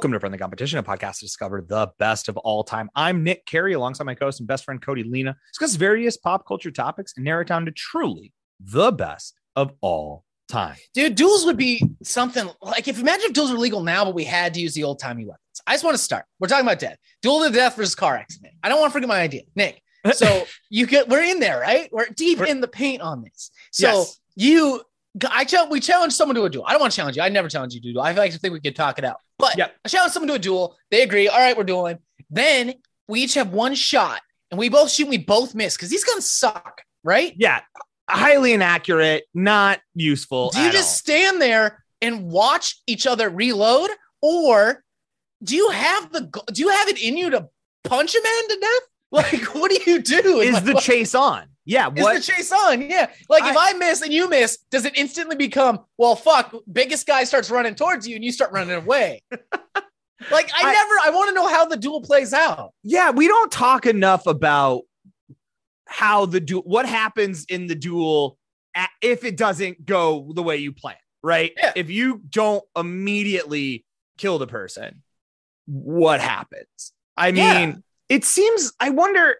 Welcome 0.00 0.18
to 0.18 0.30
the 0.30 0.38
Competition, 0.38 0.78
a 0.78 0.82
podcast 0.82 1.18
to 1.18 1.26
discover 1.26 1.60
the 1.60 1.90
best 1.98 2.30
of 2.30 2.38
all 2.38 2.64
time. 2.64 2.88
I'm 2.96 3.22
Nick 3.22 3.44
Carey, 3.44 3.74
alongside 3.74 4.04
my 4.04 4.14
co-host 4.14 4.40
and 4.40 4.46
best 4.48 4.64
friend 4.64 4.80
Cody 4.80 5.02
Lena. 5.02 5.36
Discuss 5.52 5.74
various 5.74 6.16
pop 6.16 6.46
culture 6.48 6.70
topics 6.70 7.12
and 7.16 7.24
narrow 7.26 7.42
it 7.42 7.48
down 7.48 7.66
to 7.66 7.70
truly 7.70 8.32
the 8.60 8.92
best 8.92 9.34
of 9.56 9.74
all 9.82 10.24
time. 10.48 10.76
Dude, 10.94 11.16
duels 11.16 11.44
would 11.44 11.58
be 11.58 11.84
something 12.02 12.48
like 12.62 12.88
if 12.88 12.98
imagine 12.98 13.26
if 13.26 13.34
duels 13.34 13.52
were 13.52 13.58
legal 13.58 13.82
now, 13.82 14.06
but 14.06 14.14
we 14.14 14.24
had 14.24 14.54
to 14.54 14.60
use 14.62 14.72
the 14.72 14.84
old 14.84 15.00
timey 15.00 15.26
weapons. 15.26 15.42
I 15.66 15.74
just 15.74 15.84
want 15.84 15.98
to 15.98 16.02
start. 16.02 16.24
We're 16.38 16.48
talking 16.48 16.64
about 16.64 16.78
death. 16.78 16.96
Duel 17.20 17.44
to 17.44 17.50
death 17.50 17.76
versus 17.76 17.94
car 17.94 18.16
accident. 18.16 18.54
I 18.62 18.70
don't 18.70 18.80
want 18.80 18.88
to 18.88 18.94
forget 18.94 19.08
my 19.10 19.20
idea. 19.20 19.42
Nick. 19.54 19.82
So 20.14 20.46
you 20.70 20.86
get 20.86 21.10
we're 21.10 21.24
in 21.24 21.40
there, 21.40 21.60
right? 21.60 21.90
We're 21.92 22.06
deep 22.06 22.38
We're- 22.38 22.50
in 22.50 22.62
the 22.62 22.68
paint 22.68 23.02
on 23.02 23.20
this. 23.22 23.50
So 23.70 23.86
Yes. 23.86 24.18
you 24.34 24.82
I 25.30 25.44
challenge 25.44 25.72
we 25.72 25.80
challenge 25.80 26.12
someone 26.12 26.36
to 26.36 26.44
a 26.44 26.50
duel. 26.50 26.64
I 26.66 26.72
don't 26.72 26.80
want 26.80 26.92
to 26.92 26.96
challenge 26.96 27.16
you. 27.16 27.22
I 27.22 27.28
never 27.28 27.48
challenge 27.48 27.74
you 27.74 27.80
to 27.80 27.92
duel. 27.92 28.02
I 28.02 28.12
like 28.12 28.32
to 28.32 28.38
think 28.38 28.52
we 28.52 28.60
could 28.60 28.76
talk 28.76 28.98
it 28.98 29.04
out. 29.04 29.16
But 29.38 29.56
Yep. 29.58 29.74
I 29.84 29.88
challenge 29.88 30.12
someone 30.12 30.28
to 30.28 30.34
a 30.34 30.38
duel. 30.38 30.76
They 30.90 31.02
agree. 31.02 31.28
All 31.28 31.38
right, 31.38 31.56
we're 31.56 31.64
dueling. 31.64 31.98
Then 32.30 32.74
we 33.08 33.22
each 33.22 33.34
have 33.34 33.52
one 33.52 33.74
shot 33.74 34.20
and 34.50 34.58
we 34.58 34.68
both 34.68 34.90
shoot, 34.90 35.04
And 35.04 35.10
we 35.10 35.18
both 35.18 35.54
miss 35.54 35.76
because 35.76 35.90
these 35.90 36.04
guns 36.04 36.30
suck, 36.30 36.82
right? 37.02 37.32
Yeah, 37.36 37.60
highly 38.08 38.52
inaccurate, 38.52 39.24
not 39.34 39.80
useful. 39.94 40.50
Do 40.50 40.60
you 40.60 40.70
just 40.70 41.08
all. 41.08 41.14
stand 41.14 41.42
there 41.42 41.82
and 42.00 42.30
watch 42.30 42.80
each 42.86 43.06
other 43.06 43.28
reload, 43.28 43.90
or 44.22 44.82
do 45.42 45.56
you 45.56 45.70
have 45.70 46.12
the 46.12 46.22
do 46.52 46.62
you 46.62 46.68
have 46.70 46.88
it 46.88 47.00
in 47.02 47.16
you 47.16 47.30
to 47.30 47.48
punch 47.84 48.14
a 48.14 48.22
man 48.22 48.48
to 48.48 48.58
death? 48.60 48.82
Like, 49.12 49.42
what 49.54 49.70
do 49.70 49.90
you 49.90 50.00
do? 50.00 50.40
is 50.40 50.62
the 50.62 50.74
chase 50.74 51.14
on? 51.14 51.48
Yeah, 51.70 51.88
is 51.94 52.02
what? 52.02 52.14
the 52.16 52.20
chase 52.20 52.50
on? 52.50 52.82
Yeah, 52.82 53.08
like 53.28 53.44
if 53.44 53.56
I 53.56 53.74
miss 53.74 54.02
and 54.02 54.12
you 54.12 54.28
miss, 54.28 54.58
does 54.72 54.84
it 54.84 54.96
instantly 54.98 55.36
become 55.36 55.80
well? 55.98 56.16
Fuck, 56.16 56.52
biggest 56.72 57.06
guy 57.06 57.22
starts 57.24 57.48
running 57.48 57.76
towards 57.76 58.08
you 58.08 58.16
and 58.16 58.24
you 58.24 58.32
start 58.32 58.50
running 58.50 58.74
away. 58.74 59.22
like 59.30 60.50
I, 60.52 60.62
I- 60.62 60.72
never, 60.72 60.94
I 61.04 61.10
want 61.14 61.28
to 61.28 61.34
know 61.34 61.46
how 61.46 61.64
the 61.66 61.76
duel 61.76 62.02
plays 62.02 62.32
out. 62.32 62.72
yeah, 62.82 63.10
we 63.10 63.28
don't 63.28 63.52
talk 63.52 63.86
enough 63.86 64.26
about 64.26 64.82
how 65.86 66.26
the 66.26 66.40
duel, 66.40 66.62
what 66.62 66.86
happens 66.86 67.44
in 67.48 67.68
the 67.68 67.74
duel 67.76 68.36
a- 68.76 68.88
if 69.00 69.22
it 69.24 69.36
doesn't 69.36 69.84
go 69.86 70.32
the 70.34 70.42
way 70.42 70.56
you 70.56 70.72
plan, 70.72 70.96
right? 71.22 71.52
Yeah. 71.56 71.72
If 71.76 71.88
you 71.88 72.20
don't 72.28 72.64
immediately 72.76 73.84
kill 74.18 74.38
the 74.38 74.46
person, 74.48 75.02
what 75.66 76.20
happens? 76.20 76.92
I 77.16 77.30
mean, 77.32 77.36
Yeah. 77.70 77.74
It 78.10 78.24
seems, 78.24 78.72
I 78.78 78.90
wonder, 78.90 79.36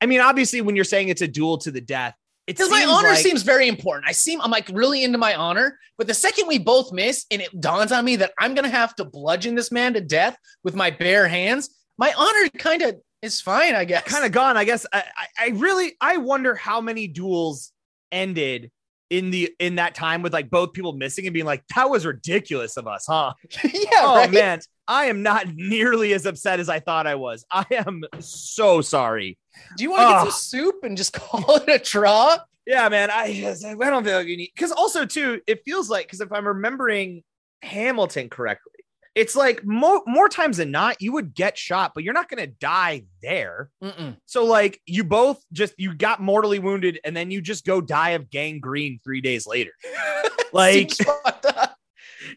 I 0.00 0.06
mean, 0.06 0.20
obviously, 0.20 0.60
when 0.60 0.76
you're 0.76 0.84
saying 0.84 1.08
it's 1.08 1.22
a 1.22 1.26
duel 1.28 1.58
to 1.58 1.70
the 1.72 1.80
death, 1.80 2.14
it 2.46 2.56
Because 2.56 2.70
my 2.70 2.84
honor 2.84 3.08
like- 3.10 3.18
seems 3.18 3.42
very 3.42 3.66
important. 3.66 4.08
I 4.08 4.12
seem 4.12 4.40
I'm 4.40 4.50
like 4.50 4.68
really 4.72 5.02
into 5.02 5.18
my 5.18 5.34
honor, 5.34 5.78
but 5.98 6.06
the 6.06 6.14
second 6.14 6.46
we 6.46 6.58
both 6.58 6.92
miss 6.92 7.24
and 7.30 7.40
it 7.42 7.60
dawns 7.60 7.92
on 7.92 8.04
me 8.04 8.16
that 8.16 8.32
I'm 8.38 8.54
gonna 8.54 8.68
have 8.68 8.94
to 8.96 9.04
bludgeon 9.04 9.54
this 9.54 9.72
man 9.72 9.94
to 9.94 10.00
death 10.00 10.36
with 10.62 10.74
my 10.74 10.90
bare 10.90 11.26
hands, 11.28 11.70
my 11.98 12.12
honor 12.16 12.48
kind 12.58 12.82
of 12.82 12.96
is 13.22 13.40
fine, 13.40 13.74
I 13.74 13.84
guess. 13.84 14.04
kind 14.04 14.24
of 14.24 14.32
gone. 14.32 14.56
I 14.56 14.64
guess 14.64 14.84
I, 14.92 15.02
I, 15.16 15.26
I 15.38 15.48
really 15.50 15.96
I 16.00 16.16
wonder 16.16 16.54
how 16.54 16.80
many 16.80 17.06
duels 17.06 17.72
ended 18.12 18.70
in 19.10 19.30
the 19.30 19.52
in 19.58 19.74
that 19.74 19.94
time 19.94 20.22
with 20.22 20.32
like 20.32 20.48
both 20.48 20.72
people 20.72 20.92
missing 20.92 21.26
and 21.26 21.34
being 21.34 21.46
like, 21.46 21.64
that 21.74 21.90
was 21.90 22.06
ridiculous 22.06 22.76
of 22.76 22.86
us, 22.86 23.06
huh? 23.06 23.34
yeah, 23.64 23.88
oh 24.00 24.14
right. 24.16 24.30
man, 24.30 24.60
I 24.86 25.06
am 25.06 25.22
not 25.22 25.48
nearly 25.54 26.14
as 26.14 26.26
upset 26.26 26.60
as 26.60 26.68
I 26.68 26.80
thought 26.80 27.06
I 27.06 27.16
was. 27.16 27.44
I 27.50 27.66
am 27.70 28.02
so 28.20 28.80
sorry. 28.80 29.36
Do 29.76 29.84
you 29.84 29.90
want 29.90 30.02
to 30.02 30.06
get 30.06 30.14
ah. 30.14 30.22
some 30.24 30.30
soup 30.30 30.76
and 30.84 30.96
just 30.96 31.12
call 31.14 31.56
it 31.56 31.68
a 31.68 31.78
draw? 31.78 32.38
Yeah, 32.66 32.88
man. 32.88 33.10
I 33.10 33.32
just 33.32 33.64
I 33.64 33.74
don't 33.74 34.04
feel 34.04 34.18
like 34.18 34.28
you 34.28 34.36
need 34.36 34.52
because 34.54 34.72
also 34.72 35.04
too, 35.04 35.40
it 35.46 35.62
feels 35.64 35.90
like 35.90 36.06
because 36.06 36.20
if 36.20 36.32
I'm 36.32 36.46
remembering 36.46 37.22
Hamilton 37.62 38.28
correctly, 38.28 38.79
it's 39.20 39.36
like 39.36 39.64
more 39.64 40.00
more 40.06 40.28
times 40.30 40.56
than 40.56 40.70
not, 40.70 41.02
you 41.02 41.12
would 41.12 41.34
get 41.34 41.58
shot, 41.58 41.92
but 41.94 42.02
you're 42.04 42.14
not 42.14 42.28
gonna 42.30 42.46
die 42.46 43.04
there. 43.22 43.68
Mm-mm. 43.84 44.16
So 44.24 44.44
like 44.46 44.80
you 44.86 45.04
both 45.04 45.44
just 45.52 45.74
you 45.76 45.94
got 45.94 46.20
mortally 46.20 46.58
wounded 46.58 46.98
and 47.04 47.14
then 47.14 47.30
you 47.30 47.42
just 47.42 47.66
go 47.66 47.80
die 47.82 48.10
of 48.10 48.30
gangrene 48.30 48.98
3 49.04 49.20
days 49.20 49.46
later. 49.46 49.72
Like 50.52 50.90
Seems 50.90 51.08
fucked 51.24 51.46
up. 51.46 51.76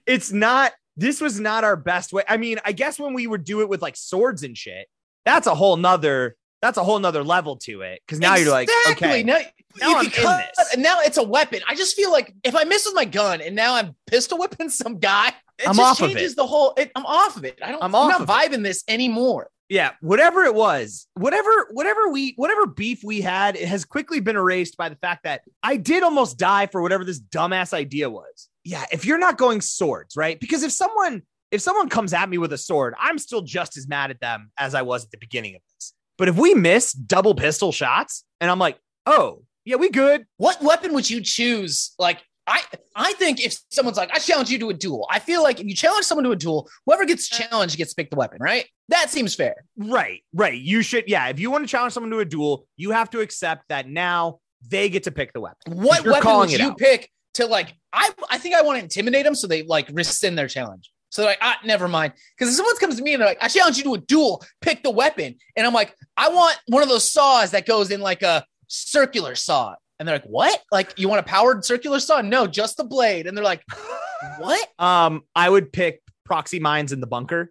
it's 0.05 0.31
not 0.31 0.71
this 0.97 1.19
was 1.19 1.39
not 1.39 1.63
our 1.63 1.75
best 1.75 2.13
way. 2.13 2.21
I 2.29 2.37
mean, 2.37 2.59
I 2.63 2.71
guess 2.71 2.99
when 2.99 3.15
we 3.15 3.25
would 3.25 3.43
do 3.43 3.61
it 3.61 3.69
with 3.69 3.81
like 3.81 3.95
swords 3.95 4.43
and 4.43 4.55
shit, 4.55 4.87
that's 5.25 5.47
a 5.47 5.55
whole 5.55 5.77
nother 5.77 6.35
that's 6.61 6.77
a 6.77 6.83
whole 6.83 6.99
nother 6.99 7.23
level 7.23 7.57
to 7.57 7.81
it. 7.81 8.01
Cause 8.07 8.19
now 8.19 8.35
you're 8.35 8.51
like, 8.51 8.69
okay, 8.91 9.23
Now, 9.23 9.39
now 9.81 9.97
I'm 9.97 10.05
in 10.05 10.11
this. 10.11 10.73
and 10.73 10.83
now 10.83 10.99
it's 11.01 11.17
a 11.17 11.23
weapon. 11.23 11.61
I 11.67 11.73
just 11.75 11.95
feel 11.95 12.11
like 12.11 12.33
if 12.43 12.55
I 12.55 12.65
miss 12.65 12.85
with 12.85 12.93
my 12.93 13.05
gun 13.05 13.41
and 13.41 13.55
now 13.55 13.73
I'm 13.75 13.95
pistol 14.05 14.37
whipping 14.37 14.69
some 14.81 14.99
guy, 14.99 15.33
it 15.59 15.67
I'm 15.67 15.75
just 15.75 16.01
off 16.01 16.01
of 16.01 16.09
changes 16.09 16.33
it. 16.33 16.35
the 16.35 16.47
whole. 16.47 16.73
It, 16.77 16.91
I'm 16.95 17.05
off 17.05 17.37
of 17.37 17.45
it. 17.45 17.59
I 17.61 17.71
don't. 17.71 17.83
I'm 17.83 17.95
I'm, 17.95 18.09
not 18.09 18.21
of 18.21 18.29
it. 18.29 18.31
vibing 18.31 18.63
this 18.63 18.83
anymore. 18.87 19.49
yeah, 19.69 19.91
whatever 20.01 20.43
it 20.43 20.53
was, 20.53 21.07
whatever, 21.15 21.67
whatever 21.71 22.09
we, 22.09 22.33
whatever 22.35 22.65
beef 22.67 23.03
we 23.03 23.21
had, 23.21 23.55
it 23.55 23.67
has 23.67 23.85
quickly 23.85 24.19
been 24.19 24.35
erased 24.35 24.77
by 24.77 24.89
the 24.89 24.95
fact 24.97 25.23
that 25.23 25.41
I 25.63 25.77
did 25.77 26.03
almost 26.03 26.37
die 26.37 26.67
for 26.67 26.81
whatever 26.81 27.03
this 27.03 27.19
dumbass 27.19 27.73
idea 27.73 28.09
was. 28.09 28.49
Yeah, 28.63 28.85
if 28.91 29.05
you're 29.05 29.17
not 29.17 29.37
going 29.37 29.61
swords, 29.61 30.15
right? 30.15 30.39
Because 30.39 30.63
if 30.63 30.71
someone, 30.71 31.23
if 31.51 31.61
someone 31.61 31.89
comes 31.89 32.13
at 32.13 32.29
me 32.29 32.37
with 32.37 32.53
a 32.53 32.57
sword, 32.57 32.93
I'm 32.99 33.17
still 33.17 33.41
just 33.41 33.77
as 33.77 33.87
mad 33.87 34.11
at 34.11 34.19
them 34.19 34.51
as 34.57 34.75
I 34.75 34.83
was 34.83 35.05
at 35.05 35.11
the 35.11 35.17
beginning 35.17 35.55
of 35.55 35.61
this. 35.75 35.93
But 36.17 36.29
if 36.29 36.37
we 36.37 36.53
miss 36.53 36.93
double 36.93 37.33
pistol 37.33 37.71
shots, 37.71 38.23
and 38.39 38.51
I'm 38.51 38.59
like, 38.59 38.77
oh, 39.05 39.43
yeah, 39.65 39.77
we 39.77 39.89
good. 39.89 40.25
What 40.37 40.61
weapon 40.61 40.93
would 40.93 41.09
you 41.09 41.21
choose? 41.21 41.93
Like 41.97 42.21
I, 42.45 42.61
I 42.95 43.13
think 43.13 43.43
if 43.43 43.57
someone's 43.69 43.97
like, 43.97 44.11
I 44.11 44.19
challenge 44.19 44.49
you 44.49 44.59
to 44.59 44.69
a 44.69 44.73
duel, 44.73 45.07
I 45.09 45.19
feel 45.19 45.41
like 45.41 45.59
if 45.59 45.65
you 45.65 45.75
challenge 45.75 46.05
someone 46.05 46.25
to 46.25 46.31
a 46.31 46.35
duel, 46.35 46.69
whoever 46.85 47.05
gets 47.05 47.27
challenged 47.27 47.77
gets 47.77 47.91
to 47.91 47.95
pick 47.95 48.09
the 48.09 48.17
weapon, 48.17 48.39
right? 48.41 48.65
That 48.89 49.09
seems 49.09 49.33
fair. 49.33 49.63
Right, 49.77 50.23
right. 50.33 50.59
You 50.59 50.81
should, 50.81 51.05
yeah. 51.07 51.27
If 51.29 51.39
you 51.39 51.49
want 51.49 51.63
to 51.63 51.67
challenge 51.69 51.93
someone 51.93 52.11
to 52.11 52.19
a 52.19 52.25
duel, 52.25 52.65
you 52.75 52.91
have 52.91 53.09
to 53.11 53.21
accept 53.21 53.69
that 53.69 53.87
now 53.87 54.39
they 54.67 54.89
get 54.89 55.03
to 55.03 55.11
pick 55.11 55.31
the 55.33 55.39
weapon. 55.39 55.77
What 55.77 56.05
weapon 56.05 56.37
would 56.37 56.51
you 56.51 56.71
out. 56.71 56.77
pick 56.77 57.09
to 57.35 57.45
like? 57.45 57.73
I, 57.93 58.09
I 58.29 58.37
think 58.37 58.55
I 58.55 58.61
want 58.61 58.77
to 58.77 58.83
intimidate 58.83 59.23
them 59.23 59.35
so 59.35 59.47
they 59.47 59.63
like 59.63 59.89
rescind 59.93 60.37
their 60.37 60.47
challenge. 60.47 60.91
So 61.09 61.21
they're 61.21 61.31
like, 61.31 61.39
ah, 61.41 61.59
never 61.63 61.87
mind. 61.87 62.13
Because 62.35 62.51
if 62.51 62.57
someone 62.57 62.75
comes 62.77 62.97
to 62.97 63.03
me 63.03 63.13
and 63.13 63.21
they're 63.21 63.29
like, 63.29 63.37
I 63.41 63.47
challenge 63.47 63.77
you 63.77 63.83
to 63.83 63.93
a 63.93 63.99
duel, 63.99 64.43
pick 64.61 64.81
the 64.81 64.89
weapon, 64.89 65.35
and 65.55 65.67
I'm 65.67 65.73
like, 65.73 65.95
I 66.17 66.29
want 66.29 66.57
one 66.67 66.81
of 66.81 66.89
those 66.89 67.09
saws 67.09 67.51
that 67.51 67.67
goes 67.67 67.91
in 67.91 68.01
like 68.01 68.23
a 68.23 68.43
circular 68.67 69.35
saw. 69.35 69.75
And 69.99 70.07
they're 70.07 70.15
like, 70.15 70.25
what? 70.25 70.59
Like, 70.71 70.97
you 70.97 71.07
want 71.07 71.19
a 71.19 71.23
powered 71.23 71.63
circular 71.63 71.99
saw? 71.99 72.21
No, 72.21 72.47
just 72.47 72.77
the 72.77 72.83
blade. 72.83 73.27
And 73.27 73.37
they're 73.37 73.43
like, 73.43 73.63
what? 74.37 74.67
Um, 74.79 75.21
I 75.35 75.49
would 75.49 75.71
pick 75.71 76.01
proxy 76.25 76.59
mines 76.59 76.91
in 76.91 76.99
the 76.99 77.07
bunker 77.07 77.49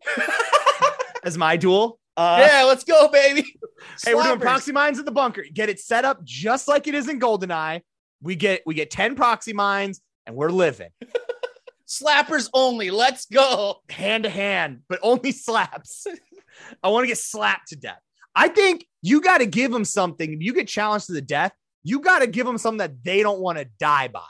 as 1.25 1.38
my 1.38 1.56
duel. 1.56 1.98
Uh, 2.16 2.47
yeah, 2.47 2.64
let's 2.64 2.84
go, 2.84 3.08
baby. 3.08 3.42
hey, 4.04 4.14
we're 4.14 4.25
doing 4.25 4.41
proxy 4.41 4.72
mines 4.72 4.98
in 4.98 5.04
the 5.04 5.12
bunker. 5.12 5.44
Get 5.53 5.69
it 5.69 5.80
set 5.80 6.04
up 6.04 6.22
just 6.25 6.69
like 6.69 6.86
it 6.86 6.94
is 6.94 7.08
in 7.08 7.19
Goldeneye. 7.19 7.80
We 8.20 8.36
get 8.36 8.62
we 8.66 8.74
get 8.74 8.91
ten 8.91 9.14
proxy 9.14 9.53
mines 9.53 10.00
and 10.26 10.36
we're 10.36 10.50
living 10.50 10.91
slappers 11.92 12.48
only. 12.54 12.91
Let's 12.91 13.26
go. 13.26 13.82
hand 13.91 14.24
to 14.24 14.30
hand, 14.30 14.80
but 14.88 14.98
only 15.03 15.32
slaps. 15.32 16.06
I 16.82 16.88
want 16.88 17.04
to 17.04 17.09
get 17.09 17.19
slapped 17.19 17.69
to 17.69 17.76
death. 17.76 18.00
I 18.34 18.48
think 18.48 18.86
you 19.03 19.20
got 19.20 19.38
to 19.38 19.47
give 19.47 19.70
them 19.70 19.84
something. 19.84 20.32
If 20.32 20.42
you 20.42 20.54
get 20.54 20.69
challenged 20.69 21.06
to 21.06 21.12
the 21.12 21.20
death, 21.20 21.53
you 21.82 22.00
got 22.00 22.20
to 22.20 22.26
give 22.26 22.47
them 22.47 22.59
something 22.59 22.78
that 22.78 23.03
they 23.03 23.22
don't 23.22 23.41
want 23.41 23.59
to 23.59 23.66
die 23.78 24.09
by. 24.09 24.22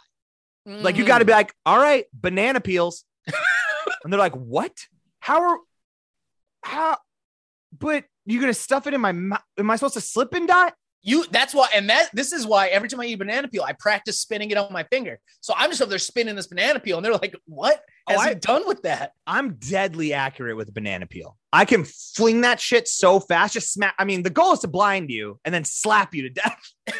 Like 0.64 0.96
you 0.96 1.04
got 1.04 1.18
to 1.18 1.24
be 1.24 1.32
mm-hmm. 1.32 1.38
like, 1.38 1.54
all 1.66 1.78
right, 1.78 2.06
banana 2.12 2.60
peels. 2.60 3.04
and 4.04 4.12
they're 4.12 4.20
like, 4.20 4.34
what? 4.34 4.72
How 5.20 5.50
are, 5.50 5.58
how, 6.62 6.98
but 7.76 8.04
you're 8.26 8.40
going 8.40 8.52
to 8.52 8.58
stuff 8.58 8.86
it 8.86 8.94
in 8.94 9.00
my 9.00 9.12
mouth? 9.12 9.42
Am 9.58 9.70
I 9.70 9.76
supposed 9.76 9.94
to 9.94 10.00
slip 10.00 10.34
and 10.34 10.46
die? 10.46 10.72
You 11.04 11.26
that's 11.32 11.52
why, 11.52 11.68
and 11.74 11.90
that 11.90 12.10
this 12.12 12.32
is 12.32 12.46
why 12.46 12.68
every 12.68 12.88
time 12.88 13.00
I 13.00 13.06
eat 13.06 13.16
banana 13.16 13.48
peel, 13.48 13.64
I 13.64 13.72
practice 13.72 14.20
spinning 14.20 14.52
it 14.52 14.56
on 14.56 14.72
my 14.72 14.84
finger. 14.84 15.18
So 15.40 15.52
I'm 15.56 15.68
just 15.68 15.82
over 15.82 15.90
there 15.90 15.98
spinning 15.98 16.36
this 16.36 16.46
banana 16.46 16.78
peel, 16.78 16.96
and 16.96 17.04
they're 17.04 17.12
like, 17.12 17.34
"What 17.44 17.82
Oh, 18.08 18.16
I- 18.16 18.28
he 18.28 18.34
done 18.36 18.68
with 18.68 18.82
that?" 18.82 19.10
I'm 19.26 19.54
deadly 19.54 20.12
accurate 20.12 20.56
with 20.56 20.68
a 20.68 20.72
banana 20.72 21.08
peel. 21.08 21.36
I 21.52 21.64
can 21.64 21.82
fling 21.82 22.42
that 22.42 22.60
shit 22.60 22.86
so 22.86 23.18
fast, 23.18 23.54
just 23.54 23.72
smack. 23.72 23.96
I 23.98 24.04
mean, 24.04 24.22
the 24.22 24.30
goal 24.30 24.52
is 24.52 24.60
to 24.60 24.68
blind 24.68 25.10
you 25.10 25.40
and 25.44 25.52
then 25.52 25.64
slap 25.64 26.14
you 26.14 26.22
to 26.22 26.30
death 26.30 26.62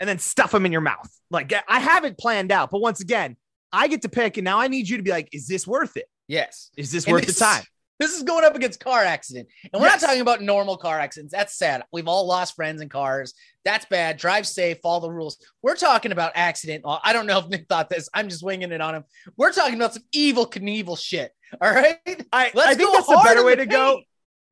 and 0.00 0.08
then 0.08 0.18
stuff 0.18 0.50
them 0.52 0.66
in 0.66 0.72
your 0.72 0.80
mouth. 0.80 1.10
Like 1.30 1.52
I 1.68 1.80
have 1.80 2.04
it 2.04 2.18
planned 2.18 2.52
out. 2.52 2.70
But 2.70 2.80
once 2.80 3.00
again, 3.00 3.36
I 3.72 3.88
get 3.88 4.02
to 4.02 4.08
pick, 4.08 4.36
and 4.36 4.44
now 4.44 4.60
I 4.60 4.68
need 4.68 4.88
you 4.88 4.96
to 4.96 5.02
be 5.02 5.10
like, 5.10 5.28
is 5.32 5.46
this 5.46 5.66
worth 5.66 5.96
it? 5.96 6.06
Yes, 6.28 6.70
Is 6.76 6.90
this 6.92 7.04
And 7.04 7.12
worth 7.12 7.26
the 7.26 7.32
time? 7.32 7.64
This 8.00 8.12
is 8.16 8.24
going 8.24 8.44
up 8.44 8.56
against 8.56 8.80
car 8.80 9.02
accident, 9.04 9.48
and 9.72 9.80
we're 9.80 9.86
Yes. 9.88 10.02
not 10.02 10.08
talking 10.08 10.20
about 10.22 10.42
normal 10.42 10.76
car 10.76 10.98
accidents. 10.98 11.32
That's 11.32 11.56
sad. 11.56 11.84
We've 11.92 12.08
all 12.08 12.26
lost 12.26 12.56
friends 12.56 12.82
in 12.82 12.88
cars. 12.88 13.34
That's 13.64 13.84
bad. 13.86 14.16
Drive 14.16 14.48
safe. 14.48 14.78
Follow 14.82 15.00
the 15.00 15.10
rules. 15.12 15.38
We're 15.62 15.76
talking 15.76 16.10
about 16.10 16.32
accident. 16.34 16.84
I 16.86 17.12
don't 17.12 17.26
know 17.26 17.38
if 17.38 17.48
Nick 17.48 17.66
thought 17.68 17.88
this. 17.88 18.08
I'm 18.12 18.28
just 18.28 18.42
winging 18.42 18.72
it 18.72 18.80
on 18.80 18.96
him. 18.96 19.04
We're 19.36 19.52
talking 19.52 19.74
about 19.76 19.94
some 19.94 20.02
Evel 20.14 20.50
Knievel 20.50 20.98
shit. 20.98 21.30
All 21.60 21.72
right. 21.72 21.96
I, 22.32 22.50
Let's 22.52 22.70
I 22.70 22.74
think 22.74 22.92
that's 22.92 23.06
hard 23.06 23.24
better 23.24 23.44
way 23.44 23.54
to 23.56 23.66
go. 23.66 24.00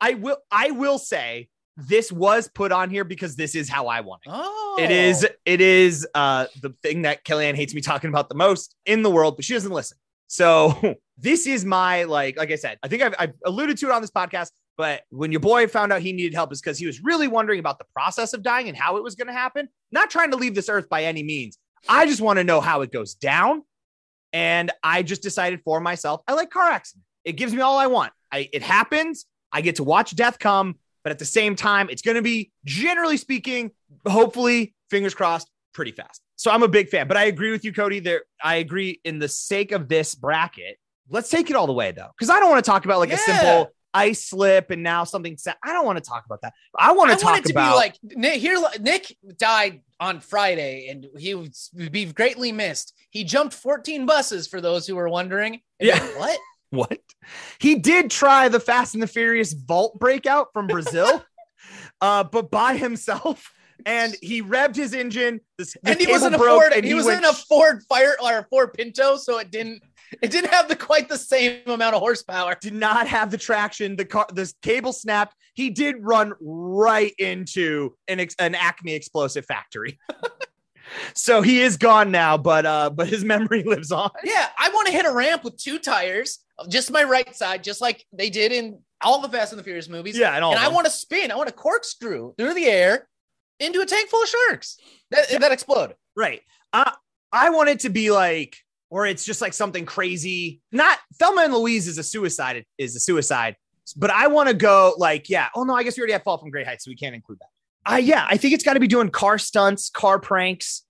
I 0.01 0.15
will 0.15 0.39
I 0.51 0.71
will 0.71 0.99
say 0.99 1.49
this 1.77 2.13
was 2.13 2.49
put 2.49 2.73
on 2.73 2.91
here 2.91 3.05
because 3.05 3.37
this 3.37 3.55
is 3.55 3.69
how 3.69 3.87
I 3.87 4.01
want 4.01 4.23
it. 4.27 4.31
Oh, 4.33 4.77
It 4.79 4.91
is 4.91 5.27
it 5.45 5.61
is 5.61 6.07
uh 6.15 6.47
the 6.61 6.71
thing 6.83 7.03
that 7.03 7.25
Kellyanne 7.25 7.55
hates 7.55 7.75
me 7.75 7.81
talking 7.81 8.09
about 8.09 8.29
the 8.29 8.35
most 8.35 8.75
in 8.87 9.03
the 9.03 9.11
world, 9.11 9.37
but 9.37 9.45
she 9.45 9.55
doesn't 9.55 9.73
listen. 9.73 9.99
So 10.27 10.97
this 11.19 11.47
is 11.47 11.65
my 11.65 12.05
like, 12.05 12.37
like 12.37 12.51
I 12.51 12.57
said, 12.57 12.79
I 12.83 12.89
think 12.89 13.03
I've, 13.03 13.15
I've 13.19 13.35
alluded 13.45 13.79
to 13.79 13.87
it 13.87 13.93
on 13.93 14.01
this 14.03 14.11
podcast. 14.11 14.51
But 14.79 15.03
when 15.11 15.31
your 15.33 15.41
boy 15.41 15.67
found 15.67 15.93
out 15.93 16.01
he 16.01 16.13
needed 16.13 16.33
help, 16.33 16.51
is 16.53 16.61
because 16.61 16.79
he 16.79 16.87
was 16.87 17.03
really 17.03 17.29
wondering 17.29 17.61
about 17.61 17.79
the 17.79 17.85
process 17.95 18.33
of 18.33 18.43
dying 18.43 18.69
and 18.69 18.77
how 18.77 18.97
it 18.97 19.03
was 19.03 19.15
going 19.15 19.27
to 19.27 19.33
happen. 19.33 19.69
Not 19.93 20.09
trying 20.11 20.31
to 20.31 20.37
leave 20.37 20.55
this 20.55 20.71
earth 20.71 20.89
by 20.89 21.05
any 21.05 21.23
means. 21.23 21.59
I 21.89 22.07
just 22.07 22.21
want 22.23 22.39
to 22.39 22.45
know 22.45 22.61
how 22.61 22.81
it 22.81 22.91
goes 22.91 23.15
down. 23.15 23.65
And 24.33 24.71
I 24.83 25.03
just 25.03 25.23
decided 25.23 25.61
for 25.63 25.81
myself, 25.81 26.23
I 26.27 26.33
like 26.33 26.51
car 26.51 26.71
accident. 26.71 27.05
It 27.25 27.33
gives 27.33 27.53
me 27.53 27.61
all 27.61 27.77
I 27.77 27.87
want. 27.87 28.13
I, 28.33 28.49
it 28.53 28.63
happens. 28.63 29.27
I 29.53 29.61
get 29.61 29.77
to 29.77 29.85
watch 29.85 30.17
death 30.17 30.39
come, 30.39 30.77
but 31.05 31.11
at 31.13 31.19
the 31.19 31.25
same 31.25 31.57
time, 31.57 31.89
it's 31.91 32.03
going 32.03 32.15
to 32.17 32.23
be 32.23 32.51
generally 32.65 33.17
speaking, 33.17 33.71
hopefully, 34.07 34.75
fingers 34.91 35.15
crossed, 35.15 35.51
pretty 35.75 35.93
fast. 35.93 36.21
So 36.37 36.51
I'm 36.51 36.63
a 36.63 36.69
big 36.69 36.89
fan. 36.89 37.09
But 37.09 37.17
I 37.17 37.25
agree 37.25 37.51
with 37.51 37.65
you, 37.65 37.73
Cody. 37.73 38.01
There, 38.01 38.23
I 38.43 38.57
agree 38.57 39.01
in 39.05 39.19
the 39.19 39.29
sake 39.29 39.73
of 39.73 39.89
this 39.89 40.15
bracket. 40.15 40.77
Let's 41.09 41.29
take 41.31 41.51
it 41.51 41.57
all 41.57 41.67
the 41.67 41.73
way 41.73 41.93
though, 41.93 42.09
because 42.17 42.31
I 42.31 42.41
don't 42.41 42.51
want 42.51 42.65
to 42.65 42.71
talk 42.71 42.85
about 42.85 42.99
like 42.99 43.11
Yeah. 43.11 43.17
a 43.17 43.19
simple 43.19 43.71
ice 43.95 44.25
slip 44.25 44.71
and 44.71 44.83
now 44.83 45.05
something 45.05 45.37
set. 45.37 45.59
I 45.63 45.73
don't 45.75 45.85
want 45.85 45.99
to 45.99 46.05
talk 46.09 46.25
about 46.25 46.41
that. 46.43 46.55
I 46.79 46.93
want 46.93 47.11
I 47.11 47.15
to 47.17 47.25
want 47.25 47.37
talk 47.37 47.45
it 47.45 47.49
to 47.49 47.53
about 47.53 47.73
be 47.73 47.77
like 47.77 47.97
Nick, 48.03 48.41
here. 48.41 48.57
Nick 48.81 49.15
died 49.37 49.83
on 50.01 50.21
Friday, 50.21 50.89
and 50.89 51.07
he 51.19 51.35
would 51.35 51.53
be 51.91 52.07
greatly 52.07 52.51
missed. 52.53 52.95
He 53.11 53.23
jumped 53.25 53.53
14 53.55 54.07
buses 54.07 54.49
for 54.49 54.61
those 54.63 54.87
who 54.87 54.97
were 54.97 55.09
wondering. 55.09 55.61
Yeah. 55.79 56.01
what? 56.17 56.39
What 56.73 56.99
he 57.59 57.77
did 57.77 58.11
try 58.11 58.49
the 58.49 58.61
Fast 58.61 58.95
and 58.95 59.03
the 59.03 59.07
Furious 59.07 59.53
vault 59.53 59.99
breakout 59.99 60.49
from 60.53 60.67
Brazil, 60.67 61.25
uh, 62.01 62.25
but 62.25 62.51
by 62.51 62.77
himself. 62.77 63.53
And 63.85 64.15
he 64.23 64.43
revved 64.43 64.77
his 64.77 64.95
engine. 64.95 65.41
This, 65.59 65.73
the 65.83 65.91
and 65.91 66.01
he 66.01 66.07
was 66.07 66.25
in 66.25 66.35
a 66.35 66.39
Ford. 66.39 66.73
and 66.73 66.85
he, 66.85 66.95
was 66.95 67.05
went 67.05 67.19
in 67.19 67.25
a 67.25 67.33
Ford 67.33 67.83
Fire 67.89 68.17
or 68.23 68.39
a 68.39 68.47
Ford 68.49 68.73
Pinto, 68.75 69.17
so 69.17 69.39
it 69.39 69.51
didn't. 69.51 69.83
It 70.21 70.31
didn't 70.31 70.51
have 70.51 70.69
the 70.69 70.77
quite 70.77 71.09
the 71.09 71.17
same 71.19 71.63
amount 71.67 71.95
of 71.95 72.01
horsepower. 72.01 72.57
did 72.61 72.75
not 72.75 73.09
have 73.09 73.31
the 73.31 73.39
traction. 73.39 73.97
The 73.97 74.05
car, 74.05 74.27
the 74.33 74.53
cable 74.63 74.93
snapped. 74.93 75.35
He 75.55 75.71
did 75.71 75.97
run 76.01 76.35
right 76.41 77.13
into 77.19 77.97
an 78.07 78.25
an 78.39 78.55
Acme 78.55 78.95
explosive 78.95 79.47
factory. 79.47 79.99
so 81.15 81.43
he 81.43 81.61
is 81.61 81.77
gone 81.77 82.11
now, 82.11 82.37
but 82.37 82.67
uh, 82.67 82.91
but 82.91 83.09
his 83.09 83.25
memory 83.33 83.63
lives 83.63 83.93
on. 83.93 84.11
Yeah, 84.25 84.49
I 84.59 84.71
want 84.71 84.87
to 84.87 84.93
hit 84.93 85.07
a 85.07 85.13
ramp 85.13 85.45
with 85.45 85.57
two 85.57 85.79
tires, 85.79 86.39
just 86.69 86.91
my 86.91 87.03
right 87.05 87.35
side, 87.35 87.63
just 87.65 87.81
like 87.81 88.05
they 88.13 88.31
did 88.31 88.53
in 88.53 88.81
all 89.03 89.21
the 89.21 89.29
Fast 89.29 89.53
and 89.53 89.59
the 89.59 89.65
Furious 89.65 89.89
movies. 89.89 90.17
Yeah, 90.17 90.35
and 90.35 90.45
all. 90.45 90.53
and 90.53 90.61
I 90.61 90.69
want 90.69 90.87
to 90.87 90.93
spin. 90.93 91.31
I 91.31 91.37
want 91.37 91.49
to 91.49 91.55
corkscrew 91.55 92.35
through 92.37 92.55
the 92.55 92.67
air 92.67 93.09
into 93.61 93.81
a 93.81 93.87
tank 93.87 94.09
full 94.09 94.23
of 94.23 94.29
sharks 94.29 94.79
that, 95.11 95.29
that 95.41 95.53
explode. 95.53 95.95
right. 96.17 96.43
Uh, 96.73 96.91
I 97.33 97.51
want 97.51 97.69
it 97.69 97.81
to 97.81 97.91
be 97.91 98.11
like, 98.11 98.57
or 98.91 99.07
it's 99.07 99.25
just 99.25 99.41
like 99.41 99.55
something 99.55 99.87
crazy. 99.87 100.61
Not 100.71 100.99
Thelma 101.19 101.43
and 101.43 101.55
Louise 101.55 101.89
is 101.89 101.99
a 101.99 102.03
suicide. 102.03 102.65
Is 102.79 102.97
a 102.97 103.01
suicide. 103.01 103.57
But 103.97 104.11
I 104.11 104.29
want 104.29 104.49
to 104.49 104.55
go 104.55 104.95
like, 104.97 105.29
yeah. 105.29 105.49
Oh 105.55 105.65
no, 105.65 105.75
I 105.75 105.83
guess 105.83 105.97
we 105.97 106.03
already 106.03 106.13
have 106.13 106.23
Fall 106.23 106.39
from 106.39 106.51
Great 106.51 106.67
Heights, 106.67 106.85
so 106.85 106.91
we 106.91 106.97
can't 106.97 107.15
include 107.15 107.39
that. 107.41 107.49
I 107.85 107.99
yeah, 107.99 108.27
I 108.29 108.37
think 108.37 108.55
it's 108.55 108.65
got 108.65 108.75
to 108.75 108.81
be 108.81 108.89
doing 108.89 109.11
car 109.11 109.39
stunts, 109.39 109.91
car 109.91 110.19
pranks, 110.19 110.85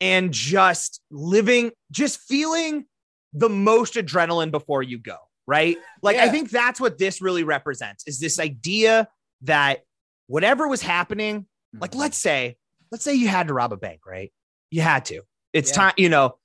and 0.00 0.32
just 0.32 1.00
living, 1.10 1.70
just 1.90 2.20
feeling 2.20 2.86
the 3.32 3.48
most 3.48 3.94
adrenaline 3.94 4.50
before 4.50 4.82
you 4.82 4.98
go. 4.98 5.16
Right. 5.46 5.76
Like 6.02 6.16
I 6.16 6.28
think 6.28 6.50
that's 6.50 6.80
what 6.80 6.98
this 6.98 7.20
really 7.20 7.42
represents 7.42 8.06
is 8.06 8.20
this 8.20 8.38
idea 8.38 9.08
that 9.42 9.80
whatever 10.28 10.68
was 10.68 10.82
happening, 10.82 11.46
like 11.78 11.90
mm-hmm. 11.90 12.00
let's 12.00 12.18
say, 12.18 12.56
let's 12.92 13.02
say 13.02 13.14
you 13.14 13.26
had 13.26 13.48
to 13.48 13.54
rob 13.54 13.72
a 13.72 13.76
bank, 13.76 14.06
right? 14.06 14.32
You 14.70 14.82
had 14.82 15.04
to. 15.06 15.22
It's 15.52 15.70
Yeah. 15.70 15.76
time, 15.76 15.94
you 15.96 16.08
know, 16.08 16.38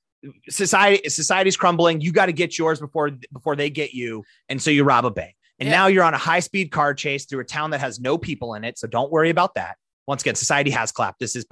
society 0.49 1.07
society's 1.09 1.55
crumbling. 1.55 2.01
You 2.01 2.11
got 2.11 2.25
to 2.25 2.33
get 2.33 2.57
yours 2.57 2.79
before 2.79 3.11
before 3.31 3.55
they 3.55 3.69
get 3.69 3.93
you. 3.93 4.23
And 4.49 4.59
so 4.61 4.71
you 4.71 4.83
rob 4.83 5.05
a 5.05 5.11
bank. 5.11 5.35
And 5.59 5.69
Yeah. 5.69 5.75
now 5.75 5.87
you're 5.87 6.03
on 6.03 6.13
a 6.13 6.19
high-speed 6.19 6.71
car 6.71 6.93
chase 6.93 7.25
through 7.25 7.41
a 7.41 7.45
town 7.45 7.71
that 7.71 7.81
has 7.81 7.99
no 7.99 8.17
people 8.17 8.55
in 8.55 8.63
it. 8.63 8.77
So 8.79 8.87
don't 8.87 9.11
worry 9.11 9.29
about 9.29 9.55
that. 9.55 9.77
Once 10.07 10.21
again, 10.21 10.35
society 10.35 10.71
has 10.71 10.91
clapped. 10.91 11.19
This 11.19 11.35
is 11.35 11.45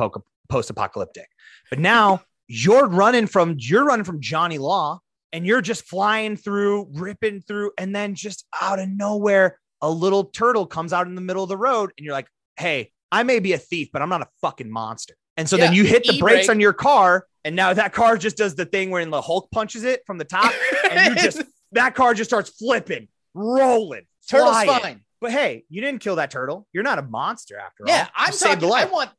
post-apocalyptic. 0.50 1.28
But 1.70 1.80
now 1.80 2.22
you're 2.48 2.88
running 2.88 3.28
from 3.28 3.56
you're 3.58 3.86
running 3.86 4.06
from 4.06 4.22
Johnny 4.22 4.58
Law 4.58 5.00
and 5.34 5.46
you're 5.46 5.62
just 5.62 5.86
flying 5.86 6.38
through, 6.38 6.88
ripping 6.94 7.42
through, 7.42 7.72
and 7.78 7.94
then 7.94 8.16
just 8.16 8.46
out 8.62 8.80
of 8.80 8.88
nowhere, 8.88 9.60
a 9.82 9.90
little 9.90 10.24
turtle 10.24 10.66
comes 10.66 10.94
out 10.94 11.08
in 11.08 11.16
the 11.16 11.22
middle 11.22 11.44
of 11.44 11.50
the 11.50 11.58
road, 11.58 11.92
and 11.98 12.06
you're 12.06 12.14
like, 12.14 12.28
hey, 12.56 12.92
I 13.12 13.24
may 13.24 13.40
be 13.40 13.52
a 13.52 13.58
thief, 13.58 13.90
but 13.92 14.02
I'm 14.02 14.08
not 14.08 14.22
a 14.22 14.28
fucking 14.40 14.72
monster. 14.72 15.16
And 15.36 15.50
so 15.50 15.58
then 15.58 15.74
you 15.74 15.84
hit 15.84 16.08
the 16.08 16.18
brakes 16.18 16.48
on 16.48 16.62
your 16.62 16.72
car, 16.72 17.28
and 17.44 17.54
now 17.54 17.74
that 17.74 17.92
car 17.92 18.18
just 18.18 18.38
does 18.38 18.56
the 18.56 18.66
thing 18.66 18.90
where 18.90 19.06
the 19.06 19.22
Hulk 19.22 19.52
punches 19.52 19.84
it 19.84 20.04
from 20.08 20.18
the 20.18 20.24
top, 20.24 20.54
and 20.90 21.16
you 21.16 21.22
just 21.22 21.44
that 21.74 21.96
car 21.96 22.14
just 22.14 22.30
starts 22.30 22.52
flipping, 22.52 23.10
rolling, 23.34 24.04
turtle's 24.30 24.64
flying. 24.64 24.82
fine. 24.82 25.05
But 25.26 25.32
hey, 25.32 25.66
you 25.70 25.82
didn't 25.82 26.02
kill 26.02 26.18
that 26.18 26.30
turtle. 26.30 26.68
You're 26.72 26.84
not 26.84 27.00
a 27.00 27.02
monster 27.02 27.58
after 27.58 27.84
all. 27.84 27.88
Yeah, 27.88 28.08
I'm 28.16 28.32
saved 28.32 28.62
talking. 28.62 28.70
a 28.70 28.72
I 28.72 28.82
life. 28.84 28.92
want. 28.92 29.10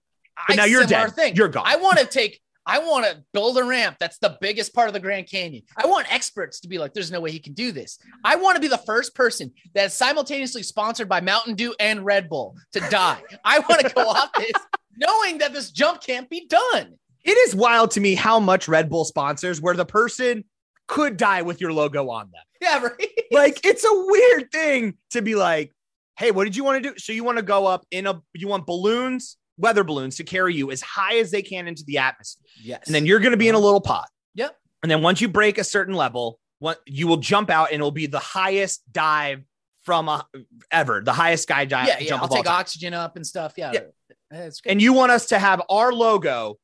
But 0.47 0.53
I 0.53 0.55
now 0.55 0.65
you're 0.67 0.85
dead. 0.87 1.11
Thing. 1.17 1.35
You're 1.35 1.49
gone. 1.49 1.65
I 1.67 1.75
want 1.79 1.99
to 1.99 2.07
take. 2.07 2.41
I 2.65 2.79
want 2.79 3.07
to 3.07 3.25
build 3.33 3.59
a 3.59 3.65
ramp. 3.65 3.97
That's 3.99 4.19
the 4.19 4.39
biggest 4.41 4.73
part 4.73 4.87
of 4.87 4.95
the 4.95 5.01
Grand 5.01 5.29
Canyon. 5.29 5.65
I 5.77 5.89
want 5.89 6.07
experts 6.15 6.61
to 6.61 6.69
be 6.69 6.79
like, 6.79 6.95
"There's 6.95 7.11
no 7.11 7.21
way 7.21 7.33
he 7.33 7.41
can 7.41 7.55
do 7.55 7.73
this." 7.73 7.99
I 8.23 8.37
want 8.37 8.55
to 8.55 8.61
be 8.61 8.69
the 8.69 8.79
first 8.79 9.17
person 9.17 9.51
that's 9.75 9.95
simultaneously 9.95 10.63
sponsored 10.63 11.09
by 11.09 11.21
Mountain 11.21 11.57
Dew 11.57 11.75
and 11.81 12.05
Red 12.05 12.29
Bull 12.29 12.55
to 12.75 12.79
die. 12.89 13.21
I 13.45 13.59
want 13.59 13.81
to 13.81 13.93
go 13.93 14.03
off 14.09 14.31
this 14.39 14.53
knowing 14.97 15.39
that 15.39 15.53
this 15.53 15.73
jump 15.73 16.03
can't 16.03 16.31
be 16.31 16.47
done. 16.47 16.95
It 17.25 17.37
is 17.49 17.57
wild 17.57 17.91
to 17.93 18.01
me 18.01 18.15
how 18.15 18.39
much 18.39 18.69
Red 18.69 18.89
Bull 18.89 19.05
sponsors 19.05 19.61
where 19.61 19.75
the 19.75 19.85
person 19.85 20.45
could 20.87 21.17
die 21.17 21.43
with 21.43 21.61
your 21.61 21.73
logo 21.73 22.11
on 22.11 22.31
them. 22.31 22.43
Yeah, 22.61 22.83
right. 22.83 23.11
Like 23.31 23.61
it's 23.65 23.85
a 23.85 23.91
weird 23.93 24.51
thing 24.53 24.95
to 25.11 25.23
be 25.23 25.35
like, 25.35 25.73
hey, 26.17 26.31
what 26.31 26.45
did 26.45 26.57
you 26.57 26.65
want 26.65 26.83
to 26.83 26.91
do? 26.91 26.99
So 26.99 27.13
you 27.13 27.25
want 27.25 27.39
to 27.39 27.43
go 27.43 27.67
up 27.67 27.85
in 27.91 28.07
a 28.07 28.21
you 28.35 28.49
want 28.49 28.67
balloons, 28.67 29.37
weather 29.59 29.85
balloons 29.85 30.17
to 30.17 30.25
carry 30.25 30.55
you 30.55 30.71
as 30.71 30.81
high 30.81 31.19
as 31.19 31.31
they 31.31 31.43
can 31.43 31.69
into 31.69 31.85
the 31.87 31.99
atmosphere. 31.99 32.47
Yes. 32.63 32.83
And 32.87 32.95
then 32.95 33.07
you're 33.07 33.21
going 33.21 33.33
to 33.33 33.37
be 33.37 33.49
in 33.49 33.55
a 33.55 33.59
little 33.59 33.81
pod. 33.81 34.07
Yep. 34.35 34.57
And 34.83 34.91
then 34.91 35.03
once 35.03 35.21
you 35.21 35.29
break 35.29 35.59
a 35.59 35.65
certain 35.65 35.95
level, 35.95 36.39
what 36.59 36.81
you 36.87 37.07
will 37.07 37.19
jump 37.19 37.51
out 37.51 37.69
and 37.69 37.77
it'll 37.77 37.91
be 37.91 38.07
the 38.07 38.19
highest 38.19 38.83
dive 38.91 39.45
from 39.83 40.09
a, 40.09 40.27
ever, 40.71 41.01
the 41.01 41.13
highest 41.13 41.45
sky 41.45 41.65
dive. 41.65 41.89
yeah, 41.89 41.99
yeah. 42.01 42.17
I'll 42.17 42.29
take 42.29 42.45
time. 42.45 42.55
oxygen 42.55 42.93
up 42.93 43.17
and 43.17 43.27
stuff. 43.27 43.55
Yeah. 43.57 43.73
Yeah. 43.73 44.51
And 44.67 44.83
you 44.83 44.93
want 44.93 45.13
us 45.13 45.27
to 45.27 45.39
have 45.39 45.63
our 45.69 45.93
logo 45.93 46.59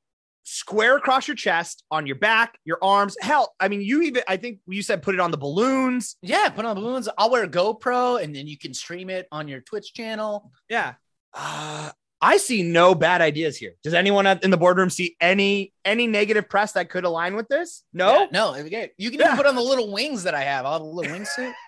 square 0.45 0.97
across 0.97 1.29
your 1.29 1.37
chest, 1.37 1.85
on 1.91 2.07
your 2.07 2.17
back, 2.17 2.59
your 2.65 2.79
arms. 2.83 3.17
Hell, 3.21 3.55
I 3.61 3.69
mean, 3.69 3.81
you 3.81 4.03
even 4.03 4.23
I 4.29 4.37
think 4.37 4.59
you 4.67 4.83
said 4.83 5.03
put 5.03 5.15
it 5.15 5.21
on 5.21 5.31
the 5.31 5.37
balloons. 5.39 6.17
yeah, 6.23 6.49
put 6.49 6.65
on 6.65 6.75
balloons. 6.77 7.09
I'll 7.19 7.31
wear 7.31 7.45
a 7.45 7.49
GoPro 7.49 8.23
and 8.23 8.35
then 8.35 8.47
you 8.47 8.59
can 8.59 8.75
stream 8.75 9.11
it 9.11 9.27
on 9.33 9.49
your 9.49 9.61
Twitch 9.61 9.95
channel. 9.95 10.51
Yeah. 10.69 10.95
Uh, 11.35 11.91
I 12.21 12.37
see 12.37 12.63
no 12.63 12.95
bad 12.95 13.21
ideas 13.21 13.57
here. 13.57 13.73
Does 13.83 13.95
anyone 13.95 14.27
in 14.27 14.51
the 14.51 14.57
boardroom 14.57 14.91
see 14.91 15.17
any 15.21 15.73
any 15.85 16.07
negative 16.07 16.49
press 16.49 16.73
that 16.73 16.89
could 16.89 17.05
align 17.05 17.35
with 17.35 17.49
this? 17.49 17.83
No. 17.93 18.21
Yeah, 18.21 18.27
no. 18.33 18.55
You 18.57 18.71
can 18.71 18.91
Yeah. 18.99 19.09
even 19.09 19.37
put 19.37 19.47
on 19.47 19.55
the 19.57 19.63
little 19.63 19.93
wings 19.93 20.23
that 20.25 20.35
I 20.35 20.43
have. 20.43 20.65
I'll 20.67 20.75
have 20.75 20.83
a 20.83 20.85
little 20.85 21.13
wingsuit. 21.13 21.53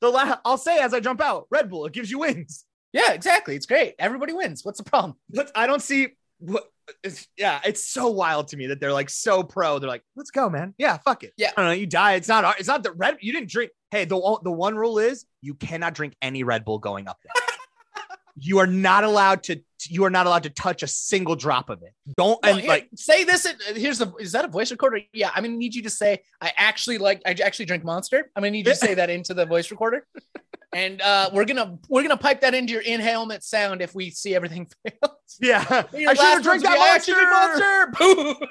The 0.00 0.08
la- 0.08 0.36
I'll 0.44 0.58
say 0.58 0.78
as 0.78 0.92
I 0.92 1.00
jump 1.00 1.20
out, 1.20 1.46
Red 1.50 1.70
Bull, 1.70 1.86
it 1.86 1.92
gives 1.92 2.10
you 2.10 2.18
wings. 2.18 2.64
Yeah, 2.92 3.12
exactly. 3.12 3.56
It's 3.56 3.66
great. 3.66 3.94
Everybody 3.98 4.32
wins. 4.32 4.64
What's 4.64 4.78
the 4.78 4.84
problem? 4.84 5.16
I 5.54 5.66
don't 5.66 5.80
see 5.82 6.08
what. 6.38 6.64
It's, 7.02 7.28
yeah, 7.36 7.60
it's 7.64 7.86
so 7.86 8.08
wild 8.08 8.48
to 8.48 8.56
me 8.56 8.68
that 8.68 8.80
they're 8.80 8.92
like 8.92 9.10
so 9.10 9.42
pro. 9.42 9.78
They're 9.78 9.88
like, 9.88 10.04
let's 10.16 10.30
go, 10.30 10.48
man. 10.48 10.74
Yeah, 10.78 10.98
fuck 10.98 11.24
it. 11.24 11.32
Yeah. 11.36 11.50
I 11.56 11.60
don't 11.60 11.70
know. 11.70 11.76
You 11.76 11.86
die. 11.86 12.14
It's 12.14 12.28
not. 12.28 12.58
It's 12.58 12.68
not 12.68 12.82
the 12.82 12.92
red. 12.92 13.18
You 13.20 13.32
didn't 13.32 13.50
drink. 13.50 13.70
Hey, 13.90 14.04
the 14.04 14.38
the 14.42 14.52
one 14.52 14.76
rule 14.76 14.98
is 14.98 15.24
you 15.40 15.54
cannot 15.54 15.94
drink 15.94 16.14
any 16.22 16.42
Red 16.42 16.64
Bull 16.64 16.78
going 16.78 17.08
up 17.08 17.18
there. 17.22 17.32
you 18.36 18.58
are 18.58 18.66
not 18.66 19.04
allowed 19.04 19.42
to. 19.44 19.60
You 19.88 20.04
are 20.04 20.10
not 20.10 20.26
allowed 20.26 20.42
to 20.44 20.50
touch 20.50 20.82
a 20.82 20.86
single 20.86 21.36
drop 21.36 21.70
of 21.70 21.82
it. 21.82 21.92
Don't 22.16 22.42
No, 22.42 22.50
and 22.50 22.60
here- 22.60 22.68
like 22.68 22.88
say 22.96 23.24
this. 23.24 23.46
Here's 23.74 23.98
the. 23.98 24.12
Is 24.18 24.32
that 24.32 24.44
a 24.44 24.48
voice 24.48 24.70
recorder? 24.70 25.00
Yeah, 25.12 25.30
I'm 25.34 25.44
gonna 25.44 25.56
need 25.56 25.74
you 25.74 25.82
to 25.82 25.90
say 25.90 26.22
I 26.40 26.52
actually 26.56 26.98
like. 26.98 27.22
I 27.24 27.30
actually 27.42 27.66
drink 27.66 27.84
Monster. 27.84 28.30
I'm 28.34 28.42
gonna 28.42 28.50
need 28.50 28.66
you 28.66 28.72
to 28.72 28.76
say 28.76 28.94
that 28.94 29.10
into 29.10 29.34
the 29.34 29.46
voice 29.46 29.70
recorder, 29.70 30.06
and 30.74 31.00
uh, 31.00 31.30
we're 31.32 31.44
gonna 31.44 31.78
we're 31.88 32.02
gonna 32.02 32.16
pipe 32.16 32.40
that 32.42 32.54
into 32.54 32.72
your 32.72 32.82
in 32.82 33.00
helmet 33.00 33.42
sound 33.44 33.80
if 33.82 33.94
we 33.94 34.10
see 34.10 34.34
everything 34.34 34.68
fails. 34.84 35.38
yeah. 35.40 35.64
I 35.68 35.82
should 35.92 36.06
last 36.06 36.20
have 36.20 36.42
drank 36.42 36.62
that 36.62 36.74
be, 37.04 37.12
"I 37.12 37.14
drink 37.14 37.30
monster. 37.30 38.04
Monster. 38.04 38.38
Boo. 38.40 38.46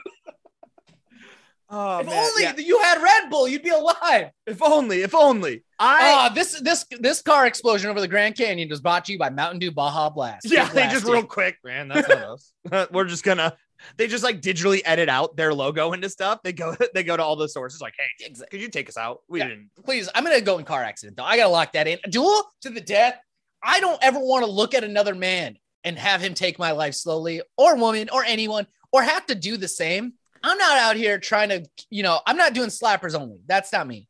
Oh, 1.71 1.99
if 1.99 2.07
man, 2.07 2.17
only 2.17 2.43
yeah. 2.43 2.57
you 2.57 2.79
had 2.81 3.01
Red 3.01 3.29
Bull, 3.29 3.47
you'd 3.47 3.61
be 3.61 3.69
alive. 3.69 4.31
If 4.47 4.61
only. 4.63 5.03
If 5.03 5.13
only. 5.13 5.63
I. 5.79 6.11
Ah, 6.13 6.29
this 6.33 6.59
this 6.61 6.85
this 6.99 7.21
car 7.21 7.45
explosion 7.47 7.89
over 7.89 8.01
the 8.01 8.07
Grand 8.07 8.35
Canyon 8.35 8.69
was 8.69 8.81
brought 8.81 9.05
to 9.05 9.13
you 9.13 9.17
by 9.19 9.29
Mountain 9.29 9.59
Dew 9.59 9.71
Baja 9.71 10.09
Blast. 10.09 10.49
yeah, 10.49 10.65
Get 10.65 10.73
they 10.75 10.87
just 10.89 11.05
real 11.05 11.23
quick, 11.23 11.57
man. 11.63 11.87
That's 11.87 12.07
not 12.09 12.17
us. 12.71 12.89
We're 12.91 13.05
just 13.05 13.23
gonna. 13.23 13.55
They 13.95 14.07
just 14.07 14.25
like 14.25 14.41
digitally 14.41 14.81
edit 14.83 15.07
out 15.07 15.37
their 15.37 15.53
logo 15.53 15.93
into 15.93 16.09
stuff. 16.09 16.39
They 16.43 16.51
go. 16.51 16.75
They 16.93 17.03
go 17.03 17.15
to 17.15 17.23
all 17.23 17.37
the 17.37 17.47
sources 17.47 17.79
like, 17.79 17.93
hey, 17.97 18.25
Exactly. 18.25 18.57
could 18.57 18.61
you 18.63 18.69
take 18.69 18.89
us 18.89 18.97
out? 18.97 19.19
We 19.29 19.39
Yeah. 19.39 19.47
didn't. 19.47 19.69
Please, 19.85 20.09
I'm 20.13 20.23
gonna 20.25 20.41
go 20.41 20.57
in 20.57 20.65
car 20.65 20.83
accident 20.83 21.15
though. 21.15 21.23
I 21.23 21.37
gotta 21.37 21.49
lock 21.49 21.71
that 21.73 21.87
in. 21.87 21.97
A 22.03 22.09
duel 22.09 22.43
to 22.61 22.69
the 22.69 22.81
death. 22.81 23.17
I 23.63 23.79
don't 23.79 24.01
ever 24.03 24.19
want 24.19 24.43
to 24.45 24.51
look 24.51 24.73
at 24.73 24.83
another 24.83 25.15
man 25.15 25.57
and 25.85 25.97
have 25.97 26.19
him 26.21 26.33
take 26.33 26.59
my 26.59 26.71
life 26.71 26.93
slowly, 26.93 27.41
or 27.57 27.77
woman, 27.77 28.09
or 28.11 28.23
anyone, 28.25 28.67
or 28.91 29.01
have 29.01 29.25
to 29.27 29.35
do 29.35 29.55
the 29.55 29.67
same. 29.69 30.13
I'm 30.43 30.57
not 30.57 30.77
out 30.77 30.95
here 30.97 31.17
trying 31.19 31.49
to, 31.49 31.65
you 31.89 32.03
know, 32.03 32.19
I'm 32.25 32.37
not 32.37 32.53
doing 32.53 32.69
slappers 32.69 33.13
only. 33.17 33.39
That's 33.47 33.71
not 33.73 33.87
me. 33.87 34.07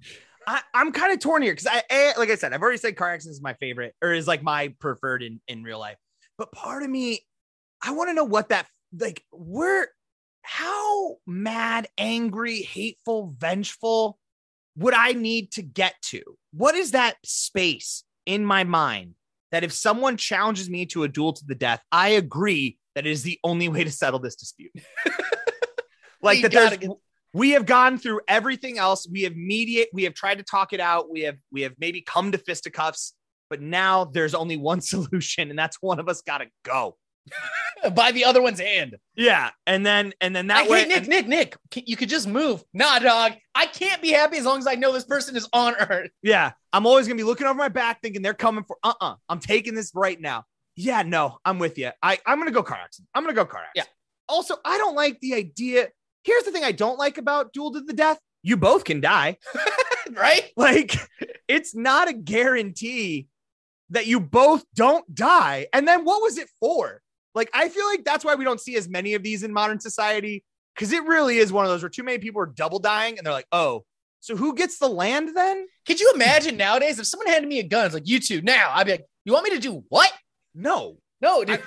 I, 0.49 0.61
I'm 0.73 0.91
kind 0.91 1.13
of 1.13 1.19
torn 1.19 1.43
here 1.43 1.51
because 1.53 1.67
I, 1.67 1.83
I, 1.91 2.13
like 2.17 2.31
I 2.31 2.35
said, 2.35 2.53
I've 2.53 2.61
already 2.63 2.79
said 2.79 2.95
car 2.95 3.11
accidents 3.11 3.37
is 3.37 3.43
my 3.43 3.53
favorite 3.53 3.93
or 4.01 4.13
is 4.13 4.27
like 4.27 4.41
my 4.41 4.73
preferred 4.79 5.21
in, 5.21 5.39
in 5.47 5.61
real 5.61 5.77
life. 5.77 5.97
But 6.39 6.51
part 6.51 6.81
of 6.81 6.89
me, 6.89 7.19
I 7.83 7.91
want 7.91 8.09
to 8.09 8.15
know 8.15 8.23
what 8.23 8.49
that 8.49 8.65
like 8.97 9.23
where 9.31 9.89
how 10.41 11.17
mad, 11.27 11.87
angry, 11.99 12.63
hateful, 12.63 13.35
vengeful 13.37 14.17
would 14.75 14.95
I 14.95 15.11
need 15.11 15.51
to 15.51 15.61
get 15.61 15.93
to? 16.05 16.23
What 16.51 16.73
is 16.73 16.91
that 16.91 17.17
space 17.23 18.03
in 18.25 18.43
my 18.43 18.63
mind 18.63 19.13
that 19.51 19.63
if 19.63 19.71
someone 19.71 20.17
challenges 20.17 20.67
me 20.67 20.87
to 20.87 21.03
a 21.03 21.07
duel 21.07 21.33
to 21.33 21.45
the 21.45 21.53
death, 21.53 21.81
I 21.91 22.09
agree 22.09 22.79
that 22.95 23.05
it 23.05 23.11
is 23.11 23.21
the 23.21 23.39
only 23.43 23.67
way 23.67 23.83
to 23.83 23.91
settle 23.91 24.19
this 24.19 24.35
dispute. 24.35 24.71
like 26.23 26.37
You 26.37 26.43
that 26.43 26.51
there's 26.51 26.77
get- 26.77 26.89
we 27.33 27.51
have 27.51 27.65
gone 27.65 27.97
through 27.97 28.21
everything 28.27 28.77
else. 28.77 29.07
We 29.09 29.23
have 29.23 29.35
mediate, 29.35 29.89
we 29.93 30.03
have 30.03 30.13
tried 30.13 30.39
to 30.39 30.43
talk 30.43 30.73
it 30.73 30.79
out. 30.79 31.09
We 31.11 31.21
have 31.21 31.37
we 31.51 31.61
have 31.61 31.73
maybe 31.79 32.01
come 32.01 32.31
to 32.31 32.37
fisticuffs, 32.37 33.13
but 33.49 33.61
now 33.61 34.05
there's 34.05 34.33
only 34.35 34.57
one 34.71 34.81
solution, 34.81 35.49
and 35.49 35.57
that's 35.59 35.77
one 35.81 35.99
of 35.99 36.09
us 36.09 36.21
gotta 36.21 36.47
go. 36.63 36.97
by 37.95 38.11
the 38.11 38.25
other 38.25 38.41
one's 38.41 38.59
hand. 38.59 38.95
Yeah. 39.15 39.51
And 39.67 39.85
then 39.85 40.13
and 40.21 40.35
then 40.35 40.47
that 40.47 40.63
Hey, 40.65 40.69
way 40.69 40.81
hey, 40.81 40.87
Nick, 40.87 41.07
Nick, 41.07 41.27
Nick, 41.27 41.57
can- 41.71 41.83
you 41.85 41.95
could 41.95 42.09
just 42.09 42.27
move. 42.27 42.63
Nah, 42.73 42.99
dog. 42.99 43.33
I 43.55 43.67
can't 43.67 44.01
be 44.01 44.09
happy 44.09 44.37
as 44.37 44.45
long 44.45 44.57
as 44.59 44.67
I 44.67 44.75
know 44.75 44.91
this 44.93 45.03
person 45.05 45.35
is 45.35 45.47
on 45.53 45.75
Earth. 45.79 46.09
Yeah, 46.21 46.51
I'm 46.73 46.85
always 46.85 47.07
gonna 47.07 47.17
be 47.17 47.23
looking 47.23 47.47
over 47.47 47.57
my 47.57 47.69
back, 47.69 48.01
thinking 48.01 48.21
they're 48.21 48.33
coming 48.33 48.63
for. 48.63 48.77
Uh, 48.83 48.93
uh-uh, 48.99 49.11
uh, 49.11 49.15
I'm 49.27 49.39
taking 49.39 49.75
this 49.75 49.91
right 49.93 50.19
now. 50.19 50.43
Yeah, 50.75 51.03
no, 51.03 51.37
I'm 51.45 51.59
with 51.59 51.77
you. 51.77 51.91
I 52.01 52.19
I'm 52.25 52.39
gonna 52.39 52.51
go 52.51 52.63
car 52.63 52.79
accident. 52.83 53.09
I'm 53.13 53.23
gonna 53.23 53.33
go 53.33 53.45
car 53.45 53.61
accident. 53.61 53.87
Yeah. 53.87 54.33
Also, 54.33 54.55
I 54.63 54.77
don't 54.77 54.95
like 54.95 55.19
the 55.19 55.35
idea. 55.35 55.89
Here's 56.23 56.43
the 56.43 56.51
thing 56.51 56.63
I 56.63 56.71
don't 56.71 56.99
like 56.99 57.17
about 57.17 57.53
duel 57.53 57.73
to 57.73 57.81
the 57.81 57.93
death. 57.93 58.19
You 58.43 58.57
both 58.57 58.83
can 58.83 59.01
die. 59.01 59.37
right? 60.11 60.51
Like, 60.55 60.95
it's 61.47 61.75
not 61.75 62.07
a 62.07 62.13
guarantee 62.13 63.27
that 63.89 64.07
you 64.07 64.19
both 64.19 64.63
don't 64.75 65.13
die. 65.13 65.67
And 65.73 65.87
then 65.87 66.05
what 66.05 66.21
was 66.21 66.37
it 66.37 66.49
for? 66.59 67.01
Like, 67.35 67.49
I 67.53 67.69
feel 67.69 67.85
like 67.85 68.03
that's 68.03 68.25
why 68.25 68.35
we 68.35 68.43
don't 68.43 68.59
see 68.59 68.75
as 68.75 68.89
many 68.89 69.13
of 69.13 69.23
these 69.23 69.43
in 69.43 69.53
modern 69.53 69.79
society 69.79 70.43
because 70.75 70.91
it 70.91 71.03
really 71.03 71.37
is 71.37 71.51
one 71.51 71.65
of 71.65 71.71
those 71.71 71.83
where 71.83 71.89
too 71.89 72.03
many 72.03 72.17
people 72.19 72.41
are 72.41 72.47
double 72.47 72.79
dying 72.79 73.17
and 73.17 73.25
they're 73.25 73.33
like, 73.33 73.47
oh, 73.51 73.83
so 74.21 74.35
who 74.35 74.55
gets 74.55 74.79
the 74.79 74.87
land 74.87 75.35
then? 75.35 75.65
Could 75.85 75.99
you 75.99 76.11
imagine 76.13 76.57
nowadays 76.57 76.99
if 76.99 77.07
someone 77.07 77.27
handed 77.27 77.47
me 77.47 77.59
a 77.59 77.63
gun, 77.63 77.85
it's 77.85 77.93
like, 77.93 78.07
you 78.07 78.19
two 78.19 78.41
now, 78.41 78.71
I'd 78.73 78.85
be 78.85 78.91
like, 78.91 79.05
you 79.25 79.33
want 79.33 79.45
me 79.45 79.51
to 79.51 79.59
do 79.59 79.83
what? 79.89 80.11
No, 80.53 80.97
No, 81.21 81.43
dude. 81.43 81.61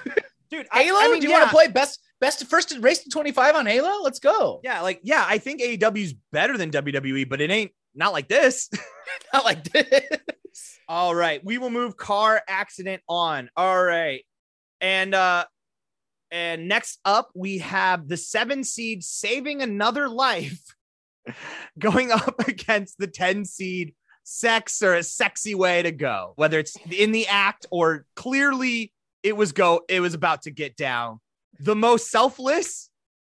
Dude. 0.52 0.66
I- 0.70 0.84
Halo? 0.84 0.98
I 1.00 1.08
mean, 1.08 1.20
do 1.20 1.26
you 1.26 1.32
yeah. 1.32 1.40
want 1.40 1.50
to 1.50 1.56
play 1.56 1.68
best 1.68 2.00
best 2.20 2.46
first 2.46 2.76
race 2.80 3.02
to 3.02 3.10
25 3.10 3.56
on 3.56 3.66
Halo? 3.66 4.02
Let's 4.02 4.20
go. 4.20 4.60
Yeah, 4.62 4.82
like 4.82 5.00
yeah, 5.02 5.24
I 5.26 5.38
think 5.38 5.60
AEW's 5.60 6.14
better 6.30 6.56
than 6.56 6.70
WWE, 6.70 7.28
but 7.28 7.40
it 7.40 7.50
ain't 7.50 7.72
not 7.94 8.12
like 8.12 8.28
this. 8.28 8.70
Not 9.32 9.44
like 9.44 9.64
this. 9.64 10.78
All 10.88 11.14
right, 11.14 11.44
we 11.44 11.58
will 11.58 11.70
move 11.70 11.96
car 11.96 12.42
accident 12.48 13.02
on. 13.08 13.50
All 13.56 13.82
right. 13.82 14.24
And 14.80 15.14
uh 15.14 15.44
and 16.30 16.68
next 16.68 16.98
up 17.04 17.30
we 17.34 17.58
have 17.58 18.08
the 18.08 18.16
7 18.16 18.64
seed 18.64 19.04
saving 19.04 19.62
another 19.62 20.08
life 20.08 20.62
going 21.78 22.10
up 22.10 22.48
against 22.48 22.98
the 22.98 23.06
10 23.06 23.44
seed 23.44 23.94
sex 24.24 24.82
or 24.82 24.94
a 24.94 25.02
sexy 25.02 25.54
way 25.54 25.82
to 25.82 25.92
go. 25.92 26.32
Whether 26.36 26.58
it's 26.58 26.76
in 26.90 27.12
the 27.12 27.26
act 27.26 27.66
or 27.70 28.06
clearly 28.16 28.91
it 29.22 29.36
was 29.36 29.52
go 29.52 29.82
it 29.88 30.00
was 30.00 30.14
about 30.14 30.42
to 30.42 30.50
get 30.50 30.76
down. 30.76 31.20
The 31.60 31.76
most 31.76 32.10
selfless 32.10 32.88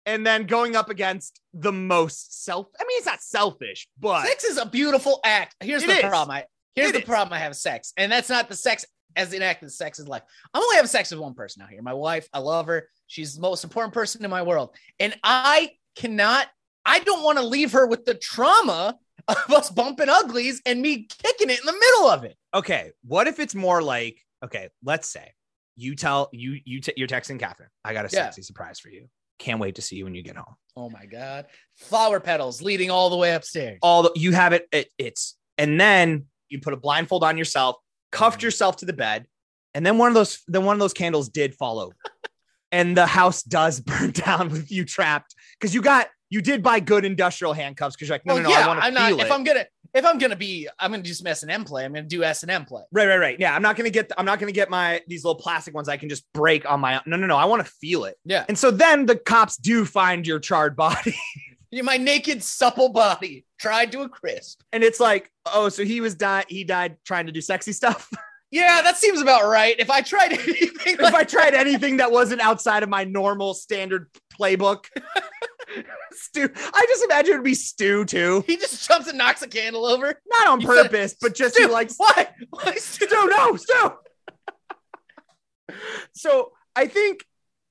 and 0.05 0.25
then 0.25 0.45
going 0.45 0.75
up 0.75 0.89
against 0.89 1.41
the 1.53 1.71
most 1.71 2.43
self 2.43 2.67
I 2.79 2.83
mean 2.83 2.97
it's 2.97 3.05
not 3.05 3.21
selfish, 3.21 3.87
but 3.99 4.25
Sex 4.25 4.43
is 4.43 4.57
a 4.57 4.65
beautiful 4.65 5.19
act. 5.23 5.55
Here's 5.59 5.83
the 5.83 5.91
is. 5.93 6.01
problem. 6.01 6.35
I 6.37 6.45
here's 6.75 6.89
It 6.89 6.93
the 6.93 6.99
is. 6.99 7.05
problem 7.05 7.33
I 7.33 7.39
have 7.39 7.55
sex. 7.55 7.93
And 7.97 8.11
that's 8.11 8.29
not 8.29 8.49
the 8.49 8.55
sex 8.55 8.85
as 9.15 9.33
an 9.33 9.41
act 9.41 9.63
of 9.63 9.71
sex 9.71 9.97
is 9.99 10.07
life. 10.07 10.21
I'm 10.53 10.61
only 10.61 10.75
having 10.75 10.87
sex 10.89 11.09
with 11.11 11.19
one 11.19 11.33
person 11.33 11.61
out 11.63 11.69
here. 11.69 11.81
My 11.81 11.93
wife. 11.93 12.27
I 12.33 12.39
love 12.39 12.67
her. 12.67 12.87
She's 13.07 13.35
the 13.35 13.41
most 13.41 13.63
important 13.63 13.93
person 13.93 14.23
in 14.23 14.29
my 14.29 14.43
world. 14.43 14.75
And 14.99 15.17
I 15.23 15.71
cannot, 15.95 16.45
I 16.85 16.99
don't 16.99 17.23
want 17.23 17.39
to 17.39 17.43
leave 17.43 17.71
her 17.71 17.87
with 17.87 18.05
the 18.05 18.13
trauma 18.13 18.95
of 19.27 19.49
us 19.49 19.69
bumping 19.71 20.09
uglies 20.09 20.61
and 20.67 20.81
me 20.81 21.07
kicking 21.23 21.49
it 21.49 21.59
in 21.59 21.65
the 21.65 21.73
middle 21.73 22.07
of 22.09 22.23
it. 22.25 22.35
okay, 22.53 22.91
what 23.05 23.27
if 23.27 23.39
it's 23.39 23.55
more 23.55 23.81
like, 23.81 24.23
okay, 24.45 24.69
let's 24.83 25.07
say 25.09 25.31
you 25.77 25.95
tell 25.95 26.27
you 26.33 26.59
you 26.65 26.81
t- 26.81 26.93
you're 26.97 27.07
texting 27.07 27.39
Catherine, 27.39 27.69
I 27.85 27.93
got 27.93 28.05
a 28.05 28.09
Yeah. 28.11 28.25
sexy 28.25 28.41
surprise 28.41 28.79
for 28.79 28.89
you. 28.89 29.07
Can't 29.39 29.59
wait 29.59 29.75
to 29.75 29.81
see 29.81 29.95
you 29.95 30.03
when 30.03 30.15
you 30.15 30.23
get 30.23 30.35
home. 30.35 30.55
Oh 30.75 30.89
my 30.89 31.05
God. 31.05 31.45
Flower 31.75 32.19
petals 32.19 32.61
leading 32.61 32.89
all 32.89 33.09
the 33.09 33.15
way 33.15 33.33
upstairs. 33.33 33.77
All 33.81 34.03
the, 34.03 34.11
you 34.15 34.31
have 34.31 34.51
it, 34.51 34.67
it, 34.71 34.89
it's, 34.97 35.37
and 35.57 35.79
then 35.79 36.25
you 36.49 36.59
put 36.59 36.73
a 36.73 36.77
blindfold 36.77 37.23
on 37.23 37.37
yourself, 37.37 37.77
cuffed 38.11 38.39
mm. 38.39 38.43
yourself 38.43 38.77
to 38.77 38.85
the 38.85 38.93
bed, 38.93 39.27
and 39.75 39.85
then 39.85 39.99
one 39.99 40.07
of 40.07 40.15
those, 40.15 40.41
then 40.47 40.65
one 40.65 40.75
of 40.75 40.79
those 40.79 40.93
candles 40.93 41.29
did 41.29 41.53
fall 41.53 41.79
over, 41.79 41.95
and 42.71 42.97
the 42.97 43.05
house 43.05 43.43
does 43.43 43.79
burn 43.81 44.11
down 44.11 44.49
with 44.49 44.71
you 44.71 44.83
trapped 44.83 45.35
because 45.59 45.73
you 45.73 45.81
got 45.83 46.07
you 46.29 46.41
did 46.41 46.61
buy 46.61 46.79
good 46.79 47.05
industrial 47.05 47.53
handcuffs 47.53 47.95
because 47.95 48.09
you're 48.09 48.15
like, 48.15 48.25
no, 48.25 48.33
well, 48.33 48.43
no, 48.43 48.49
no, 48.49 48.55
yeah, 48.55 48.65
I 48.65 48.67
want 48.67 48.79
to 48.79 48.85
I'm 48.85 48.93
feel 48.93 49.01
not, 49.01 49.11
it. 49.19 49.25
if 49.25 49.31
I'm 49.31 49.43
gonna, 49.43 49.65
if 49.93 50.05
I'm 50.05 50.17
gonna 50.17 50.35
be, 50.35 50.67
I'm 50.79 50.91
gonna 50.91 51.03
do 51.03 51.13
some 51.13 51.27
S 51.27 51.43
and 51.43 51.51
M 51.51 51.63
play. 51.63 51.85
I'm 51.85 51.93
gonna 51.93 52.07
do 52.07 52.23
S 52.23 52.43
and 52.43 52.51
M 52.51 52.65
play. 52.65 52.83
Right, 52.91 53.07
right, 53.07 53.17
right. 53.17 53.39
Yeah, 53.39 53.55
I'm 53.55 53.61
not 53.61 53.75
gonna 53.75 53.89
get. 53.89 54.11
I'm 54.17 54.25
not 54.25 54.39
gonna 54.39 54.51
get 54.51 54.69
my 54.69 55.01
these 55.07 55.23
little 55.23 55.39
plastic 55.39 55.73
ones. 55.73 55.89
I 55.89 55.97
can 55.97 56.09
just 56.09 56.25
break 56.33 56.69
on 56.69 56.79
my. 56.79 57.01
No, 57.05 57.17
no, 57.17 57.27
no. 57.27 57.37
I 57.37 57.45
want 57.45 57.65
to 57.65 57.71
feel 57.71 58.05
it. 58.05 58.17
Yeah. 58.25 58.45
And 58.47 58.57
so 58.57 58.71
then 58.71 59.05
the 59.05 59.15
cops 59.15 59.57
do 59.57 59.85
find 59.85 60.25
your 60.25 60.39
charred 60.39 60.75
body, 60.75 61.15
My 61.83 61.97
naked, 61.97 62.41
supple 62.43 62.89
body 62.89 63.45
tried 63.59 63.91
to 63.91 64.01
a 64.01 64.09
crisp. 64.09 64.61
and 64.71 64.83
it's 64.83 64.99
like, 64.99 65.29
oh, 65.45 65.69
so 65.69 65.83
he 65.83 65.99
was 66.01 66.15
died. 66.15 66.45
He 66.47 66.63
died 66.63 66.97
trying 67.03 67.25
to 67.25 67.31
do 67.31 67.41
sexy 67.41 67.73
stuff. 67.73 68.09
Yeah, 68.49 68.81
that 68.81 68.95
seems 68.95 69.19
about 69.19 69.45
right. 69.45 69.75
If 69.77 69.89
I 69.89 69.99
tried 69.99 70.31
anything, 70.31 70.93
if 70.93 71.01
like 71.01 71.13
I 71.13 71.25
tried 71.25 71.53
anything 71.53 71.97
that 71.97 72.13
wasn't 72.13 72.39
outside 72.39 72.81
of 72.81 72.87
my 72.87 73.03
normal 73.03 73.53
standard 73.53 74.09
playbook, 74.39 74.85
Stu. 76.13 76.49
I 76.55 76.85
just 76.87 77.03
imagine 77.03 77.33
it'd 77.33 77.43
be 77.43 77.53
Stu 77.53 78.05
too, 78.05 78.43
he 78.47 78.57
just 78.57 78.87
jumps 78.87 79.07
and 79.07 79.17
knocks 79.17 79.41
a 79.41 79.47
candle 79.47 79.85
over. 79.85 80.19
not 80.27 80.47
on 80.47 80.61
You 80.61 80.67
said- 80.67 80.83
purpose, 80.91 81.15
but 81.19 81.35
just 81.35 81.57
he 81.57 81.63
Stu, 81.63 81.71
likes 81.71 81.95
why? 81.97 82.27
Why 82.49 82.75
Stu? 82.75 83.05
Stu, 83.07 83.27
no, 83.27 83.55
Stu. 83.55 83.91
so 86.13 86.51
I 86.75 86.87
think 86.87 87.25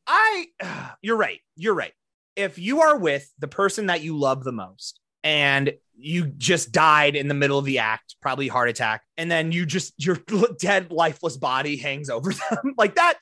I, 0.07 0.47
you're 1.03 1.17
right. 1.17 1.41
You're 1.57 1.75
right. 1.75 1.93
If 2.37 2.59
you 2.59 2.83
are 2.83 2.99
with 2.99 3.31
the 3.39 3.49
person 3.49 3.87
that 3.87 4.03
you 4.03 4.19
love 4.19 4.45
the 4.45 4.53
most 4.53 5.01
and 5.25 5.73
you 5.99 6.27
just 6.27 6.71
died 6.73 7.17
in 7.17 7.29
the 7.29 7.35
middle 7.35 7.59
of 7.59 7.65
the 7.65 7.79
act, 7.79 8.17
probably 8.21 8.49
heart 8.49 8.69
attack, 8.69 9.03
and 9.17 9.31
then 9.31 9.53
you 9.53 9.65
just, 9.65 9.95
your 10.05 10.17
dead, 10.61 10.93
lifeless 10.93 11.37
body 11.39 11.77
hangs 11.77 12.11
over 12.11 12.31
them 12.33 12.75
like 12.79 12.97
that, 12.97 13.15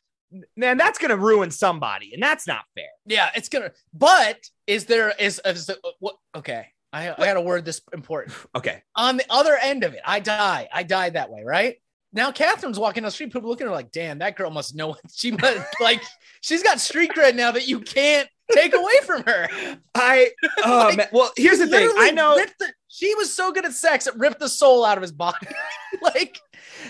man, 0.57 0.76
that's 0.76 0.99
going 0.99 1.11
to 1.11 1.16
ruin 1.16 1.52
somebody. 1.52 2.12
And 2.12 2.21
that's 2.21 2.47
not 2.49 2.64
fair. 2.75 2.88
Yeah, 3.07 3.31
it's 3.37 3.49
gonna. 3.49 3.71
But 3.93 4.40
is 4.66 4.87
there 4.87 5.12
is, 5.18 5.40
is 5.44 5.71
what? 6.00 6.16
Okay, 6.35 6.66
I 6.92 7.11
I 7.11 7.16
got 7.16 7.35
to 7.35 7.40
word 7.40 7.64
this 7.64 7.80
important. 7.92 8.37
Okay. 8.54 8.83
On 8.97 9.16
the 9.16 9.25
other 9.30 9.56
end 9.61 9.85
of 9.85 9.94
it, 9.94 10.00
I 10.04 10.21
die. 10.21 10.68
I 10.73 10.83
died 10.83 11.14
that 11.14 11.30
way, 11.30 11.42
right? 11.44 11.76
Now 12.12 12.30
Catherine's 12.30 12.78
walking 12.78 13.02
down 13.02 13.09
the 13.09 13.11
street. 13.12 13.33
People 13.33 13.50
looking 13.50 13.66
at 13.66 13.71
her 13.71 13.75
like, 13.75 13.90
"Damn, 13.90 14.18
that 14.18 14.37
girl 14.37 14.50
must 14.50 14.75
know." 14.75 14.97
She 15.12 15.33
must 15.33 15.66
like. 15.80 16.02
She's 16.40 16.62
got 16.62 16.80
street 16.80 17.11
cred 17.14 17.35
now 17.35 17.50
that 17.52 17.66
you 17.66 17.80
can't 17.80 18.28
take 18.52 18.75
away 18.75 18.94
from 19.04 19.23
her. 19.25 19.49
I, 19.94 20.30
oh, 20.64 20.87
Like, 20.88 20.97
man. 20.97 21.09
Well, 21.12 21.33
here's 21.37 21.59
the 21.59 21.66
thing. 21.66 21.90
I 21.97 22.11
know. 22.11 22.37
the- 22.37 22.73
she 22.88 23.12
was 23.16 23.33
so 23.35 23.50
good 23.50 23.64
at 23.64 23.73
sex, 23.73 24.06
it 24.06 24.14
ripped 24.16 24.38
the 24.38 24.49
soul 24.49 24.85
out 24.85 24.97
of 24.97 25.02
his 25.02 25.11
body. 25.11 25.49
like, 26.02 26.38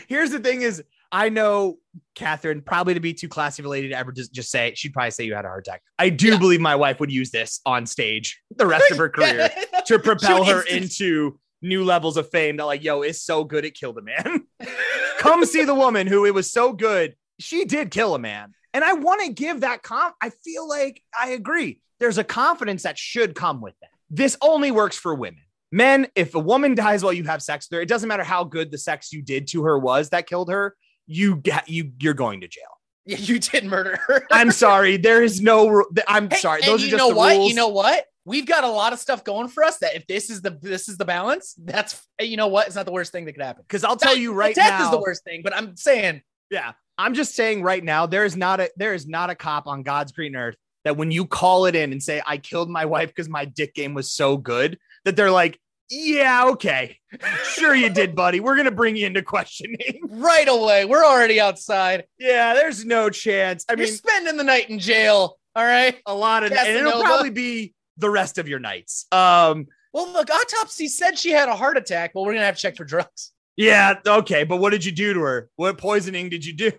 here's 0.07 0.31
the 0.31 0.39
thing 0.39 0.61
is 0.61 0.83
I 1.15 1.29
know 1.29 1.79
Catherine 2.17 2.61
probably 2.61 2.95
to 2.95 3.01
be 3.01 3.15
too 3.15 3.29
classy 3.29 3.63
of 3.63 3.67
a 3.67 3.69
lady 3.69 3.89
to 3.91 3.97
ever 3.97 4.11
just, 4.11 4.33
just 4.33 4.51
say 4.51 4.73
she'd 4.75 4.93
probably 4.93 5.13
say 5.13 5.25
you 5.25 5.35
had 5.37 5.45
a 5.45 5.49
heart 5.49 5.65
attack. 5.67 5.81
I 5.97 6.09
do 6.09 6.31
Yeah. 6.33 6.39
believe 6.39 6.61
my 6.61 6.75
wife 6.75 6.99
would 6.99 7.13
use 7.13 7.31
this 7.31 7.61
on 7.65 7.87
stage 7.87 8.41
the 8.57 8.67
rest 8.67 8.91
of 8.91 8.99
her 8.99 9.09
career 9.11 9.49
to 9.87 9.99
propel 10.01 10.43
her 10.45 10.63
into 10.63 11.39
new 11.63 11.85
levels 11.85 12.17
of 12.17 12.29
fame 12.31 12.57
that 12.57 12.65
like, 12.65 12.83
yo, 12.83 13.03
it's 13.03 13.23
so 13.23 13.45
good 13.45 13.65
it 13.65 13.75
killed 13.75 13.97
a 13.99 14.03
man. 14.03 14.43
Come 15.19 15.45
see 15.45 15.65
the 15.65 15.75
woman 15.75 16.09
who 16.09 16.27
it 16.27 16.35
was 16.35 16.51
so 16.51 16.73
good. 16.73 17.15
She 17.39 17.65
did 17.65 17.93
kill 17.93 18.17
a 18.17 18.19
man. 18.19 18.53
And 18.75 18.83
I 18.83 18.95
want 18.95 19.23
to 19.25 19.33
give 19.33 19.61
that 19.61 19.85
comp. 19.85 20.17
I 20.21 20.31
feel 20.31 20.69
like 20.69 21.01
I 21.19 21.31
agree. 21.31 21.81
There's 22.01 22.19
a 22.19 22.25
confidence 22.25 22.83
that 22.83 22.99
should 22.99 23.37
come 23.37 23.61
with 23.61 23.75
that. 23.81 23.91
This 24.11 24.37
only 24.43 24.73
works 24.73 24.97
for 24.99 25.15
women. 25.15 25.43
Men, 25.71 26.09
if 26.17 26.35
a 26.35 26.41
woman 26.41 26.75
dies 26.75 27.05
while 27.05 27.13
you 27.13 27.23
have 27.25 27.41
sex 27.41 27.69
with 27.71 27.77
her, 27.77 27.83
it 27.83 27.89
doesn't 27.89 28.09
matter 28.09 28.25
how 28.25 28.43
good 28.43 28.73
the 28.73 28.79
sex 28.79 29.13
you 29.13 29.23
did 29.23 29.47
to 29.49 29.63
her 29.63 29.79
was 29.79 30.11
that 30.11 30.27
killed 30.27 30.51
her. 30.51 30.77
You 31.07 31.37
get 31.37 31.69
you 31.69 31.93
you're 32.01 32.15
going 32.15 32.41
to 32.43 32.49
jail. 32.49 32.63
Yeah, 33.07 33.19
you 33.19 33.39
did 33.39 33.65
murder 33.65 33.99
her. 34.07 34.27
I'm 34.31 34.51
sorry. 34.51 34.97
There 34.97 35.23
is 35.23 35.41
no. 35.41 35.85
I'm 36.09 36.31
Hey, 36.31 36.37
sorry. 36.37 36.63
Those 36.63 36.83
are 36.83 36.87
just 36.89 36.97
know 36.97 37.11
the 37.11 37.17
what? 37.17 37.37
rules. 37.37 37.51
You 37.51 37.55
know 37.55 37.69
what? 37.69 38.07
We've 38.25 38.47
got 38.47 38.65
a 38.65 38.69
lot 38.69 38.95
of 38.95 38.99
stuff 38.99 39.23
going 39.25 39.49
for 39.49 39.63
us. 39.63 39.77
That 39.79 39.95
if 39.95 40.07
this 40.07 40.31
is 40.31 40.41
the 40.41 40.59
this 40.63 40.89
is 40.89 40.97
the 40.97 41.05
balance, 41.05 41.55
that's 41.63 42.03
you 42.19 42.39
know 42.39 42.49
what? 42.49 42.67
It's 42.67 42.77
not 42.77 42.87
the 42.87 42.93
worst 42.93 43.13
thing 43.13 43.27
that 43.27 43.33
could 43.35 43.43
happen. 43.45 43.63
because 43.69 43.85
I'll 43.85 43.97
tell 43.97 44.17
you 44.17 44.33
right 44.33 44.55
Death 44.55 44.81
now. 44.81 44.85
is 44.87 44.91
the 44.91 44.99
worst 45.01 45.23
thing, 45.25 45.43
but 45.45 45.55
I'm 45.55 45.77
saying 45.77 46.23
Yeah, 46.51 46.73
I'm 46.97 47.13
just 47.13 47.35
saying 47.35 47.63
right 47.63 47.85
now. 47.85 48.07
There 48.07 48.25
is 48.25 48.37
not 48.37 48.61
a 48.61 48.71
there 48.77 48.95
is 48.95 49.07
not 49.07 49.29
a 49.29 49.35
cop 49.35 49.67
on 49.67 49.83
God's 49.83 50.13
green 50.13 50.35
earth 50.35 50.57
that 50.85 50.97
when 50.97 51.11
you 51.11 51.27
call 51.27 51.67
it 51.67 51.75
in 51.75 51.93
and 51.93 52.03
say, 52.03 52.23
I 52.27 52.37
killed 52.39 52.71
my 52.71 52.85
wife 52.87 53.09
because 53.09 53.29
my 53.29 53.45
dick 53.47 53.75
game 53.75 53.93
was 53.95 54.11
so 54.11 54.37
good, 54.39 54.79
that 55.05 55.17
they're 55.17 55.31
like, 55.31 55.59
yeah, 55.91 56.47
okay. 56.49 56.99
Sure, 57.45 57.75
you 57.75 57.91
did, 57.91 58.15
buddy. 58.15 58.41
We're 58.41 58.55
going 58.57 58.65
to 58.67 58.71
bring 58.71 58.97
you 58.97 59.07
into 59.07 59.23
questioning. 59.23 60.01
Right 60.09 60.49
away. 60.49 60.85
We're 60.85 61.05
already 61.05 61.41
outside. 61.41 62.05
yeah, 62.19 62.55
there's 62.55 62.85
no 62.85 63.11
chance. 63.11 63.65
I 63.69 63.73
You're 63.75 63.87
mean, 63.87 63.95
spending 63.95 64.37
the 64.37 64.45
night 64.45 64.71
in 64.71 64.79
jail. 64.79 65.39
All 65.57 65.65
right. 65.65 65.97
a 66.07 66.15
lot 66.15 66.45
of, 66.45 66.53
and 66.53 66.77
it'll 66.77 67.03
probably 67.03 67.31
be 67.31 67.75
the 67.99 68.09
rest 68.11 68.39
of 68.39 68.49
your 68.49 68.59
nights. 68.59 69.07
Um, 69.13 69.67
Well, 69.93 70.11
look, 70.13 70.31
autopsy 70.31 70.89
said 70.89 71.19
she 71.19 71.31
had 71.31 71.49
a 71.49 71.55
heart 71.57 71.77
attack, 71.77 72.13
but 72.15 72.23
we're 72.23 72.33
gonna 72.35 72.47
have 72.47 72.57
to 72.57 72.63
check 72.63 72.77
for 72.77 72.85
drugs. 72.85 73.33
yeah, 73.57 73.95
okay. 74.07 74.45
But 74.45 74.57
what 74.57 74.71
did 74.71 74.85
you 74.85 74.93
do 74.93 75.15
to 75.15 75.21
her? 75.21 75.49
What 75.57 75.79
poisoning 75.79 76.29
did 76.31 76.45
you 76.45 76.53
do? 76.55 76.73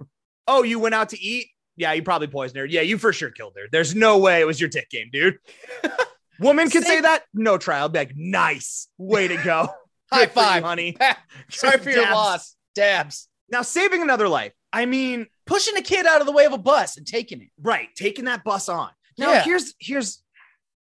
Oh, 0.47 0.63
you 0.63 0.79
went 0.79 0.95
out 0.95 1.09
to 1.09 1.19
eat? 1.21 1.47
Yeah, 1.77 1.93
you 1.93 2.03
probably 2.03 2.27
poisoned 2.27 2.57
her. 2.59 2.65
Yeah, 2.65 2.81
you 2.81 2.97
for 2.97 3.13
sure 3.13 3.29
killed 3.31 3.53
her. 3.57 3.67
There's 3.71 3.93
no 3.95 4.17
way 4.17 4.39
it 4.41 4.47
was 4.47 4.59
your 4.59 4.69
dick 4.69 4.89
game, 4.89 5.09
dude. 5.11 5.37
Woman 6.39 6.69
can 6.69 6.83
say 6.83 7.01
that. 7.01 7.23
No 7.33 7.57
trial. 7.57 7.89
Be 7.89 7.99
like, 7.99 8.13
nice. 8.15 8.87
Way 8.97 9.27
to 9.29 9.37
go. 9.37 9.69
High 10.11 10.25
for 10.27 10.39
you, 10.39 10.45
five. 10.45 10.63
honey. 10.63 10.97
Sorry 11.49 11.77
for 11.77 11.89
your 11.89 12.01
Dabs. 12.03 12.13
loss. 12.13 12.55
Dabs. 12.75 13.27
Now, 13.49 13.61
saving 13.61 14.01
another 14.01 14.27
life. 14.27 14.53
I 14.73 14.85
mean, 14.85 15.27
Pushing 15.47 15.77
a 15.77 15.81
kid 15.81 16.05
out 16.07 16.21
of 16.21 16.25
the 16.27 16.33
way 16.33 16.45
of 16.45 16.53
a 16.53 16.57
bus 16.57 16.97
and 16.97 17.05
taking 17.05 17.39
it. 17.41 17.49
right, 17.61 17.89
taking 17.95 18.25
that 18.25 18.43
bus 18.43 18.67
on. 18.67 18.89
Now, 19.17 19.31
Yeah. 19.31 19.43
here's 19.43 19.73
here's 19.79 20.23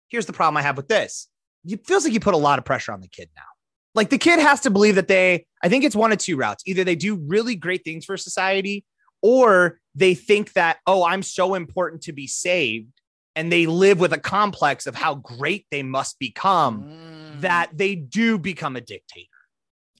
here's 0.08 0.26
the 0.26 0.32
problem 0.32 0.56
I 0.56 0.62
have 0.62 0.76
with 0.76 0.88
this. 0.88 1.28
It 1.64 1.86
feels 1.86 2.02
like 2.04 2.12
you 2.12 2.18
put 2.20 2.34
a 2.34 2.38
lot 2.38 2.58
of 2.58 2.64
pressure 2.64 2.90
on 2.92 3.00
the 3.00 3.06
kid 3.08 3.28
now. 3.36 3.42
Like 3.94 4.10
the 4.10 4.18
kid 4.18 4.40
has 4.40 4.62
to 4.62 4.70
believe 4.70 4.96
that 4.96 5.06
they, 5.08 5.46
I 5.62 5.68
think 5.68 5.84
it's 5.84 5.94
one 5.96 6.10
of 6.12 6.18
two 6.18 6.36
routes. 6.36 6.64
Either 6.66 6.82
they 6.84 6.96
do 6.96 7.14
really 7.16 7.54
great 7.54 7.84
things 7.84 8.04
for 8.04 8.16
society, 8.16 8.84
or 9.22 9.78
they 9.94 10.14
think 10.14 10.52
that, 10.54 10.78
oh, 10.86 11.04
I'm 11.04 11.22
so 11.22 11.54
important 11.54 12.02
to 12.02 12.12
be 12.12 12.26
saved. 12.26 12.92
And 13.38 13.52
they 13.52 13.66
live 13.66 14.00
with 14.00 14.12
a 14.12 14.18
complex 14.18 14.88
of 14.88 14.96
how 14.96 15.14
great 15.14 15.64
they 15.70 15.84
must 15.84 16.18
become 16.18 16.82
Mm. 16.82 17.40
that 17.42 17.70
they 17.78 17.94
do 17.94 18.36
become 18.36 18.74
a 18.74 18.80
dictator. 18.80 19.28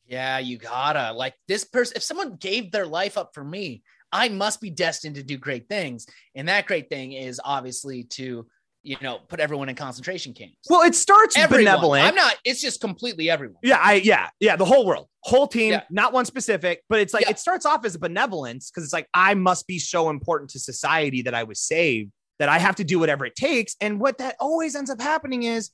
Yeah, 0.06 0.38
you 0.38 0.58
gotta 0.58 1.12
like 1.12 1.34
this 1.46 1.62
person. 1.64 1.92
If 1.96 2.02
someone 2.02 2.34
gave 2.34 2.72
their 2.72 2.86
life 2.86 3.16
up 3.16 3.30
for 3.34 3.44
me, 3.44 3.84
I 4.10 4.28
must 4.28 4.60
be 4.60 4.70
destined 4.70 5.14
to 5.16 5.22
do 5.22 5.36
great 5.36 5.68
things. 5.68 6.06
And 6.34 6.48
that 6.48 6.66
great 6.66 6.88
thing 6.88 7.12
is 7.12 7.40
obviously 7.44 8.02
to, 8.04 8.48
you 8.82 8.96
know, 9.02 9.18
put 9.28 9.38
everyone 9.38 9.68
in 9.68 9.76
concentration 9.76 10.32
camps. 10.32 10.56
Well, 10.68 10.82
it 10.82 10.96
starts 10.96 11.36
everyone. 11.36 11.64
benevolent. 11.66 12.06
I'm 12.06 12.14
not, 12.16 12.36
it's 12.44 12.60
just 12.60 12.80
completely 12.80 13.30
everyone. 13.30 13.58
Yeah, 13.62 13.78
I 13.80 13.94
yeah, 14.02 14.30
yeah, 14.40 14.56
the 14.56 14.64
whole 14.64 14.84
world, 14.84 15.06
whole 15.20 15.46
team, 15.46 15.72
Yeah. 15.74 15.82
not 15.90 16.12
one 16.12 16.24
specific, 16.24 16.82
but 16.88 16.98
it's 16.98 17.14
like 17.14 17.24
Yeah. 17.26 17.30
it 17.30 17.38
starts 17.38 17.66
off 17.66 17.84
as 17.84 17.94
a 17.94 17.98
benevolence 18.00 18.68
because 18.70 18.82
it's 18.82 18.92
like 18.92 19.08
I 19.14 19.34
must 19.34 19.68
be 19.68 19.78
so 19.78 20.08
important 20.10 20.50
to 20.50 20.58
society 20.58 21.22
that 21.22 21.34
I 21.34 21.44
was 21.44 21.60
saved 21.60 22.10
that 22.38 22.48
I 22.48 22.58
have 22.58 22.76
to 22.76 22.84
do 22.84 22.98
whatever 22.98 23.24
it 23.26 23.36
takes. 23.36 23.76
And 23.80 24.00
what 24.00 24.18
that 24.18 24.36
always 24.40 24.74
ends 24.74 24.90
up 24.90 25.00
happening 25.00 25.42
is 25.44 25.70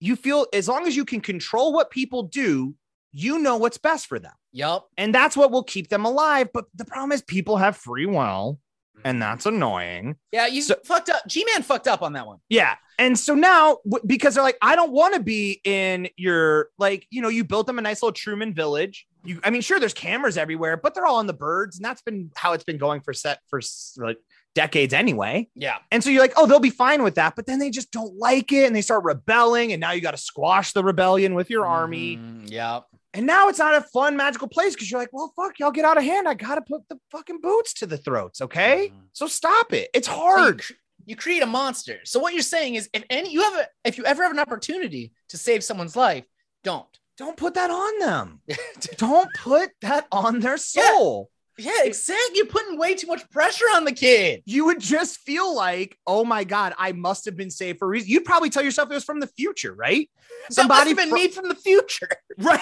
you 0.00 0.16
feel 0.16 0.46
as 0.52 0.68
long 0.68 0.86
as 0.86 0.96
you 0.96 1.04
can 1.04 1.20
control 1.20 1.72
what 1.72 1.90
people 1.90 2.24
do, 2.24 2.74
you 3.12 3.38
know 3.38 3.56
what's 3.56 3.78
best 3.78 4.06
for 4.06 4.18
them. 4.18 4.32
Yup. 4.52 4.88
And 4.96 5.14
that's 5.14 5.36
what 5.36 5.50
will 5.50 5.62
keep 5.64 5.88
them 5.88 6.04
alive. 6.04 6.48
But 6.52 6.66
the 6.74 6.84
problem 6.84 7.12
is 7.12 7.22
people 7.22 7.56
have 7.56 7.76
free 7.76 8.06
will, 8.06 8.58
and 9.04 9.20
that's 9.20 9.46
annoying. 9.46 10.16
Yeah, 10.32 10.46
you 10.46 10.62
So- 10.62 10.76
fucked 10.84 11.08
up. 11.10 11.26
G 11.26 11.44
Man 11.52 11.62
fucked 11.62 11.88
up 11.88 12.02
on 12.02 12.14
that 12.14 12.26
one. 12.26 12.38
Yeah. 12.48 12.76
And 12.98 13.18
so 13.18 13.34
now, 13.34 13.78
because 14.06 14.34
they're 14.34 14.42
like, 14.42 14.56
I 14.62 14.74
don't 14.74 14.92
want 14.92 15.14
to 15.14 15.20
be 15.20 15.60
in 15.64 16.08
your, 16.16 16.70
like, 16.78 17.06
you 17.10 17.20
know, 17.20 17.28
you 17.28 17.44
built 17.44 17.66
them 17.66 17.78
a 17.78 17.82
nice 17.82 18.02
little 18.02 18.14
Truman 18.14 18.54
village. 18.54 19.06
You, 19.22 19.38
I 19.44 19.50
mean, 19.50 19.60
sure, 19.60 19.78
there's 19.78 19.92
cameras 19.92 20.38
everywhere, 20.38 20.78
but 20.78 20.94
they're 20.94 21.04
all 21.04 21.16
on 21.16 21.26
the 21.26 21.34
birds. 21.34 21.76
And 21.76 21.84
that's 21.84 22.00
been 22.00 22.30
how 22.36 22.54
it's 22.54 22.64
been 22.64 22.78
going 22.78 23.02
for 23.02 23.12
set 23.12 23.40
for 23.48 23.60
like 23.98 24.16
decades 24.56 24.92
anyway. 24.92 25.48
Yeah. 25.54 25.76
And 25.92 26.02
so 26.02 26.10
you're 26.10 26.20
like, 26.22 26.32
oh, 26.36 26.46
they'll 26.46 26.58
be 26.58 26.70
fine 26.70 27.04
with 27.04 27.14
that. 27.14 27.36
But 27.36 27.46
then 27.46 27.60
they 27.60 27.70
just 27.70 27.92
don't 27.92 28.16
like 28.18 28.50
it 28.50 28.64
and 28.66 28.74
they 28.74 28.80
start 28.82 29.04
rebelling. 29.04 29.70
And 29.72 29.80
now 29.80 29.92
you 29.92 30.00
got 30.00 30.10
to 30.12 30.16
squash 30.18 30.72
the 30.72 30.82
rebellion 30.82 31.34
with 31.34 31.48
your 31.50 31.64
army. 31.66 32.16
Mm, 32.16 32.50
yeah. 32.50 32.80
And 33.14 33.24
now 33.26 33.48
it's 33.48 33.58
not 33.60 33.74
a 33.76 33.80
fun, 33.82 34.16
magical 34.16 34.48
place 34.48 34.74
because 34.74 34.90
you're 34.90 34.98
like, 35.00 35.12
well, 35.12 35.32
fuck, 35.36 35.58
y'all 35.60 35.70
get 35.70 35.84
out 35.84 35.96
of 35.96 36.02
hand. 36.02 36.26
I 36.28 36.34
got 36.34 36.56
to 36.56 36.62
put 36.62 36.82
the 36.88 36.98
fucking 37.12 37.40
boots 37.40 37.72
to 37.74 37.86
the 37.86 37.96
throats. 37.96 38.40
Okay. 38.40 38.90
Mhm. 38.92 38.98
So 39.12 39.26
stop 39.28 39.72
it. 39.72 39.88
It's 39.94 40.08
So 40.08 40.14
you 40.14 40.20
hard. 40.20 40.62
cr- 40.62 40.72
you 41.04 41.14
create 41.14 41.42
a 41.42 41.46
monster. 41.46 42.00
So 42.04 42.18
what 42.18 42.32
you're 42.32 42.42
saying 42.42 42.74
is 42.74 42.88
if 42.92 43.04
any 43.08 43.30
you 43.32 43.42
have 43.42 43.54
a 43.54 43.68
if 43.84 43.96
you 43.96 44.04
ever 44.04 44.24
have 44.24 44.32
an 44.32 44.40
opportunity 44.40 45.12
to 45.28 45.38
save 45.38 45.62
someone's 45.62 45.94
life, 45.94 46.24
don't. 46.64 46.88
don't 47.16 47.36
put 47.36 47.54
that 47.54 47.70
on 47.70 47.98
them. 48.00 48.40
don't 48.98 49.32
put 49.34 49.70
that 49.82 50.06
on 50.12 50.40
their 50.40 50.58
soul. 50.58 51.30
Yeah, 51.30 51.35
exactly. 51.84 52.36
You're 52.36 52.46
putting 52.46 52.78
way 52.78 52.94
too 52.94 53.06
much 53.06 53.28
pressure 53.30 53.64
on 53.74 53.84
the 53.84 53.92
kid. 53.92 54.42
You 54.44 54.66
would 54.66 54.80
just 54.80 55.18
feel 55.18 55.54
like, 55.54 55.96
oh 56.06 56.24
my 56.24 56.44
God, 56.44 56.74
I 56.78 56.92
must 56.92 57.24
have 57.24 57.36
been 57.36 57.50
saved 57.50 57.78
for 57.78 57.86
a 57.86 57.88
reason. 57.88 58.10
You'd 58.10 58.24
probably 58.24 58.50
tell 58.50 58.62
yourself 58.62 58.90
it 58.90 58.94
was 58.94 59.04
from 59.04 59.20
the 59.20 59.26
future, 59.26 59.72
right? 59.74 60.10
That 60.54 60.68
have 60.88 60.96
been 60.96 61.12
me 61.12 61.28
from 61.28 61.48
the 61.48 61.54
future. 61.54 62.08
Right. 62.38 62.60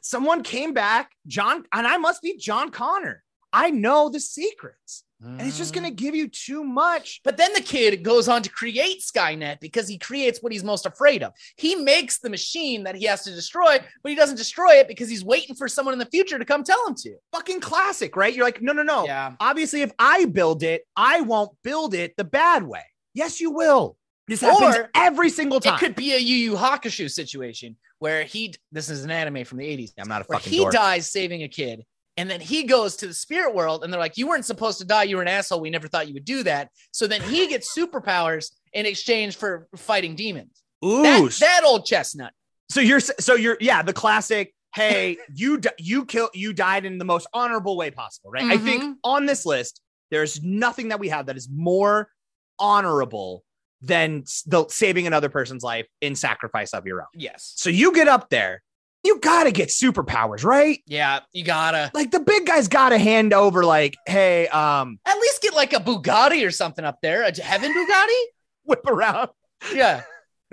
Someone 0.00 0.42
came 0.42 0.74
back, 0.74 1.12
John, 1.28 1.64
and 1.72 1.86
I 1.86 1.96
must 1.96 2.22
be 2.22 2.36
John 2.36 2.70
Connor. 2.70 3.22
I 3.52 3.70
know 3.70 4.08
the 4.08 4.20
secrets. 4.20 5.04
And 5.24 5.42
it's 5.42 5.56
just 5.56 5.72
going 5.72 5.84
to 5.84 5.92
mm. 5.92 5.96
give 5.96 6.16
you 6.16 6.28
too 6.28 6.64
much. 6.64 7.20
But 7.22 7.36
then 7.36 7.52
the 7.52 7.60
kid 7.60 8.02
goes 8.02 8.28
on 8.28 8.42
to 8.42 8.50
create 8.50 9.02
Skynet 9.02 9.60
because 9.60 9.86
he 9.86 9.96
creates 9.96 10.42
what 10.42 10.52
he's 10.52 10.64
most 10.64 10.84
afraid 10.84 11.22
of. 11.22 11.32
He 11.56 11.76
makes 11.76 12.18
the 12.18 12.28
machine 12.28 12.82
that 12.84 12.96
he 12.96 13.04
has 13.04 13.22
to 13.24 13.30
destroy, 13.30 13.78
but 14.02 14.10
he 14.10 14.16
doesn't 14.16 14.36
destroy 14.36 14.74
it 14.74 14.88
because 14.88 15.08
he's 15.08 15.24
waiting 15.24 15.54
for 15.54 15.68
someone 15.68 15.92
in 15.92 16.00
the 16.00 16.06
future 16.06 16.38
to 16.38 16.44
come 16.44 16.64
tell 16.64 16.84
him 16.86 16.96
to. 16.96 17.14
Fucking 17.32 17.60
classic, 17.60 18.16
right? 18.16 18.34
You're 18.34 18.44
like, 18.44 18.62
no, 18.62 18.72
no, 18.72 18.82
no. 18.82 19.04
Yeah. 19.04 19.34
Obviously, 19.38 19.82
if 19.82 19.92
I 19.98 20.24
build 20.24 20.64
it, 20.64 20.82
I 20.96 21.20
won't 21.20 21.52
build 21.62 21.94
it 21.94 22.16
the 22.16 22.24
bad 22.24 22.64
way. 22.64 22.82
Yes, 23.14 23.40
you 23.40 23.52
will. 23.52 23.96
This 24.26 24.40
happens 24.40 24.76
Or 24.76 24.90
every 24.94 25.30
single 25.30 25.60
time. 25.60 25.74
It 25.74 25.78
could 25.78 25.94
be 25.94 26.14
a 26.14 26.18
Yu 26.18 26.36
Yu 26.36 26.54
Hakusho 26.54 27.10
situation 27.10 27.76
where 27.98 28.24
he, 28.24 28.54
this 28.72 28.88
is 28.88 29.04
an 29.04 29.10
anime 29.12 29.44
from 29.44 29.58
the 29.58 29.64
80s, 29.64 29.92
I'm 29.98 30.08
not 30.08 30.22
a 30.22 30.24
fucking 30.24 30.50
he 30.50 30.58
dork. 30.58 30.72
dies 30.72 31.08
saving 31.08 31.44
a 31.44 31.48
kid. 31.48 31.84
And 32.16 32.28
then 32.28 32.40
he 32.40 32.64
goes 32.64 32.96
to 32.96 33.06
the 33.06 33.14
spirit 33.14 33.54
world 33.54 33.82
and 33.84 33.92
they're 33.92 34.00
like, 34.00 34.18
You 34.18 34.26
weren't 34.28 34.44
supposed 34.44 34.78
to 34.78 34.84
die. 34.84 35.04
You 35.04 35.16
were 35.16 35.22
an 35.22 35.28
asshole. 35.28 35.60
We 35.60 35.70
never 35.70 35.88
thought 35.88 36.08
you 36.08 36.14
would 36.14 36.24
do 36.24 36.42
that. 36.42 36.68
So 36.90 37.06
then 37.06 37.22
he 37.22 37.46
gets 37.48 37.74
superpowers 37.76 38.50
in 38.72 38.84
exchange 38.86 39.36
for 39.36 39.68
fighting 39.76 40.14
demons. 40.14 40.62
Ooh, 40.84 41.02
That, 41.02 41.36
that 41.40 41.62
old 41.64 41.86
chestnut. 41.86 42.32
So 42.70 42.80
you're 42.80 43.00
so 43.00 43.34
you're 43.34 43.56
yeah 43.60 43.82
the 43.82 43.92
classic. 43.92 44.54
Hey, 44.74 45.18
you 45.34 45.60
you 45.78 46.04
killed, 46.06 46.30
you 46.34 46.52
died 46.52 46.84
in 46.84 46.98
the 46.98 47.04
most 47.04 47.26
honorable 47.32 47.76
way 47.76 47.90
possible, 47.90 48.30
right? 48.30 48.44
I 48.44 48.56
Mhm. 48.58 48.64
think 48.64 48.96
on 49.04 49.26
this 49.26 49.44
list 49.46 49.80
there's 50.10 50.42
nothing 50.42 50.88
that 50.88 51.00
we 51.00 51.08
have 51.08 51.26
that 51.26 51.36
is 51.36 51.48
more 51.50 52.08
honorable 52.58 53.42
than 53.80 54.24
the 54.46 54.66
saving 54.68 55.06
another 55.06 55.28
person's 55.28 55.62
life 55.62 55.86
in 56.00 56.14
sacrifice 56.14 56.72
of 56.72 56.86
your 56.86 57.00
own. 57.00 57.08
Yes. 57.14 57.52
So 57.56 57.68
you 57.70 57.92
get 57.92 58.06
up 58.08 58.28
there, 58.30 58.62
you 59.04 59.18
got 59.20 59.44
to 59.44 59.50
get 59.50 59.68
superpowers, 59.68 60.44
right? 60.44 60.80
Yeah. 60.86 61.20
You 61.32 61.44
gotta 61.44 61.90
Like 61.94 62.10
the 62.10 62.20
big 62.20 62.46
guy's 62.46 62.68
got 62.68 62.90
to 62.90 62.98
hand 62.98 63.32
over 63.32 63.64
like, 63.64 63.96
hey, 64.06 64.46
um, 64.48 64.98
at 65.06 65.18
least 65.18 65.42
get 65.42 65.54
like 65.54 65.72
a 65.72 65.80
Bugatti 65.80 66.46
or 66.46 66.50
something 66.50 66.84
up 66.84 66.98
there. 67.02 67.22
A 67.22 67.42
heaven 67.42 67.72
Bugatti? 67.76 68.22
whip 68.64 68.86
around. 68.86 69.30
Yeah. 69.74 70.02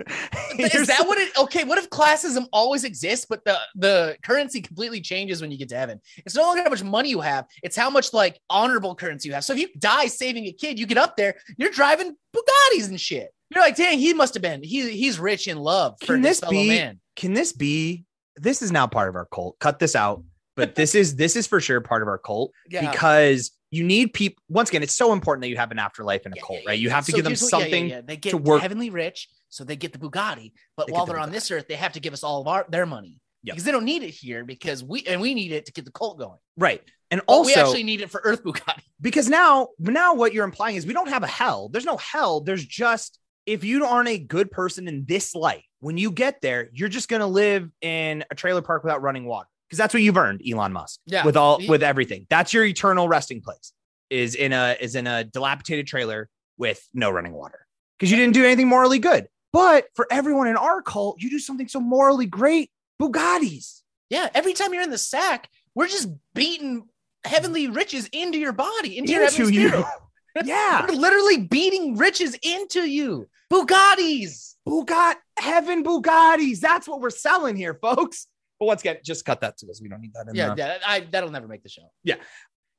Is 0.58 0.86
that 0.86 1.06
what 1.06 1.18
it 1.18 1.30
okay? 1.38 1.64
What 1.64 1.76
if 1.76 1.90
classism 1.90 2.46
always 2.54 2.84
exists, 2.84 3.26
but 3.28 3.44
the 3.44 3.58
the 3.74 4.16
currency 4.22 4.62
completely 4.62 5.02
changes 5.02 5.42
when 5.42 5.50
you 5.50 5.58
get 5.58 5.68
to 5.68 5.76
heaven? 5.76 6.00
It's 6.24 6.34
no 6.34 6.42
longer 6.42 6.62
how 6.62 6.70
much 6.70 6.82
money 6.82 7.10
you 7.10 7.20
have, 7.20 7.44
it's 7.62 7.76
how 7.76 7.90
much 7.90 8.14
like 8.14 8.40
honorable 8.48 8.94
currency 8.94 9.28
you 9.28 9.34
have. 9.34 9.44
So 9.44 9.52
if 9.52 9.58
you 9.58 9.68
die 9.78 10.06
saving 10.06 10.46
a 10.46 10.52
kid, 10.52 10.78
you 10.78 10.86
get 10.86 10.96
up 10.96 11.16
there, 11.18 11.34
you're 11.58 11.70
driving 11.70 12.16
Bugattis 12.34 12.88
and 12.88 12.98
shit. 12.98 13.28
You're 13.54 13.62
like, 13.62 13.76
dang, 13.76 13.98
he 13.98 14.14
must 14.14 14.32
have 14.34 14.42
been. 14.42 14.62
He 14.62 14.90
he's 14.90 15.18
rich 15.20 15.46
in 15.48 15.58
love 15.58 15.96
for 16.00 16.14
Can 16.14 16.22
this 16.22 16.40
this 16.40 16.48
fellow 16.48 16.52
be- 16.62 16.68
man. 16.68 17.00
can 17.14 17.34
this 17.34 17.52
be 17.52 18.04
this 18.36 18.62
is 18.62 18.70
now 18.72 18.86
part 18.86 19.08
of 19.08 19.14
our 19.16 19.26
cult 19.26 19.58
cut 19.58 19.78
this 19.78 19.94
out 19.96 20.22
but 20.56 20.74
this 20.80 20.94
is 20.94 21.16
this 21.16 21.36
is 21.36 21.46
for 21.46 21.60
sure 21.60 21.80
part 21.80 22.02
of 22.02 22.08
our 22.08 22.18
cult 22.18 22.52
Yeah. 22.68 22.90
because 22.90 23.50
you 23.70 23.84
need 23.84 24.12
people 24.12 24.42
once 24.48 24.68
again 24.70 24.82
it's 24.82 24.96
so 24.96 25.12
important 25.12 25.42
that 25.42 25.48
you 25.48 25.56
have 25.56 25.70
an 25.70 25.78
afterlife 25.78 26.26
in 26.26 26.32
a 26.32 26.36
Yeah, 26.36 26.42
cult 26.46 26.60
right 26.66 26.78
you 26.78 26.90
have 26.90 27.04
to 27.06 27.12
So 27.12 27.16
give 27.16 27.24
them 27.24 27.32
here's 27.32 27.42
what- 27.42 27.52
yeah, 27.52 27.58
yeah, 27.58 27.88
something. 27.90 28.06
They 28.06 28.16
get 28.16 28.30
to 28.30 28.36
work- 28.38 28.62
heavenly 28.62 28.90
rich, 28.90 29.28
so 29.48 29.64
they 29.64 29.76
get 29.76 29.92
the 29.92 29.98
Bugatti. 29.98 30.52
But 30.76 30.86
They 30.86 30.92
while 30.92 31.06
the 31.06 31.12
they're 31.12 31.20
on 31.20 31.30
this 31.32 31.50
earth, 31.50 31.66
they 31.68 31.76
have 31.76 31.92
to 31.94 32.00
give 32.00 32.12
us 32.12 32.22
all 32.24 32.40
of 32.40 32.48
our 32.48 32.66
their 32.68 32.86
money 32.86 33.20
Yep. 33.44 33.54
because 33.54 33.64
they 33.64 33.72
don't 33.72 33.84
need 33.84 34.02
it 34.02 34.10
here 34.10 34.44
because 34.44 34.82
we 34.84 35.02
and 35.06 35.20
we 35.20 35.34
need 35.34 35.52
it 35.52 35.66
to 35.66 35.72
get 35.72 35.84
the 35.84 35.92
cult 35.92 36.18
going. 36.18 36.38
right 36.56 36.82
and 37.12 37.20
But 37.26 37.32
also 37.32 37.46
we 37.46 37.54
actually 37.54 37.82
need 37.84 38.00
it 38.00 38.10
for 38.10 38.20
Earth 38.24 38.42
Bugatti. 38.44 38.82
because 39.00 39.28
now 39.28 39.68
now 39.78 40.14
what 40.14 40.32
you're 40.34 40.44
implying 40.44 40.76
is 40.76 40.84
we 40.86 40.92
don't 40.92 41.08
have 41.08 41.22
a 41.22 41.26
hell 41.28 41.68
there's 41.68 41.84
no 41.86 41.96
hell 41.96 42.40
there's 42.40 42.64
just 42.64 43.18
if 43.50 43.64
you 43.64 43.84
aren't 43.84 44.08
a 44.08 44.18
good 44.18 44.50
person 44.50 44.86
in 44.88 45.04
this 45.06 45.34
life 45.34 45.64
when 45.80 45.96
you 45.98 46.10
get 46.10 46.40
there 46.40 46.68
you're 46.72 46.88
just 46.88 47.08
going 47.08 47.20
to 47.20 47.26
live 47.26 47.70
in 47.80 48.24
a 48.30 48.34
trailer 48.34 48.62
park 48.62 48.84
without 48.84 49.02
running 49.02 49.24
water 49.24 49.48
because 49.68 49.78
that's 49.78 49.92
what 49.94 50.02
you've 50.02 50.16
earned 50.16 50.40
elon 50.48 50.72
musk 50.72 51.00
Yeah. 51.06 51.24
with 51.24 51.36
all 51.36 51.60
with 51.68 51.82
everything 51.82 52.26
that's 52.30 52.52
your 52.52 52.64
eternal 52.64 53.08
resting 53.08 53.40
place 53.40 53.72
is 54.08 54.34
in 54.34 54.52
a 54.52 54.76
is 54.80 54.94
in 54.94 55.06
a 55.06 55.24
dilapidated 55.24 55.86
trailer 55.86 56.28
with 56.58 56.80
no 56.94 57.10
running 57.10 57.32
water 57.32 57.66
because 57.98 58.10
you 58.10 58.16
didn't 58.16 58.34
do 58.34 58.44
anything 58.44 58.68
morally 58.68 58.98
good 58.98 59.26
but 59.52 59.86
for 59.94 60.06
everyone 60.10 60.46
in 60.46 60.56
our 60.56 60.80
cult 60.82 61.20
you 61.20 61.28
do 61.30 61.38
something 61.38 61.68
so 61.68 61.80
morally 61.80 62.26
great 62.26 62.70
bugattis 63.00 63.80
Yeah, 64.10 64.28
every 64.34 64.52
time 64.52 64.74
you're 64.74 64.82
in 64.82 64.90
the 64.90 64.98
sack, 64.98 65.48
we're 65.74 65.86
just 65.88 66.08
beating 66.34 66.88
heavenly 67.24 67.68
riches 67.68 68.08
into 68.12 68.38
your 68.38 68.52
body, 68.52 68.98
into 68.98 69.12
your 69.12 69.22
into 69.22 69.36
heavenly 69.36 69.54
you 69.62 69.68
spirit. 69.68 69.86
Yeah. 70.44 70.84
They're 70.86 70.96
literally 70.96 71.38
beating 71.46 71.96
riches 71.96 72.36
into 72.42 72.82
you. 72.88 73.28
Bugattis. 73.52 74.54
Bugatti, 74.68 75.14
heaven 75.38 75.82
Bugattis. 75.82 76.60
That's 76.60 76.86
what 76.86 77.00
we're 77.00 77.10
selling 77.10 77.56
here, 77.56 77.74
folks. 77.74 78.26
But 78.58 78.66
once 78.66 78.82
again, 78.82 78.98
just 79.04 79.24
cut 79.24 79.40
that 79.40 79.56
to 79.58 79.70
us. 79.70 79.80
We 79.80 79.88
don't 79.88 80.00
need 80.02 80.12
that 80.14 80.28
in 80.28 80.34
Yeah, 80.34 80.54
there. 80.54 80.78
yeah, 80.78 80.78
I, 80.86 81.00
that'll 81.00 81.30
never 81.30 81.48
make 81.48 81.62
the 81.62 81.68
show. 81.70 81.90
Yeah. 82.04 82.16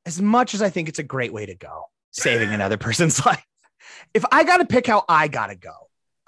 As 0.06 0.22
much 0.22 0.54
as 0.54 0.62
I 0.62 0.70
think 0.70 0.90
it's 0.90 1.00
a 1.00 1.04
great 1.04 1.34
way 1.34 1.46
to 1.48 1.56
go, 1.56 1.86
saving 2.12 2.50
another 2.54 2.78
person's 2.88 3.26
life. 3.26 3.44
If 4.14 4.24
I 4.32 4.44
got 4.44 4.58
to 4.58 4.66
pick 4.66 4.88
how 4.88 5.04
I 5.10 5.28
got 5.28 5.48
to 5.48 5.56
go, 5.56 5.74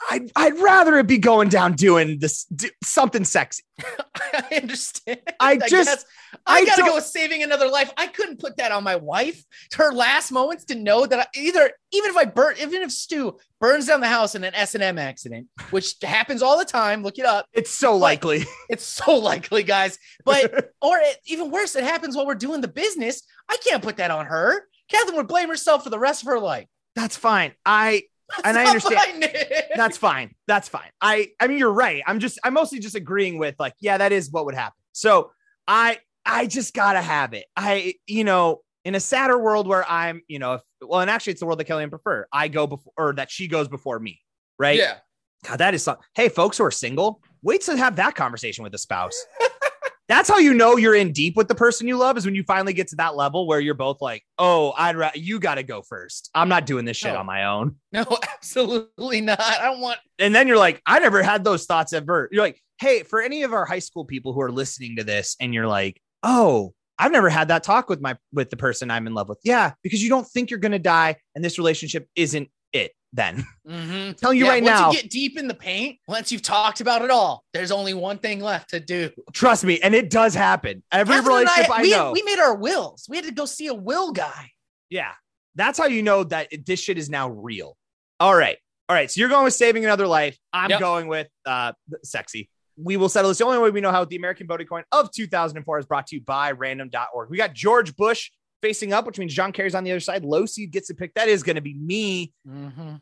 I'd, 0.09 0.31
I'd 0.35 0.59
rather 0.59 0.97
it 0.97 1.07
be 1.07 1.17
going 1.17 1.49
down 1.49 1.73
doing 1.73 2.19
this 2.19 2.45
do, 2.45 2.69
something 2.83 3.23
sexy. 3.25 3.63
I 4.15 4.59
understand. 4.61 5.21
I 5.39 5.57
just- 5.57 5.71
guess. 5.71 6.05
I, 6.47 6.61
I 6.61 6.65
gotta 6.65 6.81
go 6.81 6.95
with 6.95 7.05
saving 7.05 7.43
another 7.43 7.67
life. 7.69 7.91
I 7.95 8.07
couldn't 8.07 8.39
put 8.39 8.57
that 8.57 8.71
on 8.71 8.83
my 8.83 8.95
wife. 8.95 9.43
Her 9.75 9.91
last 9.91 10.31
moments 10.31 10.65
to 10.65 10.75
know 10.75 11.05
that 11.05 11.19
I, 11.19 11.25
either, 11.39 11.71
even 11.91 12.09
if 12.09 12.17
I 12.17 12.25
burn, 12.25 12.55
even 12.59 12.81
if 12.81 12.91
Stu 12.91 13.37
burns 13.59 13.85
down 13.85 14.01
the 14.01 14.07
house 14.07 14.33
in 14.33 14.43
an 14.43 14.55
S 14.55 14.73
and 14.73 14.83
M 14.83 14.97
accident, 14.97 15.47
which 15.69 15.93
happens 16.01 16.41
all 16.41 16.57
the 16.57 16.65
time, 16.65 17.03
look 17.03 17.19
it 17.19 17.25
up. 17.25 17.45
It's 17.53 17.69
so 17.69 17.95
likely. 17.95 18.45
It's 18.69 18.85
so 18.85 19.15
likely, 19.17 19.61
guys. 19.61 19.99
But 20.25 20.71
or 20.81 20.97
it, 20.97 21.17
even 21.27 21.51
worse, 21.51 21.75
it 21.75 21.83
happens 21.83 22.15
while 22.15 22.25
we're 22.25 22.33
doing 22.33 22.61
the 22.61 22.67
business. 22.67 23.21
I 23.47 23.57
can't 23.57 23.83
put 23.83 23.97
that 23.97 24.09
on 24.09 24.25
her. 24.25 24.67
Catherine 24.89 25.17
would 25.17 25.27
blame 25.27 25.49
herself 25.49 25.83
for 25.83 25.91
the 25.91 25.99
rest 25.99 26.23
of 26.23 26.27
her 26.27 26.39
life. 26.39 26.67
That's 26.95 27.15
fine. 27.17 27.53
I 27.65 28.03
And 28.43 28.57
I 28.57 28.65
understand. 28.67 29.29
that's 29.75 29.97
fine. 29.97 30.33
That's 30.47 30.69
fine. 30.69 30.89
I 31.01 31.29
I 31.39 31.47
mean 31.47 31.57
you're 31.57 31.73
right. 31.73 32.03
I'm 32.07 32.19
just 32.19 32.39
I'm 32.43 32.53
mostly 32.53 32.79
just 32.79 32.95
agreeing 32.95 33.37
with 33.37 33.55
like 33.59 33.73
yeah 33.79 33.97
that 33.97 34.11
is 34.11 34.31
what 34.31 34.45
would 34.45 34.55
happen. 34.55 34.77
So 34.91 35.31
I 35.67 35.99
I 36.25 36.47
just 36.47 36.73
gotta 36.73 37.01
have 37.01 37.33
it. 37.33 37.45
I 37.55 37.95
you 38.07 38.23
know 38.23 38.61
in 38.85 38.95
a 38.95 38.99
sadder 38.99 39.37
world 39.37 39.67
where 39.67 39.89
I'm 39.89 40.21
you 40.27 40.39
know 40.39 40.55
if, 40.55 40.61
well 40.81 40.99
and 40.99 41.09
actually 41.09 41.31
it's 41.31 41.39
the 41.39 41.45
world 41.45 41.59
that 41.59 41.67
Kellyanne 41.67 41.89
prefer. 41.89 42.27
I 42.31 42.47
go 42.47 42.67
before 42.67 42.93
or 42.97 43.13
that 43.13 43.31
she 43.31 43.47
goes 43.47 43.67
before 43.67 43.99
me. 43.99 44.19
Right. 44.59 44.77
yeah. 44.77 44.97
God, 45.43 45.57
that 45.57 45.73
is 45.73 45.83
something. 45.83 46.03
Hey, 46.15 46.29
folks 46.29 46.57
who 46.57 46.63
are 46.63 46.71
single, 46.71 47.21
wait 47.41 47.61
to 47.61 47.75
have 47.75 47.97
that 47.97 48.15
conversation 48.15 48.63
with 48.63 48.73
a 48.75 48.77
spouse. 48.77 49.19
That's 50.09 50.29
how 50.29 50.37
you 50.37 50.53
know 50.53 50.75
you're 50.75 50.95
in 50.95 51.13
deep 51.13 51.37
with 51.37 51.47
the 51.47 51.55
person 51.55 51.87
you 51.87 51.97
love 51.97 52.17
is 52.17 52.25
when 52.25 52.35
you 52.35 52.43
finally 52.43 52.73
get 52.73 52.89
to 52.89 52.97
that 52.97 53.15
level 53.15 53.47
where 53.47 53.59
you're 53.61 53.73
both 53.73 54.01
like, 54.01 54.21
oh, 54.37 54.73
I'd 54.77 54.97
ra- 54.97 55.11
you 55.15 55.39
got 55.39 55.55
to 55.55 55.63
go 55.63 55.81
first. 55.81 56.29
I'm 56.35 56.49
not 56.49 56.65
doing 56.65 56.83
this 56.83 56.97
shit 56.97 57.13
No. 57.13 57.19
on 57.19 57.25
my 57.25 57.45
own. 57.45 57.77
No, 57.93 58.05
absolutely 58.33 59.21
not. 59.21 59.39
I 59.39 59.63
don't 59.63 59.79
want. 59.79 59.99
And 60.19 60.33
then 60.35 60.47
you're 60.47 60.57
like, 60.57 60.81
I 60.85 60.99
never 60.99 61.23
had 61.23 61.43
those 61.43 61.65
thoughts 61.65 61.93
ever. 61.93 62.27
You're 62.31 62.43
like, 62.43 62.59
hey, 62.79 63.03
for 63.03 63.21
any 63.21 63.43
of 63.43 63.53
our 63.53 63.65
high 63.65 63.79
school 63.79 64.03
people 64.03 64.33
who 64.33 64.41
are 64.41 64.51
listening 64.51 64.95
to 64.97 65.03
this, 65.03 65.35
and 65.39 65.53
you're 65.53 65.67
like, 65.67 66.01
oh, 66.23 66.73
I've 66.99 67.11
never 67.11 67.29
had 67.29 67.47
that 67.47 67.63
talk 67.63 67.87
with 67.89 68.01
my 68.01 68.17
with 68.33 68.49
the 68.49 68.57
person 68.57 68.91
I'm 68.91 69.07
in 69.07 69.13
love 69.13 69.29
with. 69.29 69.39
Yeah, 69.43 69.73
because 69.83 70.03
you 70.03 70.09
don't 70.09 70.27
think 70.27 70.49
you're 70.51 70.59
gonna 70.59 70.79
die, 70.79 71.17
and 71.35 71.43
this 71.45 71.57
relationship 71.57 72.07
isn't 72.15 72.49
it. 72.73 72.91
Then 73.15 73.45
Mhm. 73.67 74.17
telling 74.17 74.39
you 74.39 74.45
Yeah, 74.45 74.51
right 74.51 74.63
once 74.63 74.71
now, 74.71 74.87
Once 74.87 74.95
you 74.97 75.01
get 75.03 75.11
deep 75.11 75.37
in 75.37 75.47
the 75.47 75.53
paint, 75.53 75.99
once 76.07 76.31
you've 76.31 76.41
talked 76.41 76.81
about 76.81 77.03
it 77.03 77.11
all, 77.11 77.45
there's 77.53 77.71
only 77.71 77.93
one 77.93 78.17
thing 78.17 78.39
left 78.41 78.71
to 78.71 78.79
do. 78.79 79.11
trust 79.33 79.63
me, 79.63 79.79
and 79.81 79.93
it 79.93 80.09
does 80.09 80.33
happen. 80.33 80.83
Every 80.91 81.15
Catherine 81.15 81.35
relationship 81.35 81.69
I, 81.71 81.81
we, 81.83 81.91
know, 81.91 82.11
we 82.11 82.23
made 82.23 82.39
our 82.39 82.55
wills. 82.55 83.05
We 83.07 83.17
had 83.17 83.25
to 83.25 83.31
go 83.31 83.45
see 83.45 83.67
a 83.67 83.73
will 83.73 84.11
guy. 84.11 84.49
Yeah. 84.89 85.11
That's 85.55 85.77
how 85.77 85.85
you 85.85 86.01
know 86.01 86.23
that 86.23 86.49
this 86.65 86.79
shit 86.81 86.97
is 86.97 87.09
now 87.11 87.29
real. 87.29 87.77
All 88.19 88.35
right. 88.35 88.57
All 88.89 88.95
right. 88.95 89.09
So 89.11 89.19
you're 89.19 89.29
going 89.29 89.43
with 89.43 89.53
saving 89.53 89.85
another 89.85 90.07
life. 90.07 90.35
I'm 90.51 90.71
Yep. 90.71 90.79
going 90.79 91.07
with 91.07 91.27
uh 91.45 91.73
sexy. 92.03 92.49
We 92.75 92.97
will 92.97 93.09
settle 93.09 93.29
this. 93.29 93.37
The 93.37 93.45
only 93.45 93.59
way 93.59 93.69
we 93.69 93.79
know 93.81 93.91
how 93.91 94.03
the 94.05 94.15
American 94.15 94.47
voting 94.47 94.65
coin 94.65 94.83
of 94.91 95.11
2004 95.11 95.77
is 95.77 95.85
brought 95.85 96.07
to 96.07 96.15
you 96.15 96.21
by 96.23 96.51
random.org. 96.51 97.29
We 97.29 97.37
got 97.37 97.53
George 97.53 97.95
Bush 97.95 98.31
facing 98.63 98.93
up, 98.93 99.05
which 99.05 99.19
means 99.19 99.33
John 99.33 99.51
Kerry's 99.51 99.75
on 99.75 99.83
the 99.83 99.91
other 99.91 99.99
side. 99.99 100.23
Low 100.23 100.47
seed 100.47 100.71
gets 100.71 100.89
a 100.89 100.95
pick. 100.95 101.13
That 101.13 101.27
is 101.27 101.43
going 101.43 101.57
to 101.57 101.61
be 101.61 101.75
me. 101.75 102.33
Mm-hmm. 102.47 102.95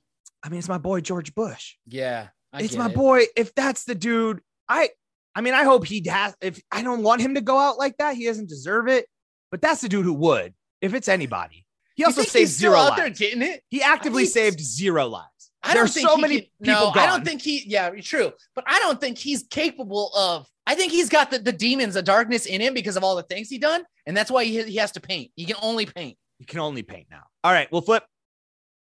I 0.44 0.50
mean, 0.50 0.58
it's 0.58 0.68
my 0.68 0.80
boy 0.80 1.00
George 1.02 1.34
Bush. 1.36 1.76
Yeah, 1.88 2.28
I 2.52 2.64
it's 2.64 2.76
my 2.76 2.90
it. 2.90 2.96
boy. 2.96 3.26
If 3.38 3.54
that's 3.54 3.86
the 3.86 3.96
dude, 3.96 4.42
I 4.68 4.90
I 5.36 5.42
mean, 5.42 5.54
I 5.54 5.64
hope 5.64 5.86
he 5.86 6.04
has 6.10 6.36
if 6.42 6.62
I 6.72 6.82
don't 6.82 7.04
want 7.04 7.22
him 7.22 7.36
to 7.36 7.42
go 7.42 7.58
out 7.58 7.78
like 7.78 7.96
that, 7.98 8.16
he 8.16 8.26
doesn't 8.26 8.50
deserve 8.50 8.88
it. 8.88 9.06
But 9.52 9.62
that's 9.62 9.82
the 9.82 9.90
dude 9.90 10.06
who 10.06 10.14
would, 10.14 10.54
if 10.82 10.94
it's 10.94 11.08
anybody. 11.08 11.66
He 11.96 12.06
also 12.06 12.24
saved 12.24 12.50
zero 12.50 12.78
out 12.78 12.96
there 12.96 13.08
lives. 13.08 13.20
getting 13.20 13.42
it. 13.42 13.62
He 13.70 13.82
actively 13.84 14.26
saved 14.26 14.60
zero 14.60 15.08
lives. 15.08 15.28
I 15.64 15.74
don't 15.74 15.84
There's 15.84 15.94
think 15.94 16.10
so 16.10 16.18
many 16.18 16.42
can- 16.42 16.50
people 16.64 16.92
No, 16.94 17.02
I 17.02 17.06
don't 17.06 17.24
think 17.26 17.42
he. 17.42 17.64
Yeah, 17.68 17.90
true. 18.02 18.34
But 18.56 18.64
I 18.68 18.80
don't 18.80 19.00
think 19.00 19.18
he's 19.18 19.44
capable 19.44 20.12
of. 20.16 20.48
I 20.66 20.76
think 20.76 20.92
he's 20.92 21.10
got 21.10 21.32
the, 21.32 21.40
the 21.40 21.52
demons, 21.52 21.94
the 21.96 22.02
darkness 22.02 22.46
in 22.46 22.62
him 22.62 22.74
because 22.74 22.96
of 22.98 23.04
all 23.04 23.16
the 23.16 23.24
things 23.24 23.50
he 23.50 23.58
done, 23.58 23.84
and 24.06 24.16
that's 24.16 24.32
why 24.32 24.44
he, 24.46 24.62
he 24.64 24.76
has 24.78 24.92
to 24.94 25.02
paint. 25.02 25.32
He 25.36 25.46
can 25.46 25.56
only 25.62 25.86
paint. 25.86 26.18
You 26.40 26.46
can 26.46 26.60
only 26.60 26.82
paint 26.84 27.08
now. 27.12 27.24
All 27.44 27.52
right, 27.52 27.68
we'll 27.72 27.82
flip. 27.82 28.04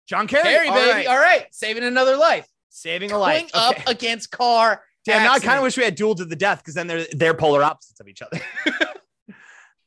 John 0.08 0.28
Kerry, 0.28 0.68
all 0.68 0.76
baby. 0.76 0.90
right. 0.92 1.08
All 1.08 1.18
right, 1.18 1.48
saving 1.52 1.84
another 1.84 2.18
life. 2.18 2.48
saving 2.70 3.12
a 3.12 3.18
life. 3.18 3.52
Going 3.54 3.68
life. 3.68 3.80
up 3.80 3.88
against 3.90 4.32
car. 4.32 4.84
Damn, 5.06 5.24
now 5.24 5.34
I 5.34 5.40
kind 5.40 5.58
of 5.58 5.64
wish 5.64 5.78
we 5.78 5.84
had 5.84 5.96
duel 5.96 6.16
to 6.16 6.26
the 6.26 6.36
death 6.36 6.60
because 6.60 6.74
then 6.74 6.88
they're 6.88 7.06
they're 7.14 7.34
polar 7.34 7.64
opposites 7.64 8.00
of 8.00 8.08
each 8.08 8.22
other. 8.22 8.40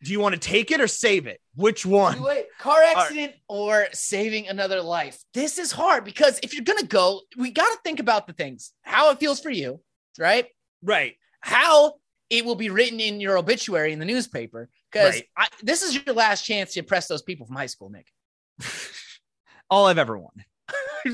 Do 0.03 0.13
you 0.13 0.21
want 0.21 0.35
to 0.35 0.41
take 0.41 0.71
it 0.71 0.81
or 0.81 0.87
save 0.87 1.27
it? 1.27 1.41
Which 1.57 1.85
one? 1.85 2.23
Wait, 2.23 2.47
car 2.61 2.81
accident 2.83 3.35
or 3.49 3.87
saving 3.93 4.47
another 4.47 4.81
life? 4.81 5.19
This 5.35 5.59
is 5.59 5.73
hard 5.73 6.05
because 6.05 6.39
if 6.43 6.55
you're 6.55 6.65
gonna 6.65 6.85
go, 6.87 7.23
we 7.37 7.51
got 7.51 7.67
to 7.69 7.79
think 7.83 7.99
about 7.99 8.27
the 8.29 8.33
things, 8.33 8.73
how 8.83 9.11
it 9.11 9.19
feels 9.19 9.41
for 9.41 9.51
you, 9.51 9.81
right? 10.19 10.47
Right. 10.83 11.17
How 11.41 11.95
it 12.31 12.45
will 12.45 12.55
be 12.55 12.71
written 12.71 13.01
in 13.01 13.21
your 13.21 13.37
obituary 13.39 13.93
in 13.93 13.99
the 13.99 14.05
newspaper. 14.05 14.69
Because 14.93 15.21
Right. 15.37 15.49
this 15.63 15.83
is 15.83 15.95
your 16.07 16.15
last 16.15 16.45
chance 16.45 16.75
to 16.75 16.81
impress 16.81 17.09
those 17.09 17.23
people 17.23 17.47
from 17.47 17.57
high 17.57 17.67
school, 17.67 17.91
Nick. 17.91 18.07
All 19.71 19.87
I've 19.87 19.99
ever 19.99 20.17
wanted. 20.17 20.45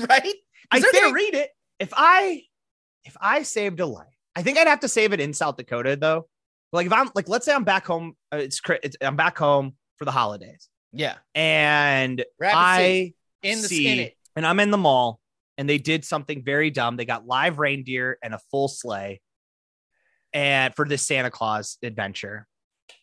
right? 0.09 0.33
I 0.71 0.79
they're 0.79 0.91
gonna 0.91 1.13
read 1.13 1.33
it. 1.33 1.49
If 1.79 1.93
I 1.95 2.43
if 3.03 3.15
I 3.19 3.43
saved 3.43 3.79
a 3.79 3.85
life, 3.85 4.07
I 4.35 4.43
think 4.43 4.57
I'd 4.57 4.67
have 4.67 4.79
to 4.81 4.87
save 4.87 5.13
it 5.13 5.19
in 5.19 5.33
South 5.33 5.57
Dakota 5.57 5.95
though. 5.95 6.27
Like 6.75 6.87
if 6.87 6.93
I'm 6.93 7.09
like, 7.15 7.27
let's 7.29 7.45
say 7.45 7.53
I'm 7.53 7.63
back 7.63 7.85
home. 7.85 8.15
Uh, 8.31 8.37
it's, 8.37 8.61
it's 8.83 8.97
I'm 9.01 9.15
back 9.15 9.37
home 9.37 9.75
for 9.97 10.05
the 10.05 10.11
holidays, 10.11 10.69
Yeah, 10.91 11.15
and 11.33 12.23
Rapid 12.39 12.57
I 12.57 13.13
in 13.41 13.61
the 13.61 13.67
see- 13.67 14.13
and 14.35 14.45
I'm 14.45 14.59
in 14.59 14.71
the 14.71 14.77
mall 14.77 15.19
and 15.57 15.69
they 15.69 15.77
did 15.77 16.03
something 16.03 16.43
very 16.43 16.69
dumb. 16.69 16.97
They 16.97 17.05
got 17.05 17.25
live 17.25 17.59
reindeer 17.59 18.17
and 18.21 18.33
a 18.33 18.39
full 18.51 18.67
sleigh 18.67 19.21
and 20.33 20.75
for 20.75 20.85
this 20.87 21.03
Santa 21.03 21.31
Claus 21.31 21.77
adventure. 21.81 22.45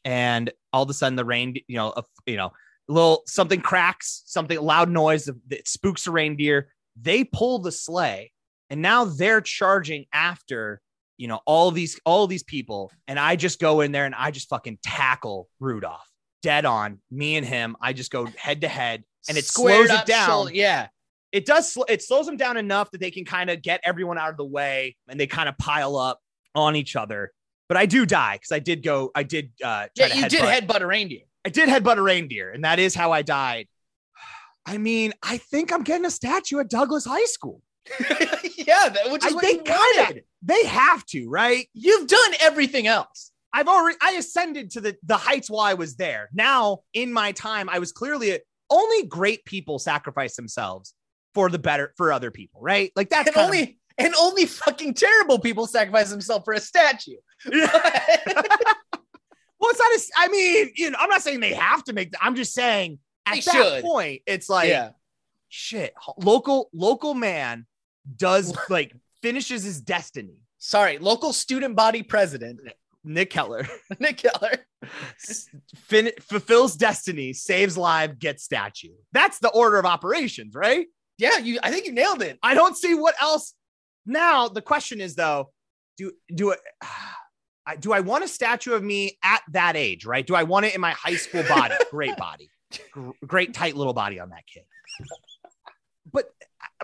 And 0.04 0.50
all 0.72 0.82
of 0.82 0.90
a 0.90 0.94
sudden 0.94 1.16
the 1.16 1.24
rain, 1.24 1.56
you 1.66 1.76
know, 1.76 1.92
a, 1.96 2.04
you 2.26 2.36
know, 2.36 2.52
a 2.88 2.92
little 2.92 3.22
something 3.26 3.60
cracks, 3.60 4.22
something 4.26 4.60
loud 4.60 4.90
noise 4.90 5.30
that 5.48 5.66
spooks 5.66 6.06
a 6.06 6.10
reindeer. 6.10 6.68
They 7.00 7.24
pull 7.24 7.60
the 7.60 7.72
sleigh 7.72 8.32
and 8.68 8.82
now 8.82 9.04
they're 9.06 9.40
charging 9.40 10.04
after, 10.12 10.82
you 11.22 11.28
know, 11.28 11.40
all 11.46 11.70
these 11.70 12.00
all 12.04 12.26
these 12.26 12.42
people 12.42 12.90
and 13.06 13.16
I 13.18 13.36
just 13.36 13.60
go 13.60 13.80
in 13.80 13.92
there 13.92 14.06
and 14.06 14.14
I 14.14 14.32
just 14.32 14.48
fucking 14.48 14.78
tackle 14.82 15.48
Rudolph. 15.60 16.04
Dead 16.42 16.64
on. 16.64 16.98
Me 17.12 17.36
and 17.36 17.46
him, 17.46 17.76
I 17.80 17.92
just 17.92 18.10
go 18.10 18.26
head 18.36 18.62
to 18.62 18.68
head 18.68 19.04
and 19.28 19.38
it 19.38 19.44
Squared 19.44 19.86
slows 19.86 20.00
it 20.00 20.06
down 20.06 20.28
shoulder- 20.28 20.52
Yeah, 20.52 20.88
it 21.30 21.46
does 21.46 21.72
sl- 21.72 21.84
it 21.88 22.02
slows 22.02 22.26
them 22.26 22.36
down 22.36 22.56
enough 22.56 22.90
that 22.90 23.00
they 23.00 23.12
can 23.12 23.24
kind 23.24 23.50
of 23.50 23.62
get 23.62 23.80
everyone 23.84 24.18
out 24.18 24.30
of 24.30 24.36
the 24.36 24.44
way 24.44 24.96
and 25.08 25.20
they 25.20 25.28
kind 25.28 25.48
of 25.48 25.56
pile 25.58 25.96
up 25.96 26.18
on 26.56 26.74
each 26.74 26.96
other 26.96 27.30
but 27.68 27.76
i 27.78 27.86
do 27.86 28.04
die 28.04 28.34
because 28.34 28.52
i 28.52 28.58
did 28.58 28.82
go 28.82 29.10
i 29.14 29.22
did 29.22 29.52
uh 29.64 29.86
try 29.96 30.06
yeah. 30.08 30.14
You 30.14 30.28
did 30.28 30.40
headbutt- 30.42 30.66
headbutt 30.66 30.80
a 30.80 30.86
reindeer. 30.86 31.20
i 31.46 31.48
did 31.48 31.68
headbutt 31.68 31.96
a 31.96 32.02
reindeer 32.02 32.50
and 32.50 32.64
that 32.64 32.78
is 32.78 32.94
how 32.94 33.12
i 33.12 33.22
died 33.22 33.68
i 34.66 34.76
mean 34.76 35.14
i 35.22 35.38
think 35.38 35.72
i'm 35.72 35.82
getting 35.82 36.04
a 36.04 36.10
statue 36.10 36.58
at 36.58 36.68
douglas 36.68 37.06
high 37.06 37.24
school 37.24 37.62
yeah, 38.58 38.88
that, 38.90 39.10
which 39.10 39.24
is 39.24 39.32
I 39.32 39.34
what 39.34 39.44
think 39.44 39.66
you 39.66 39.74
kinda. 39.74 40.20
They 40.42 40.64
have 40.66 41.04
to 41.06 41.28
right 41.28 41.68
You've 41.74 42.08
done 42.08 42.32
everything 42.40 42.86
else. 42.86 43.30
i've 43.52 43.68
already 43.68 43.96
i 44.02 44.12
ascended 44.12 44.70
to 44.72 44.80
the 44.80 44.96
the 45.04 45.16
heights 45.16 45.48
while 45.50 45.60
i 45.64 45.74
was 45.74 45.96
there 45.96 46.28
now 46.32 46.80
in 46.94 47.12
my 47.12 47.32
time 47.32 47.68
i 47.68 47.78
was 47.78 47.92
clearly 47.92 48.32
a, 48.32 48.38
only 48.70 49.06
great 49.06 49.44
people 49.44 49.78
sacrifice 49.78 50.34
themselves 50.36 50.94
for 51.34 51.48
the 51.50 51.58
better 51.58 51.92
for 51.96 52.12
other 52.12 52.30
people 52.30 52.60
right 52.60 52.90
like 52.96 53.08
that's 53.10 53.28
And 53.28 53.34
kind 53.34 53.44
of- 53.48 53.54
only 53.54 53.78
and 53.98 54.14
only 54.18 54.46
fucking 54.46 54.94
terrible 54.94 55.38
people 55.38 55.66
sacrifice 55.66 56.08
themselves 56.10 56.44
for 56.46 56.54
a 56.54 56.60
statue. 56.60 57.16
Well, 59.60 59.70
it's 59.70 59.78
not. 59.78 60.24
A, 60.24 60.26
I 60.26 60.28
mean, 60.28 60.72
you 60.76 60.90
know, 60.90 60.98
I'm 61.00 61.08
not 61.08 61.22
saying 61.22 61.38
they 61.38 61.52
have 61.54 61.84
to 61.84 61.92
make. 61.92 62.10
The, 62.10 62.18
I'm 62.20 62.34
just 62.34 62.52
saying 62.52 62.98
at 63.26 63.34
They 63.34 63.40
that 63.42 63.52
should. 63.52 63.82
point, 63.84 64.22
it's 64.26 64.48
like 64.48 64.68
yeah. 64.68 64.90
shit. 65.50 65.94
Local 66.18 66.68
local 66.72 67.14
man 67.14 67.66
does 68.16 68.52
like 68.68 68.92
finishes 69.22 69.62
his 69.62 69.80
destiny. 69.80 70.36
Sorry, 70.58 70.98
local 70.98 71.32
student 71.32 71.74
body 71.76 72.02
president 72.02 72.60
Nick 73.04 73.30
Keller 73.30 73.66
Nick 73.98 74.18
Keller. 74.18 74.52
fin- 75.76 76.12
fulfills 76.20 76.76
destiny, 76.76 77.32
saves 77.32 77.76
lives, 77.76 78.14
gets 78.18 78.42
statue. 78.44 78.92
That's 79.12 79.38
the 79.38 79.48
order 79.50 79.78
of 79.78 79.86
operations, 79.86 80.54
right? 80.54 80.86
Yeah, 81.18 81.38
you. 81.38 81.58
I 81.62 81.70
think 81.70 81.86
you 81.86 81.92
nailed 81.92 82.22
it. 82.22 82.38
I 82.42 82.54
don't 82.54 82.76
see 82.76 82.94
what 82.94 83.14
else. 83.20 83.54
Now 84.06 84.48
the 84.48 84.62
question 84.62 85.00
is 85.00 85.14
though, 85.14 85.50
do 85.96 86.12
do 86.34 86.50
it? 86.50 86.60
I, 87.64 87.76
do 87.76 87.92
I 87.92 88.00
want 88.00 88.24
a 88.24 88.28
statue 88.28 88.72
of 88.72 88.82
me 88.82 89.16
at 89.22 89.40
that 89.52 89.76
age, 89.76 90.04
right? 90.04 90.26
Do 90.26 90.34
I 90.34 90.42
want 90.42 90.66
it 90.66 90.74
in 90.74 90.80
my 90.80 90.90
high 90.90 91.14
school 91.14 91.44
body? 91.44 91.76
Great 91.92 92.16
body, 92.16 92.50
Gr- 92.90 93.10
great 93.24 93.54
tight 93.54 93.76
little 93.76 93.92
body 93.92 94.18
on 94.18 94.30
that 94.30 94.42
kid. 94.52 94.64
but 96.12 96.24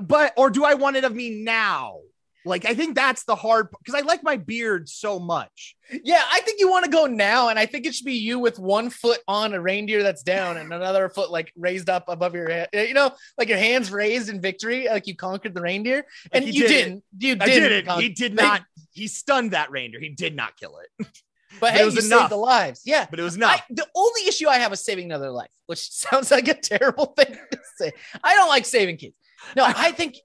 but 0.00 0.34
or 0.36 0.50
do 0.50 0.64
I 0.64 0.74
want 0.74 0.94
it 0.96 1.02
of 1.02 1.12
me 1.12 1.42
now? 1.42 1.98
Like 2.44 2.64
I 2.64 2.74
think 2.74 2.94
that's 2.94 3.24
the 3.24 3.34
hard 3.34 3.68
because 3.70 3.94
I 4.00 4.04
like 4.06 4.22
my 4.22 4.36
beard 4.36 4.88
so 4.88 5.18
much. 5.18 5.76
Yeah, 6.04 6.22
I 6.30 6.40
think 6.40 6.60
you 6.60 6.70
want 6.70 6.84
to 6.84 6.90
go 6.90 7.06
now, 7.06 7.48
and 7.48 7.58
I 7.58 7.66
think 7.66 7.84
it 7.84 7.94
should 7.94 8.06
be 8.06 8.14
you 8.14 8.38
with 8.38 8.58
one 8.58 8.90
foot 8.90 9.18
on 9.26 9.54
a 9.54 9.60
reindeer 9.60 10.02
that's 10.02 10.22
down 10.22 10.56
and 10.56 10.72
another 10.72 11.08
foot 11.08 11.30
like 11.30 11.52
raised 11.56 11.90
up 11.90 12.04
above 12.08 12.34
your 12.34 12.48
head. 12.48 12.68
You 12.72 12.94
know, 12.94 13.10
like 13.36 13.48
your 13.48 13.58
hands 13.58 13.90
raised 13.90 14.28
in 14.28 14.40
victory, 14.40 14.86
like 14.88 15.06
you 15.06 15.16
conquered 15.16 15.54
the 15.54 15.60
reindeer, 15.60 16.06
and 16.32 16.44
you 16.46 16.62
did 16.62 16.68
didn't. 16.68 17.04
You 17.18 17.34
didn't. 17.36 17.48
did 17.48 17.72
it. 17.72 17.86
con- 17.86 18.00
He 18.00 18.08
did 18.10 18.34
not. 18.34 18.62
He 18.92 19.08
stunned 19.08 19.50
that 19.50 19.70
reindeer. 19.70 20.00
He 20.00 20.08
did 20.10 20.34
not 20.34 20.56
kill 20.56 20.78
it, 20.78 21.06
But 21.50 21.60
but 21.60 21.72
hey, 21.72 21.82
it 21.82 21.84
was 21.86 21.94
you 21.96 22.06
enough. 22.06 22.20
saved 22.20 22.32
the 22.32 22.36
lives. 22.36 22.82
Yeah. 22.84 23.06
but 23.10 23.18
it 23.18 23.22
was 23.24 23.36
not. 23.36 23.62
the 23.70 23.86
only 23.96 24.26
issue 24.28 24.48
I 24.48 24.58
have 24.58 24.70
with 24.70 24.80
saving 24.80 25.06
another 25.06 25.30
life, 25.30 25.50
which 25.66 25.80
sounds 25.90 26.30
like 26.30 26.46
a 26.48 26.54
terrible 26.54 27.06
thing 27.18 27.36
to 27.50 27.58
say. 27.76 27.92
I 28.22 28.34
don't 28.34 28.48
like 28.48 28.64
saving 28.64 28.96
kids. 28.98 29.14
No, 29.56 29.64
I 29.64 29.92
think 29.92 30.16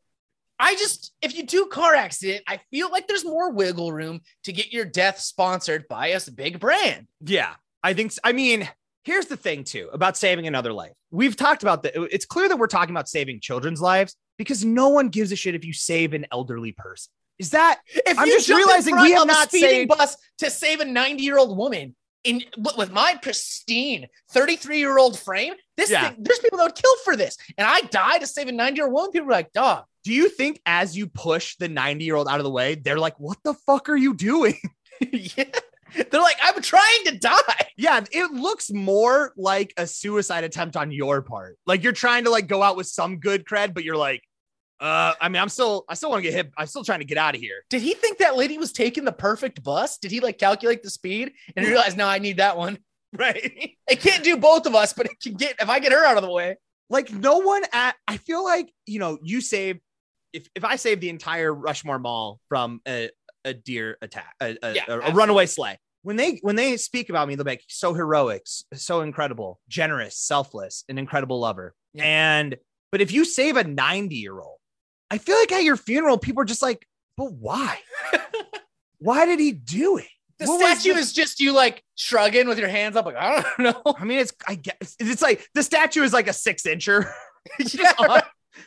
I 0.63 0.75
just 0.75 1.13
if 1.21 1.35
you 1.35 1.43
do 1.45 1.65
car 1.65 1.93
accident, 1.93 2.43
I 2.47 2.59
feel 2.71 2.89
like 2.89 3.07
there's 3.07 3.25
more 3.25 3.51
wiggle 3.51 3.91
room 3.91 4.21
to 4.45 4.53
get 4.53 4.71
your 4.71 4.85
death 4.85 5.19
sponsored 5.19 5.87
by 5.89 6.07
a 6.07 6.21
big 6.33 6.59
brand. 6.59 7.07
Yeah, 7.21 7.53
I 7.83 7.93
think. 7.93 8.13
I 8.23 8.31
mean, 8.31 8.69
here's 9.03 9.25
the 9.25 9.37
thing 9.37 9.63
too 9.65 9.89
about 9.91 10.15
saving 10.17 10.47
another 10.47 10.71
life. 10.71 10.93
We've 11.11 11.35
talked 11.35 11.63
about 11.63 11.83
that. 11.83 11.93
It's 12.13 12.25
clear 12.25 12.47
that 12.47 12.57
we're 12.57 12.67
talking 12.67 12.95
about 12.95 13.09
saving 13.09 13.41
children's 13.41 13.81
lives 13.81 14.15
because 14.37 14.63
no 14.63 14.87
one 14.89 15.09
gives 15.09 15.31
a 15.31 15.35
shit 15.35 15.53
if 15.55 15.65
you 15.65 15.73
save 15.73 16.13
an 16.13 16.25
elderly 16.31 16.71
person. 16.71 17.11
Is 17.39 17.49
that 17.49 17.81
If 17.87 18.17
I'm 18.17 18.27
just 18.27 18.47
realizing 18.47 18.95
we 19.01 19.11
have 19.11 19.27
not 19.27 19.49
speeding 19.49 19.69
saved- 19.69 19.89
bus 19.89 20.17
to 20.37 20.49
save 20.49 20.79
a 20.79 20.85
90 20.85 21.23
year 21.23 21.37
old 21.37 21.57
woman 21.57 21.95
in 22.23 22.41
with 22.77 22.91
my 22.91 23.15
pristine 23.21 24.07
33 24.31 24.79
year 24.79 24.97
old 24.97 25.19
frame. 25.19 25.53
This 25.75 25.89
Yeah. 25.89 26.09
thing, 26.11 26.17
there's 26.23 26.39
people 26.39 26.57
that 26.59 26.63
would 26.65 26.75
kill 26.75 26.95
for 27.03 27.17
this, 27.17 27.35
and 27.57 27.67
I 27.67 27.81
die 27.81 28.19
to 28.19 28.27
save 28.27 28.47
a 28.47 28.51
90 28.53 28.77
year 28.77 28.85
old 28.85 28.93
woman. 28.93 29.11
People 29.11 29.27
are 29.27 29.31
like, 29.31 29.51
dog. 29.51 29.83
Do 30.03 30.13
you 30.13 30.29
think 30.29 30.61
as 30.65 30.97
you 30.97 31.07
push 31.07 31.55
the 31.57 31.69
90 31.69 32.03
year 32.03 32.15
old 32.15 32.27
out 32.27 32.39
of 32.39 32.43
the 32.43 32.51
way, 32.51 32.75
they're 32.75 32.99
like, 32.99 33.19
what 33.19 33.37
the 33.43 33.53
fuck 33.53 33.89
are 33.89 33.95
you 33.95 34.13
doing? 34.13 34.57
yeah. 35.11 35.45
They're 35.95 36.21
like, 36.21 36.37
I'm 36.41 36.61
trying 36.61 37.03
to 37.05 37.17
die. 37.19 37.67
yeah, 37.77 38.01
it 38.11 38.31
looks 38.31 38.71
more 38.71 39.33
like 39.37 39.73
a 39.77 39.85
suicide 39.85 40.43
attempt 40.43 40.75
on 40.75 40.91
your 40.91 41.21
part. 41.21 41.57
Like 41.65 41.83
you're 41.83 41.93
trying 41.93 42.23
to 42.23 42.31
like 42.31 42.47
go 42.47 42.63
out 42.63 42.75
with 42.75 42.87
some 42.87 43.19
good 43.19 43.45
cred, 43.45 43.73
but 43.73 43.83
you're 43.83 43.97
like, 43.97 44.23
uh, 44.79 45.13
I 45.21 45.29
mean, 45.29 45.41
I'm 45.41 45.49
still, 45.49 45.85
I 45.87 45.93
still 45.93 46.09
want 46.09 46.23
to 46.23 46.29
get 46.29 46.33
hit. 46.33 46.51
I'm 46.57 46.67
still 46.67 46.83
trying 46.83 46.99
to 46.99 47.05
get 47.05 47.17
out 47.17 47.35
of 47.35 47.41
here. 47.41 47.63
Did 47.69 47.81
he 47.81 47.93
think 47.93 48.17
that 48.17 48.35
lady 48.35 48.57
was 48.57 48.73
taking 48.73 49.05
the 49.05 49.13
perfect 49.13 49.63
bus? 49.63 49.97
Did 49.97 50.11
he 50.11 50.19
like 50.19 50.37
calculate 50.37 50.83
the 50.83 50.89
speed 50.89 51.33
and 51.55 51.65
realize, 51.65 51.95
no, 51.95 52.07
I 52.07 52.19
need 52.19 52.37
that 52.37 52.57
one? 52.57 52.79
Right. 53.15 53.77
It 53.87 53.99
can't 53.99 54.23
do 54.23 54.37
both 54.37 54.65
of 54.65 54.73
us, 54.73 54.93
but 54.93 55.05
it 55.05 55.19
can 55.21 55.35
get 55.35 55.57
if 55.59 55.69
I 55.69 55.77
get 55.77 55.91
her 55.91 56.03
out 56.03 56.17
of 56.17 56.23
the 56.23 56.31
way. 56.31 56.57
like 56.89 57.11
no 57.11 57.37
one 57.37 57.61
at, 57.71 57.95
I 58.07 58.17
feel 58.17 58.43
like, 58.43 58.73
you 58.87 58.97
know, 58.97 59.19
you 59.21 59.39
save, 59.39 59.79
if, 60.33 60.47
if 60.55 60.65
I 60.65 60.75
save 60.75 60.99
the 60.99 61.09
entire 61.09 61.53
Rushmore 61.53 61.99
Mall 61.99 62.39
from 62.49 62.81
a, 62.87 63.09
a 63.45 63.53
deer 63.53 63.97
attack, 64.01 64.33
a, 64.41 64.57
a, 64.61 64.73
Yeah, 64.73 64.83
a- 64.87 65.13
runaway 65.13 65.45
sleigh. 65.45 65.77
When 66.01 66.17
they 66.17 66.39
when 66.41 66.57
they 66.57 66.75
speak 66.75 67.09
about 67.09 67.29
me, 67.29 67.35
they'll 67.35 67.45
be 67.45 67.51
like 67.51 67.63
so 67.69 67.93
heroic, 67.93 68.43
so 68.73 69.01
incredible, 69.01 69.61
generous, 69.69 70.17
selfless, 70.17 70.83
an 70.89 70.97
incredible 70.97 71.39
lover. 71.39 71.73
Yeah. 71.93 72.03
And 72.03 72.57
but 72.91 72.99
if 72.99 73.13
you 73.13 73.23
save 73.23 73.55
a 73.55 73.63
90 73.63 74.13
year 74.15 74.37
old, 74.37 74.57
I 75.09 75.17
feel 75.17 75.37
like 75.37 75.51
at 75.53 75.63
your 75.63 75.77
funeral, 75.77 76.17
people 76.17 76.41
are 76.41 76.45
just 76.45 76.61
like, 76.61 76.85
but 77.15 77.31
why? 77.31 77.77
why 78.99 79.25
did 79.25 79.39
he 79.39 79.51
do 79.51 79.97
it? 79.97 80.07
The 80.39 80.47
What 80.47 80.59
statue 80.77 80.93
the- 80.93 80.99
is 80.99 81.13
just 81.13 81.39
you 81.39 81.53
like 81.53 81.81
shrugging 81.95 82.47
with 82.47 82.57
your 82.59 82.67
hands 82.67 82.95
up, 82.95 83.05
like, 83.05 83.15
I 83.15 83.41
don't 83.41 83.59
know. 83.59 83.93
I 83.97 84.03
mean, 84.03 84.19
it's 84.19 84.33
I 84.47 84.55
guess 84.55 84.95
it's 84.99 85.21
like 85.21 85.47
the 85.53 85.63
statue 85.63 86.01
is 86.03 86.11
like 86.11 86.27
a 86.27 86.33
six 86.33 86.63
incher. 86.63 87.09
Yeah, 87.59 87.91
on, 87.99 88.21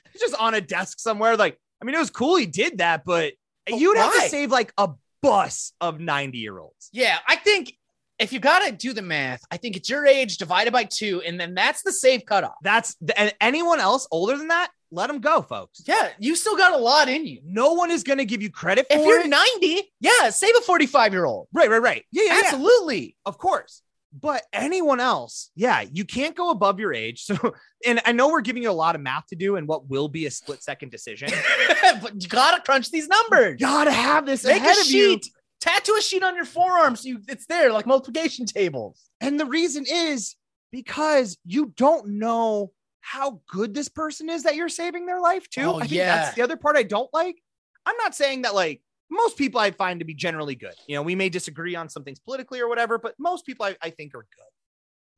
it's 0.15 0.23
just 0.23 0.35
on 0.41 0.55
a 0.55 0.61
desk 0.61 0.99
somewhere. 1.01 1.37
Like, 1.37 1.59
I 1.81 1.85
mean, 1.85 1.95
it 1.95 1.99
was 1.99 2.11
cool 2.11 2.37
he 2.37 2.47
did 2.47 2.79
that, 2.79 3.05
but 3.05 3.35
But 3.67 3.79
you'd 3.79 3.97
have 3.97 4.13
to 4.13 4.29
save 4.29 4.51
like 4.51 4.73
a 4.79 4.91
bus 5.23 5.73
of 5.81 6.01
90 6.01 6.39
year 6.39 6.59
olds. 6.59 6.89
Yeah, 6.93 7.19
I 7.27 7.37
think 7.37 7.75
if 8.19 8.33
you 8.33 8.41
got 8.41 8.61
to 8.67 8.73
do 8.73 8.93
the 8.93 9.03
math, 9.03 9.43
I 9.51 9.57
think 9.57 9.77
it's 9.77 9.91
your 9.91 10.07
age 10.07 10.39
divided 10.39 10.73
by 10.73 10.85
two, 10.85 11.23
and 11.27 11.39
then 11.39 11.55
that's 11.55 11.83
the 11.83 11.93
safe 11.93 12.25
cutoff. 12.25 12.55
That's 12.63 12.97
and 13.17 13.35
anyone 13.41 13.81
else 13.81 14.09
older 14.11 14.39
than 14.39 14.49
that, 14.49 14.71
let 14.91 15.09
them 15.09 15.21
go, 15.21 15.43
folks. 15.43 15.83
Yeah, 15.87 16.11
you 16.19 16.37
still 16.37 16.57
got 16.57 16.73
a 16.73 16.79
lot 16.79 17.09
in 17.09 17.27
you. 17.27 17.41
No 17.45 17.75
one 17.75 17.91
is 17.91 18.03
going 18.03 18.19
to 18.19 18.25
give 18.25 18.41
you 18.41 18.51
credit 18.51 18.87
for 18.91 18.99
If 18.99 19.05
you're 19.05 19.21
it. 19.21 19.29
90, 19.29 19.93
yeah, 20.01 20.31
save 20.31 20.55
a 20.57 20.61
45 20.61 21.13
year 21.13 21.25
old. 21.25 21.49
right, 21.53 21.69
right, 21.69 21.83
right. 21.83 22.05
Yeah, 22.13 22.25
yeah, 22.25 22.33
yeah. 22.35 22.41
Absolutely. 22.45 23.17
Of 23.27 23.39
course. 23.39 23.83
But 24.19 24.43
anyone 24.53 25.01
else, 25.01 25.51
yeah, 25.55 25.83
you 25.93 26.05
can't 26.05 26.35
go 26.35 26.51
above 26.51 26.81
your 26.81 26.95
age. 26.95 27.27
So, 27.37 27.55
and 27.85 28.01
I 28.05 28.13
know 28.13 28.29
we're 28.29 28.41
giving 28.41 28.63
you 28.63 28.71
a 28.71 28.73
lot 28.73 28.95
of 28.95 29.01
math 29.01 29.27
to 29.29 29.37
do 29.37 29.57
and 29.57 29.67
what 29.67 29.89
will 29.89 30.09
be 30.09 30.27
a 30.27 30.31
split 30.31 30.63
second 30.63 30.91
decision. 30.91 31.29
but 32.03 32.23
you 32.23 32.29
got 32.29 32.57
to 32.57 32.63
crunch 32.63 32.91
these 32.91 33.09
numbers. 33.09 33.61
You 33.61 33.67
Gotta 33.67 33.93
have 33.93 34.27
this 34.27 34.45
Make 34.45 34.63
ahead 34.63 34.77
a 34.77 34.81
of 34.81 34.87
you. 34.87 35.13
sheet. 35.13 35.31
Tattoo 35.61 35.97
a 35.99 36.03
sheet 36.03 36.23
on 36.23 36.37
your 36.37 36.45
forearm 36.45 36.95
so 36.97 37.09
you, 37.09 37.21
it's 37.29 37.47
there 37.47 37.73
like 37.73 37.87
multiplication 37.87 38.47
tables. 38.47 39.03
And 39.21 39.41
the 39.41 39.45
reason 39.45 39.85
is 39.89 40.37
because 40.71 41.37
you 41.45 41.73
don't 41.77 42.19
know 42.19 42.73
how 43.01 43.41
good 43.49 43.75
this 43.75 43.89
person 43.89 44.29
is 44.31 44.45
that 44.45 44.57
you're 44.57 44.69
saving 44.69 45.07
their 45.07 45.21
life 45.21 45.49
to. 45.51 45.63
Oh, 45.63 45.77
I 45.77 45.81
think 45.81 45.93
yeah. 45.93 46.17
that's 46.17 46.37
the 46.37 46.43
other 46.43 46.57
part 46.57 46.77
I 46.77 46.83
don't 46.83 47.13
like. 47.13 47.37
I'm 47.85 47.97
not 47.99 48.15
saying 48.15 48.43
that 48.43 48.55
like 48.55 48.83
most 49.11 49.37
people 49.39 49.61
I 49.61 49.71
find 49.71 50.01
to 50.01 50.07
be 50.07 50.15
generally 50.15 50.55
good. 50.55 50.75
You 50.87 50.97
know, 50.97 51.03
we 51.03 51.15
may 51.15 51.29
disagree 51.29 51.75
on 51.77 51.89
some 51.89 52.05
things 52.05 52.19
politically 52.19 52.61
or 52.61 52.69
whatever, 52.69 52.99
but 52.99 53.15
most 53.19 53.47
people 53.47 53.67
I, 53.67 53.77
I 53.83 53.91
think 53.91 54.15
are 54.15 54.27
good. 54.37 54.51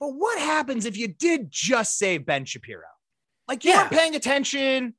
But 0.01 0.11
what 0.11 0.39
happens 0.39 0.85
if 0.87 0.97
you 0.97 1.09
did 1.09 1.51
just 1.51 1.99
save 1.99 2.25
Ben 2.27 2.45
Shapiro? 2.45 2.83
Like 3.49 3.65
you 3.65 3.71
Yeah. 3.71 3.83
weren't 3.83 3.93
paying 3.93 4.15
attention. 4.15 4.95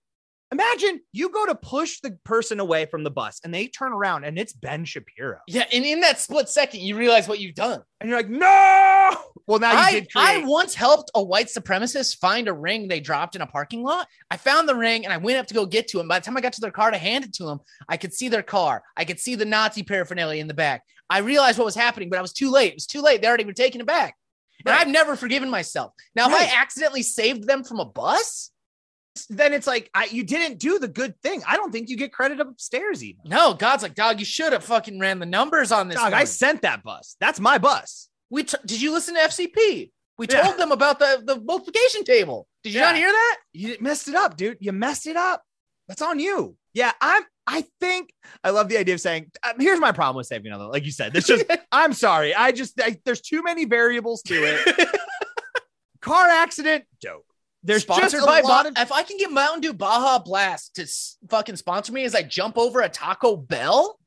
Imagine 0.52 1.02
you 1.14 1.30
go 1.30 1.46
to 1.46 1.54
push 1.54 2.00
the 2.02 2.18
person 2.24 2.60
away 2.60 2.88
from 2.88 3.04
the 3.04 3.12
bus 3.12 3.40
and 3.44 3.54
they 3.54 3.68
turn 3.68 3.94
around 3.94 4.24
and 4.24 4.40
it's 4.40 4.52
Ben 4.52 4.84
Shapiro. 4.84 5.38
Yeah, 5.48 5.66
and 5.72 5.86
in 5.86 6.00
that 6.02 6.20
split 6.20 6.50
second, 6.50 6.82
you 6.82 6.98
realize 6.98 7.28
what 7.28 7.40
you've 7.40 7.54
done. 7.54 7.84
And 8.02 8.10
you're 8.10 8.18
like, 8.18 8.30
no. 8.30 8.99
Well, 9.48 9.58
now 9.58 9.72
you 9.72 9.78
I, 9.80 9.92
did 9.92 10.08
I 10.16 10.44
once 10.46 10.76
helped 10.76 11.10
a 11.16 11.24
white 11.24 11.48
supremacist 11.48 12.20
find 12.20 12.48
a 12.48 12.54
ring 12.54 12.88
they 12.88 13.00
dropped 13.00 13.36
in 13.36 13.42
a 13.42 13.48
parking 13.48 13.82
lot. 13.82 14.08
I 14.30 14.38
found 14.38 14.70
the 14.70 14.76
ring 14.76 15.06
and 15.06 15.12
I 15.12 15.18
went 15.18 15.40
up 15.40 15.48
to 15.48 15.56
go 15.56 15.66
get 15.66 15.88
to 15.88 16.00
him. 16.00 16.08
By 16.08 16.20
the 16.20 16.26
time 16.26 16.38
I 16.38 16.42
got 16.42 16.54
to 16.54 16.62
their 16.62 16.70
car 16.70 16.92
to 16.92 17.00
hand 17.00 17.26
it 17.26 17.34
to 17.34 17.50
him, 17.50 17.60
I 17.88 17.98
could 17.98 18.14
see 18.14 18.30
their 18.30 18.44
car. 18.44 18.84
I 18.96 19.06
could 19.06 19.20
see 19.20 19.34
the 19.34 19.46
Nazi 19.46 19.82
paraphernalia 19.82 20.40
in 20.40 20.48
the 20.48 20.54
back. 20.54 20.84
I 21.10 21.20
realized 21.20 21.58
what 21.58 21.66
was 21.66 21.74
happening, 21.74 22.12
but 22.12 22.20
I 22.20 22.22
was 22.22 22.32
too 22.34 22.52
late. 22.52 22.74
It 22.74 22.76
was 22.76 22.86
too 22.86 23.02
late. 23.02 23.22
They 23.22 23.28
already 23.28 23.46
were 23.46 23.54
taking 23.54 23.82
it 23.82 23.88
back. 23.88 24.16
And 24.66 24.76
I've 24.76 24.88
never 24.88 25.16
forgiven 25.16 25.50
myself. 25.50 25.94
Now, 26.16 26.28
if 26.28 26.34
I 26.34 26.62
accidentally 26.62 27.02
saved 27.02 27.48
them 27.48 27.64
from 27.64 27.80
a 27.80 27.86
bus, 27.86 28.52
then 29.30 29.54
it's 29.54 29.66
like 29.66 29.90
I, 29.94 30.06
you 30.06 30.24
didn't 30.24 30.60
do 30.60 30.80
the 30.80 30.88
good 30.88 31.20
thing. 31.22 31.42
I 31.48 31.56
don't 31.56 31.72
think 31.72 31.90
you 31.90 31.98
get 31.98 32.14
credit 32.14 32.40
upstairs 32.40 33.04
even. 33.04 33.22
no, 33.26 33.54
God's 33.54 33.84
like, 33.84 33.96
dog, 33.96 34.20
you 34.20 34.26
should 34.26 34.54
have 34.54 34.64
fucking 34.64 35.00
ran 35.00 35.20
the 35.20 35.26
numbers 35.26 35.72
on 35.72 35.88
this. 35.88 35.98
Dog, 35.98 36.14
I 36.14 36.26
sent 36.26 36.62
that 36.62 36.84
bus. 36.84 37.16
That's 37.20 37.40
my 37.40 37.58
bus. 37.58 38.09
We 38.30 38.44
t- 38.44 38.58
did 38.66 38.82
you 38.82 38.92
listen 38.92 39.16
to 39.16 39.22
FCP? 39.22 39.92
We 40.18 40.28
Yeah. 40.30 40.42
told 40.44 40.58
them 40.58 40.72
about 40.72 41.00
the, 41.00 41.22
the 41.26 41.40
multiplication 41.40 42.04
table. 42.04 42.48
Did 42.64 42.74
you 42.74 42.80
Yeah. 42.82 42.88
not 42.88 42.96
hear 42.96 43.12
that? 43.12 43.38
You 43.54 43.78
messed 43.80 44.08
it 44.08 44.16
up, 44.16 44.36
dude. 44.38 44.58
You 44.60 44.72
messed 44.74 45.08
it 45.08 45.16
up. 45.16 45.44
That's 45.88 46.02
on 46.02 46.20
you. 46.20 46.56
Yeah, 46.74 46.92
I'm. 47.02 47.24
I 47.48 47.66
think 47.80 48.14
I 48.44 48.52
love 48.52 48.70
the 48.70 48.78
idea 48.78 48.94
of 48.94 49.02
saying. 49.02 49.32
Um, 49.42 49.54
here's 49.60 49.80
my 49.80 49.92
problem 49.92 50.18
with 50.18 50.28
saving 50.28 50.48
another. 50.52 50.66
Like 50.66 50.86
you 50.86 50.92
said, 50.92 51.14
there's 51.14 51.26
just. 51.26 51.46
I'm 51.72 51.94
sorry. 51.94 52.36
I 52.36 52.52
just 52.52 52.80
I, 52.80 52.98
there's 53.06 53.22
too 53.22 53.42
many 53.42 53.66
variables 53.66 54.22
to 54.24 54.36
it. 54.36 54.90
Car 56.02 56.28
accident, 56.30 56.86
dope. 57.02 57.26
There's 57.64 57.82
sponsored 57.82 58.22
by 58.26 58.40
lot 58.42 58.68
of 58.68 58.74
if 58.78 58.92
I 58.92 59.04
can 59.04 59.18
get 59.18 59.32
Mountain 59.32 59.62
Dew 59.62 59.74
Baja 59.74 60.20
Blast 60.20 60.76
to 60.76 60.84
s- 60.84 61.18
fucking 61.30 61.58
sponsor 61.58 61.92
me 61.92 62.06
as 62.06 62.16
I 62.16 62.24
jump 62.24 62.58
over 62.58 62.80
a 62.82 62.88
Taco 62.88 63.36
Bell, 63.36 64.00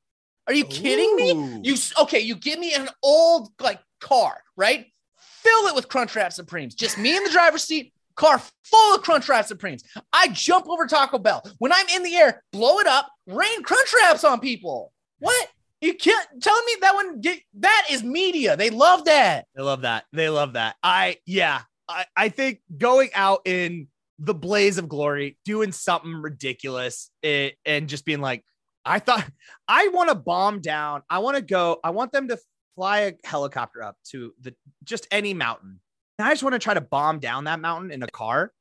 are 0.46 0.54
you 0.54 0.64
kidding 0.64 1.14
me? 1.16 1.60
You 1.62 1.74
okay? 2.00 2.20
You 2.20 2.34
give 2.36 2.58
me 2.58 2.72
an 2.74 2.88
old 3.02 3.50
like 3.60 3.80
car, 4.02 4.42
right? 4.56 4.86
Fill 5.16 5.66
it 5.66 5.74
with 5.74 5.88
Crunchwrap 5.88 6.32
Supremes. 6.32 6.74
Just 6.74 6.98
me 6.98 7.16
in 7.16 7.24
the 7.24 7.30
driver's 7.30 7.64
seat. 7.64 7.92
Car 8.14 8.42
full 8.64 8.94
of 8.94 9.02
Crunchwrap 9.02 9.46
Supremes. 9.46 9.82
I 10.12 10.28
jump 10.28 10.68
over 10.68 10.86
Taco 10.86 11.18
Bell. 11.18 11.42
When 11.58 11.72
I'm 11.72 11.86
in 11.94 12.02
the 12.02 12.14
air, 12.14 12.42
blow 12.52 12.78
it 12.78 12.86
up, 12.86 13.08
rain 13.26 13.62
Crunchwraps 13.62 14.24
on 14.24 14.40
people. 14.40 14.92
What? 15.18 15.48
You 15.80 15.94
can't 15.94 16.28
tell 16.40 16.62
me 16.64 16.72
that 16.80 16.94
one. 16.94 17.20
Get, 17.20 17.40
that 17.58 17.86
is 17.90 18.04
media. 18.04 18.56
They 18.56 18.70
love 18.70 19.06
that. 19.06 19.46
They 19.56 19.62
love 19.62 19.82
that. 19.82 20.04
They 20.12 20.28
love 20.28 20.52
that. 20.52 20.76
I 20.82 21.16
yeah. 21.26 21.62
I, 21.88 22.04
I 22.16 22.28
think 22.28 22.60
going 22.78 23.10
out 23.14 23.40
in 23.46 23.88
the 24.18 24.34
blaze 24.34 24.78
of 24.78 24.88
glory, 24.88 25.36
doing 25.44 25.72
something 25.72 26.14
ridiculous, 26.14 27.10
it, 27.22 27.56
and 27.66 27.88
just 27.88 28.04
being 28.04 28.20
like, 28.20 28.44
I 28.84 29.00
thought 29.00 29.28
I 29.68 29.88
want 29.88 30.10
to 30.10 30.14
bomb 30.14 30.60
down. 30.60 31.02
I 31.10 31.18
want 31.18 31.36
to 31.36 31.42
go. 31.42 31.80
I 31.82 31.90
want 31.90 32.12
them 32.12 32.28
to 32.28 32.38
fly 32.74 33.00
a 33.00 33.12
helicopter 33.24 33.82
up 33.82 33.96
to 34.10 34.32
the 34.40 34.54
just 34.84 35.06
any 35.10 35.34
mountain. 35.34 35.80
And 36.18 36.28
I 36.28 36.32
just 36.32 36.42
want 36.42 36.54
to 36.54 36.58
try 36.58 36.74
to 36.74 36.80
bomb 36.80 37.18
down 37.18 37.44
that 37.44 37.60
mountain 37.60 37.90
in 37.90 38.02
a 38.02 38.08
car. 38.08 38.52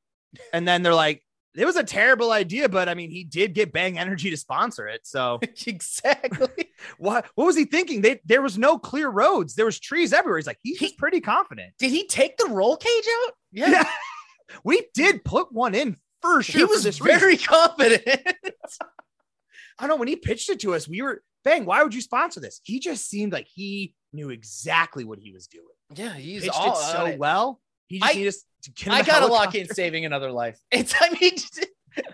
And 0.52 0.66
then 0.66 0.82
they're 0.82 0.94
like, 0.94 1.22
it 1.54 1.66
was 1.66 1.76
a 1.76 1.84
terrible 1.84 2.32
idea, 2.32 2.66
but 2.68 2.88
I 2.88 2.94
mean, 2.94 3.10
he 3.10 3.24
did 3.24 3.52
get 3.52 3.74
Bang 3.74 3.98
Energy 3.98 4.30
to 4.30 4.36
sponsor 4.38 4.88
it. 4.88 5.02
So 5.06 5.38
exactly. 5.66 6.70
what 6.98 7.26
what 7.34 7.44
was 7.44 7.56
he 7.56 7.64
thinking? 7.66 8.00
They, 8.00 8.20
there 8.24 8.40
was 8.40 8.56
no 8.56 8.78
clear 8.78 9.08
roads. 9.10 9.54
There 9.54 9.66
was 9.66 9.78
trees 9.78 10.12
everywhere. 10.14 10.38
He's 10.38 10.46
like, 10.46 10.58
he's 10.62 10.78
He- 10.78 10.94
pretty 10.94 11.20
confident. 11.20 11.74
Did 11.78 11.90
he 11.90 12.06
take 12.06 12.38
the 12.38 12.46
roll 12.46 12.76
cage 12.76 13.04
out? 13.26 13.34
Yeah. 13.52 13.84
we 14.64 14.86
did 14.94 15.24
put 15.24 15.52
one 15.52 15.74
in 15.74 15.96
for 16.22 16.42
sure. 16.42 16.60
he 16.60 16.64
was 16.64 16.84
this 16.84 17.00
reason. 17.00 17.20
very 17.20 17.36
confident. 17.36 18.02
I 18.06 19.86
don't 19.86 19.88
know 19.88 19.96
when 19.96 20.08
he 20.08 20.16
pitched 20.16 20.48
it 20.48 20.60
to 20.60 20.74
us, 20.74 20.88
we 20.88 21.02
were 21.02 21.22
bang, 21.44 21.64
why 21.64 21.82
would 21.82 21.94
you 21.94 22.00
sponsor 22.00 22.40
this? 22.40 22.60
He 22.62 22.78
just 22.80 23.08
seemed 23.08 23.32
like 23.32 23.48
he 23.52 23.94
knew 24.12 24.30
exactly 24.30 25.04
what 25.04 25.18
he 25.18 25.32
was 25.32 25.46
doing. 25.46 25.66
yeah, 25.94 26.14
he's 26.14 26.42
Pitched 26.44 26.54
all 26.54 26.72
it 26.72 26.76
so 26.76 27.06
it. 27.06 27.18
well. 27.18 27.60
He 27.88 27.98
just 27.98 28.10
I- 28.10 28.14
needed 28.18 28.34
to 28.62 28.90
him 28.90 29.04
gotta 29.04 29.26
lock 29.26 29.54
in 29.54 29.68
saving 29.68 30.04
another 30.04 30.30
life. 30.30 30.58
It's 30.70 30.94
I 31.00 31.10
mean, 31.20 31.32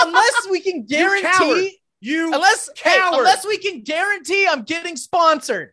unless 0.00 0.48
we 0.50 0.60
can 0.60 0.76
You 0.76 0.82
guarantee, 0.86 1.78
You 2.00 2.32
unless 2.34 2.70
hey, 2.76 2.98
coward. 2.98 3.18
unless 3.18 3.46
we 3.46 3.58
can 3.58 3.82
guarantee 3.82 4.46
I'm 4.46 4.62
getting 4.62 4.96
sponsored, 4.96 5.72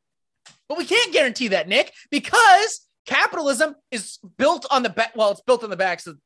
but 0.67 0.77
we 0.77 0.85
can't 0.85 1.13
guarantee 1.13 1.49
that, 1.49 1.67
Nick, 1.67 1.93
because 2.11 2.81
capitalism 3.05 3.75
is 3.91 4.19
built 4.37 4.65
on 4.71 4.83
the 4.83 4.89
back. 4.89 5.15
Well, 5.15 5.31
it's 5.31 5.41
built 5.41 5.63
on 5.63 5.69
the 5.69 5.77
backs 5.77 6.05
of 6.07 6.17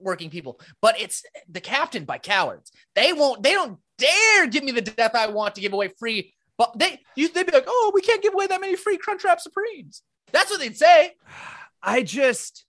working 0.00 0.28
people, 0.30 0.60
but 0.82 1.00
it's 1.00 1.22
the 1.48 1.60
captain 1.60 2.04
by 2.04 2.18
cowards. 2.18 2.70
They 2.94 3.12
won't. 3.12 3.42
They 3.42 3.52
don't 3.52 3.78
dare 3.98 4.46
give 4.48 4.64
me 4.64 4.72
the 4.72 4.82
death 4.82 5.14
I 5.14 5.28
want 5.28 5.54
to 5.54 5.60
give 5.60 5.72
away 5.72 5.88
free. 5.98 6.34
But 6.58 6.78
they, 6.78 7.00
you, 7.14 7.28
they'd 7.28 7.46
be 7.46 7.52
like, 7.52 7.66
"Oh, 7.66 7.92
we 7.94 8.00
can't 8.00 8.22
give 8.22 8.34
away 8.34 8.46
that 8.46 8.60
many 8.60 8.76
free 8.76 8.98
Crunchwrap 8.98 9.40
Supremes." 9.40 10.02
That's 10.32 10.50
what 10.50 10.60
they'd 10.60 10.76
say. 10.76 11.14
I 11.82 12.02
just, 12.02 12.64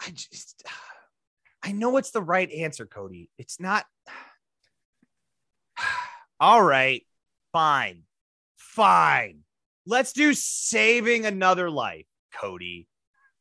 I 0.00 0.10
just, 0.10 0.62
I 1.62 1.72
know 1.72 1.96
it's 1.96 2.10
the 2.10 2.22
right 2.22 2.50
answer, 2.50 2.86
Cody. 2.86 3.30
It's 3.38 3.60
not. 3.60 3.84
All 6.40 6.62
right, 6.62 7.04
fine, 7.52 8.02
fine. 8.56 9.40
Let's 9.86 10.12
do 10.12 10.34
saving 10.34 11.24
another 11.24 11.70
life, 11.70 12.06
Cody. 12.34 12.88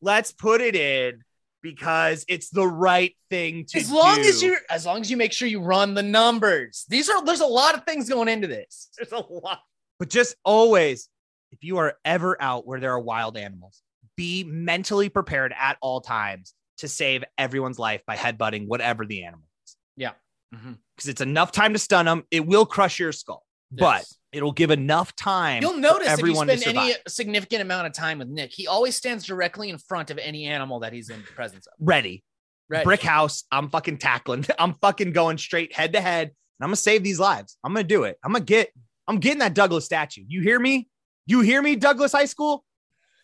Let's 0.01 0.31
put 0.31 0.61
it 0.61 0.75
in 0.75 1.23
because 1.61 2.23
it's 2.27 2.49
the 2.49 2.67
right 2.67 3.15
thing 3.29 3.65
to 3.65 3.79
as 3.79 3.91
long 3.91 4.15
do. 4.15 4.21
as 4.21 4.41
you 4.41 4.57
as 4.69 4.85
long 4.85 5.01
as 5.01 5.11
you 5.11 5.17
make 5.17 5.33
sure 5.33 5.47
you 5.47 5.59
run 5.59 5.95
the 5.95 6.03
numbers 6.03 6.85
these 6.87 7.09
are 7.09 7.25
there's 7.25 7.41
a 7.41 7.45
lot 7.45 7.75
of 7.75 7.83
things 7.83 8.07
going 8.07 8.27
into 8.27 8.47
this 8.47 8.89
There's 8.97 9.11
a 9.11 9.25
lot. 9.29 9.59
But 9.99 10.09
just 10.09 10.35
always, 10.43 11.09
if 11.51 11.63
you 11.63 11.77
are 11.77 11.95
ever 12.05 12.41
out 12.41 12.67
where 12.67 12.79
there 12.79 12.91
are 12.91 12.99
wild 12.99 13.37
animals, 13.37 13.81
be 14.15 14.43
mentally 14.43 15.09
prepared 15.09 15.53
at 15.57 15.77
all 15.81 16.01
times 16.01 16.53
to 16.77 16.87
save 16.87 17.23
everyone's 17.37 17.79
life 17.79 18.01
by 18.05 18.15
headbutting 18.15 18.67
whatever 18.67 19.05
the 19.05 19.23
animal 19.23 19.45
is. 19.65 19.75
Yeah. 19.95 20.11
Mm-hmm. 20.53 20.73
Because 20.95 21.09
it's 21.09 21.21
enough 21.21 21.51
time 21.51 21.73
to 21.73 21.79
stun 21.79 22.05
them. 22.05 22.23
It 22.31 22.45
will 22.45 22.65
crush 22.65 22.99
your 22.99 23.11
skull, 23.11 23.43
but 23.71 24.05
it'll 24.31 24.51
give 24.51 24.71
enough 24.71 25.15
time. 25.15 25.61
you'll 25.61 25.77
notice 25.77 26.07
if 26.11 26.25
you 26.25 26.35
spend 26.35 26.63
any 26.65 26.93
significant 27.07 27.61
amount 27.61 27.87
of 27.87 27.93
time 27.93 28.19
with 28.19 28.27
nick 28.27 28.51
he 28.53 28.67
always 28.67 28.95
stands 28.95 29.25
directly 29.25 29.69
in 29.69 29.77
front 29.77 30.11
of 30.11 30.17
any 30.17 30.45
animal 30.45 30.81
that 30.81 30.93
he's 30.93 31.09
in 31.09 31.21
the 31.21 31.31
presence 31.33 31.65
of 31.65 31.73
ready. 31.79 32.23
right 32.69 32.83
Brick 32.83 33.01
house. 33.01 33.45
I'm 33.51 33.69
fucking 33.69 33.97
tackling. 33.97 34.45
I'm 34.59 34.73
fucking 34.75 35.11
going 35.11 35.37
straight 35.37 35.73
head 35.73 35.93
to 35.93 36.01
head. 36.01 36.27
And 36.27 36.65
I'm 36.65 36.67
gonna 36.69 36.75
save 36.77 37.03
these 37.03 37.19
lives. 37.19 37.57
I'm 37.63 37.73
gonna 37.73 37.83
do 37.83 38.03
it. 38.03 38.17
I'm 38.23 38.31
gonna 38.31 38.45
get. 38.45 38.69
I'm 39.07 39.19
getting 39.19 39.39
that 39.39 39.53
Douglas 39.53 39.85
statue. 39.85 40.23
You 40.27 40.41
hear 40.41 40.59
me? 40.59 40.89
You 41.25 41.41
hear 41.41 41.61
me, 41.61 41.75
Douglas 41.75 42.11
High 42.11 42.25
School? 42.25 42.63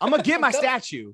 I'm 0.00 0.10
gonna 0.10 0.22
get 0.22 0.40
my 0.40 0.50
statue. 0.62 1.12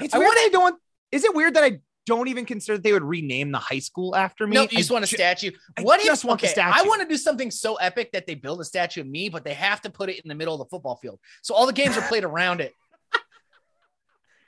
It's 0.00 0.14
I 0.14 0.18
weird 0.18 0.36
they 0.36 0.48
don't. 0.50 0.80
Is 1.10 1.24
it 1.24 1.34
weird 1.34 1.54
that 1.54 1.64
I 1.64 1.78
don't 2.06 2.28
even 2.28 2.44
consider 2.44 2.78
that 2.78 2.82
they 2.82 2.92
would 2.92 3.04
rename 3.04 3.52
the 3.52 3.58
high 3.58 3.78
school 3.78 4.16
after 4.16 4.46
me? 4.46 4.54
no, 4.54 4.62
you 4.62 4.68
I 4.72 4.76
just 4.76 4.90
want 4.90 5.04
a 5.04 5.08
ju- 5.08 5.16
statue. 5.16 5.50
I 5.76 5.82
if 5.82 6.04
just 6.04 6.24
want 6.24 6.40
the 6.40 6.50
okay, 6.50 6.60
I 6.60 6.82
want 6.82 7.02
to 7.02 7.08
do 7.08 7.16
something 7.16 7.50
so 7.50 7.76
epic 7.76 8.10
that 8.12 8.26
they 8.26 8.34
build 8.34 8.60
a 8.60 8.64
statue 8.64 9.02
of 9.02 9.06
me, 9.06 9.28
but 9.28 9.44
they 9.44 9.54
have 9.54 9.80
to 9.82 9.90
put 9.90 10.08
it 10.08 10.20
in 10.20 10.28
the 10.28 10.34
middle 10.34 10.54
of 10.54 10.58
the 10.58 10.70
football 10.70 10.96
field. 10.96 11.20
So 11.42 11.54
all 11.54 11.66
the 11.66 11.72
games 11.72 11.96
are 11.96 12.02
played 12.08 12.24
around 12.24 12.60
it. 12.60 12.74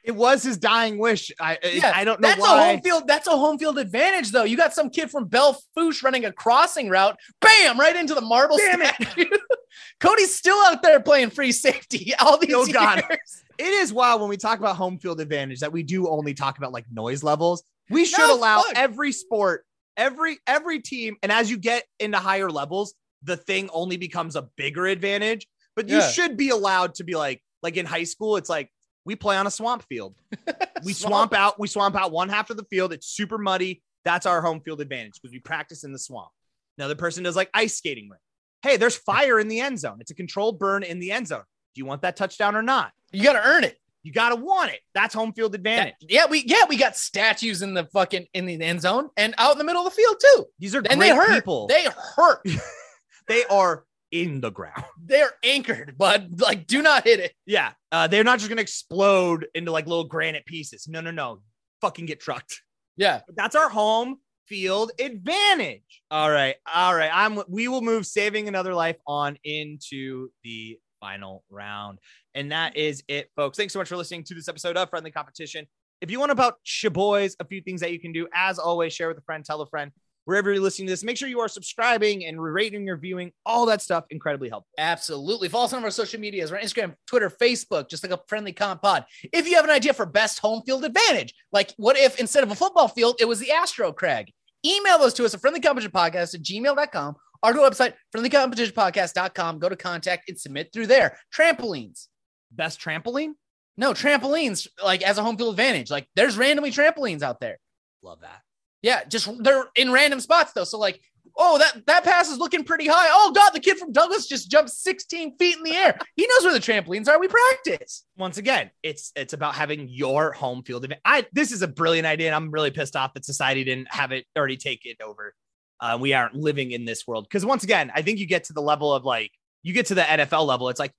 It 0.05 0.15
was 0.15 0.43
his 0.43 0.59
dying 0.59 0.99
wish. 0.99 1.33
I 1.41 1.59
Yeah, 1.65 1.91
I 1.95 2.05
don't 2.05 2.21
know 2.21 2.29
That's 2.29 2.43
a 2.45 2.47
home 2.47 2.81
field. 2.83 3.05
That's 3.07 3.27
a 3.27 3.31
home 3.37 3.59
field 3.59 3.79
advantage, 3.79 4.31
though. 4.33 4.45
You 4.45 4.57
got 4.57 4.75
some 4.75 4.91
kid 4.91 5.11
from 5.11 5.27
Belle 5.27 5.59
Fourche 5.75 6.03
running 6.03 6.27
a 6.27 6.33
crossing 6.33 6.91
route, 6.91 7.19
bam, 7.41 7.81
right 7.81 7.97
into 7.97 8.15
the 8.15 8.21
marble 8.21 8.59
Damn 8.59 8.83
it. 8.83 9.41
Cody's 10.01 10.35
still 10.35 10.59
out 10.67 10.83
there 10.83 11.01
playing 11.01 11.31
free 11.31 11.53
safety 11.53 12.13
all 12.21 12.39
these 12.39 12.55
oh, 12.55 12.65
Still 12.65 12.83
years. 12.83 13.03
it. 13.11 13.19
it 13.59 13.65
is 13.73 13.93
wild 13.93 14.21
when 14.21 14.29
we 14.31 14.37
talk 14.37 14.59
about 14.59 14.77
home 14.77 14.99
field 14.99 15.21
advantage 15.21 15.61
that 15.61 15.73
we 15.73 15.83
do 15.83 16.09
only 16.09 16.35
talk 16.35 16.59
about 16.59 16.73
like 16.73 16.85
noise 16.93 17.23
levels. 17.23 17.63
We 17.91 18.05
should 18.05 18.19
No, 18.19 18.35
allow 18.35 18.63
fuck. 18.63 18.73
every 18.77 19.13
sport, 19.13 19.65
every 19.97 20.39
every 20.47 20.81
team, 20.81 21.17
and 21.23 21.33
as 21.33 21.51
you 21.51 21.57
get 21.59 21.85
into 21.99 22.19
higher 22.19 22.51
levels, 22.51 22.95
the 23.23 23.37
thing 23.37 23.71
only 23.73 23.97
becomes 23.97 24.37
a 24.37 24.43
bigger 24.57 24.87
advantage. 24.87 25.47
But 25.77 25.89
you 25.89 25.97
Yeah. 25.99 26.09
should 26.11 26.37
be 26.37 26.51
allowed 26.51 26.97
to 26.97 27.05
be 27.05 27.15
like, 27.17 27.43
like 27.63 27.77
in 27.77 27.87
high 27.87 28.05
school, 28.05 28.37
it's 28.37 28.49
like 28.51 28.71
we 29.05 29.17
play 29.17 29.37
on 29.37 29.47
a 29.47 29.51
swamp 29.51 29.83
field. 29.85 30.15
We 30.85 30.93
Swamp. 30.93 31.31
swamp 31.31 31.35
out, 31.35 31.59
we 31.59 31.67
swamp 31.67 31.97
out 31.97 32.13
one 32.13 32.29
half 32.29 32.51
of 32.51 32.59
the 32.59 32.65
field. 32.65 32.93
It's 32.93 33.07
super 33.07 33.39
muddy. 33.39 33.83
That's 34.05 34.27
our 34.27 34.43
home 34.43 34.61
field 34.61 34.83
advantage 34.83 35.13
because 35.15 35.33
we 35.33 35.39
practice 35.39 35.83
in 35.83 35.93
the 35.93 35.99
swamp. 35.99 36.29
Another 36.77 36.95
person 36.95 37.23
does 37.25 37.37
like 37.37 37.49
ice 37.55 37.75
skating 37.79 38.11
rink. 38.11 38.21
Hey, 38.61 38.77
there's 38.77 38.95
fire 38.97 39.41
in 39.41 39.49
the 39.49 39.61
end 39.61 39.79
zone. 39.79 39.97
It's 40.01 40.11
a 40.11 40.15
controlled 40.15 40.59
burn 40.59 40.83
in 40.83 40.99
the 40.99 41.11
end 41.11 41.29
zone. 41.29 41.45
Do 41.75 41.79
you 41.79 41.87
want 41.87 42.03
that 42.03 42.17
touchdown 42.17 42.55
or 42.55 42.61
not? 42.61 42.93
You 43.13 43.23
got 43.23 43.33
to 43.35 43.47
earn 43.49 43.65
it. 43.65 43.79
You 44.03 44.13
gotta 44.13 44.37
want 44.37 44.71
it. 44.73 44.81
That's 44.93 45.15
home 45.15 45.33
field 45.33 45.55
advantage. 45.55 45.95
Yeah, 46.01 46.27
we 46.29 46.45
yeah 46.47 46.65
we 46.69 46.77
got 46.77 46.95
statues 46.95 47.63
in 47.63 47.73
the 47.73 47.87
fucking 47.95 48.27
in 48.35 48.45
the 48.45 48.61
end 48.61 48.83
zone 48.83 49.09
and 49.17 49.35
out 49.39 49.53
in 49.53 49.59
the 49.59 49.65
middle 49.65 49.87
of 49.87 49.91
the 49.91 49.97
field 49.97 50.17
too. 50.21 50.45
These 50.59 50.75
are 50.75 50.81
And 50.91 51.01
great 51.01 51.09
they 51.09 51.17
hurt. 51.17 51.31
people. 51.35 51.67
They 51.69 51.87
hurt. 52.15 52.47
they 53.29 53.45
are 53.47 53.85
in 54.15 54.41
the 54.41 54.51
ground. 54.51 54.85
They're 55.05 55.33
anchored, 55.43 55.99
bud. 55.99 56.41
Like, 56.41 56.67
do 56.67 56.81
not 56.81 57.05
hit 57.05 57.19
it. 57.19 57.35
Yeah. 57.47 57.73
Uh, 57.91 58.07
they're 58.07 58.25
not 58.25 58.39
just 58.39 58.49
gonna 58.49 58.63
explode 58.63 59.47
into 59.55 59.71
like 59.73 59.87
little 59.87 60.05
granite 60.05 60.47
pieces. 60.47 60.89
No, 60.89 61.01
no, 61.01 61.11
no. 61.11 61.41
Fucking 61.81 62.07
get 62.07 62.21
trucked. 62.21 62.63
Yeah. 62.97 63.21
But 63.27 63.37
that's 63.37 63.57
our 63.57 63.69
home 63.69 64.19
field 64.47 64.93
advantage. 65.01 66.03
All 66.11 66.31
right. 66.31 66.55
All 66.73 66.95
right. 66.95 67.11
I'm 67.13 67.41
we 67.49 67.69
will 67.69 67.83
move 67.83 68.07
saving 68.07 68.49
another 68.49 68.73
life 68.73 68.97
on 69.07 69.37
into 69.45 70.29
the 70.45 70.79
final 71.01 71.45
round. 71.51 71.99
And 72.35 72.53
that 72.53 72.77
is 72.77 73.03
it, 73.09 73.31
folks. 73.37 73.59
Thanks 73.59 73.73
so 73.73 73.79
much 73.79 73.89
for 73.89 73.97
listening 73.97 74.25
to 74.25 74.35
this 74.35 74.49
episode 74.49 74.77
of 74.77 74.91
Friendly 74.91 75.11
Competition. 75.11 75.67
If 76.01 76.11
you 76.11 76.21
want 76.21 76.33
about 76.33 76.59
Shaboys, 76.65 77.35
a 77.41 77.45
few 77.45 77.61
things 77.61 77.81
that 77.81 77.93
you 77.93 78.01
can 78.01 78.13
do, 78.13 78.29
as 78.35 78.59
always, 78.59 78.93
share 78.93 79.09
with 79.09 79.19
a 79.19 79.23
friend, 79.23 79.45
tell 79.45 79.61
a 79.61 79.67
friend. 79.67 79.91
Wherever 80.25 80.53
you're 80.53 80.63
listening 80.63 80.87
to 80.87 80.93
this, 80.93 81.05
make 81.05 81.17
sure 81.17 81.29
you 81.29 81.41
are 81.41 81.49
subscribing 81.49 82.25
and 82.25 82.43
rating, 82.43 82.87
reviewing, 82.87 83.33
all 83.45 83.67
that 83.67 83.83
stuff. 83.83 84.05
Incredibly 84.11 84.49
helpful. 84.49 84.71
Absolutely. 84.79 85.49
Follow 85.49 85.67
us 85.67 85.73
on 85.73 85.85
our 85.85 85.91
social 85.91 86.19
medias. 86.19 86.51
We're 86.51 86.59
on 86.59 86.65
Instagram, 86.65 86.95
Twitter, 87.07 87.31
Facebook, 87.31 87.91
just 87.91 88.03
like 88.03 88.13
a 88.13 88.21
friendly 88.27 88.53
comp 88.53 88.83
pod. 88.83 89.05
If 89.33 89.47
you 89.47 89.57
have 89.57 89.65
an 89.65 89.71
idea 89.71 89.93
for 89.93 90.07
best 90.07 90.39
home 90.39 90.63
field 90.65 90.85
advantage, 90.85 91.35
like 91.53 91.75
what 91.77 91.99
if 91.99 92.19
instead 92.19 92.43
of 92.43 92.51
a 92.51 92.55
football 92.55 92.89
field, 92.89 93.17
it 93.21 93.27
was 93.27 93.39
the 93.39 93.53
Astro 93.53 93.93
Crag? 93.93 94.33
Email 94.65 94.99
those 94.99 95.15
to 95.15 95.25
us 95.25 95.35
at 95.35 95.43
friendlycompetitionpodcast 95.43 96.35
at 96.35 96.43
gmail.com 96.43 97.17
or 97.43 97.53
to 97.53 97.63
our 97.63 97.71
website, 97.71 97.93
friendlycompetitionpodcast.com. 98.17 99.59
Go 99.59 99.69
to 99.69 99.77
contact 99.77 100.29
and 100.31 100.41
submit 100.41 100.71
through 100.73 100.87
there. 100.87 101.19
Trampolines. 101.35 102.07
Best 102.51 102.81
trampoline? 102.81 103.33
No, 103.77 103.93
trampolines, 103.93 104.69
like 104.83 105.03
as 105.03 105.19
a 105.19 105.23
home 105.23 105.37
field 105.37 105.51
advantage. 105.51 105.91
Like 105.91 106.09
there's 106.17 106.39
randomly 106.39 106.71
trampolines 106.71 107.23
out 107.23 107.41
there. 107.41 107.59
Love 108.03 108.21
that. 108.21 108.41
Yeah, 108.85 109.03
just 109.05 109.31
they're 109.43 109.65
in 109.77 109.91
random 109.91 110.21
spots 110.21 110.53
though. 110.53 110.65
So 110.65 110.79
like, 110.79 111.01
oh, 111.39 111.57
that 111.57 111.87
that 111.87 112.05
pass 112.05 112.31
is 112.31 112.37
looking 112.37 112.65
pretty 112.65 112.87
high. 112.87 113.09
Oh 113.11 113.33
God, 113.35 113.53
the 113.55 113.61
kid 113.61 113.79
from 113.79 113.93
Douglas 113.93 114.27
just 114.27 114.51
jumped 114.51 114.71
16 114.73 115.39
feet 115.39 115.57
in 115.57 115.63
the 115.63 115.73
air. 115.73 115.99
He 116.17 116.27
knows 116.27 116.45
where 116.45 116.53
the 116.53 116.61
trampolines 116.61 117.09
are. 117.09 117.19
We 117.19 117.27
practice. 117.27 118.05
once 118.19 118.37
again, 118.37 118.71
it's 118.83 119.11
it's 119.17 119.33
about 119.33 119.55
having 119.55 119.89
your 119.89 120.33
home 120.33 120.63
field 120.65 120.85
event. 120.85 121.01
I 121.03 121.27
this 121.33 121.51
is 121.51 121.63
a 121.63 121.67
brilliant 121.67 122.07
idea, 122.07 122.27
and 122.27 122.35
I'm 122.35 122.51
really 122.51 122.71
pissed 122.71 122.95
off 122.95 123.15
that 123.15 123.25
society 123.25 123.65
didn't 123.65 123.89
have 123.91 124.13
it 124.13 124.27
already 124.37 124.59
take 124.59 124.85
it 124.85 124.99
over. 125.03 125.35
Uh, 125.81 125.97
we 125.99 126.13
aren't 126.13 126.35
living 126.35 126.73
in 126.73 126.85
this 126.85 127.07
world 127.07 127.25
because 127.25 127.47
once 127.47 127.65
again, 127.65 127.91
I 127.95 128.03
think 128.03 128.19
you 128.19 128.27
get 128.27 128.45
to 128.45 128.53
the 128.53 128.61
level 128.61 128.93
of 128.93 129.07
like 129.07 129.33
you 129.63 129.73
get 129.73 129.87
to 129.87 129.95
the 129.95 130.03
NFL 130.03 130.45
level. 130.45 130.69
It's 130.69 130.79
like 130.79 130.93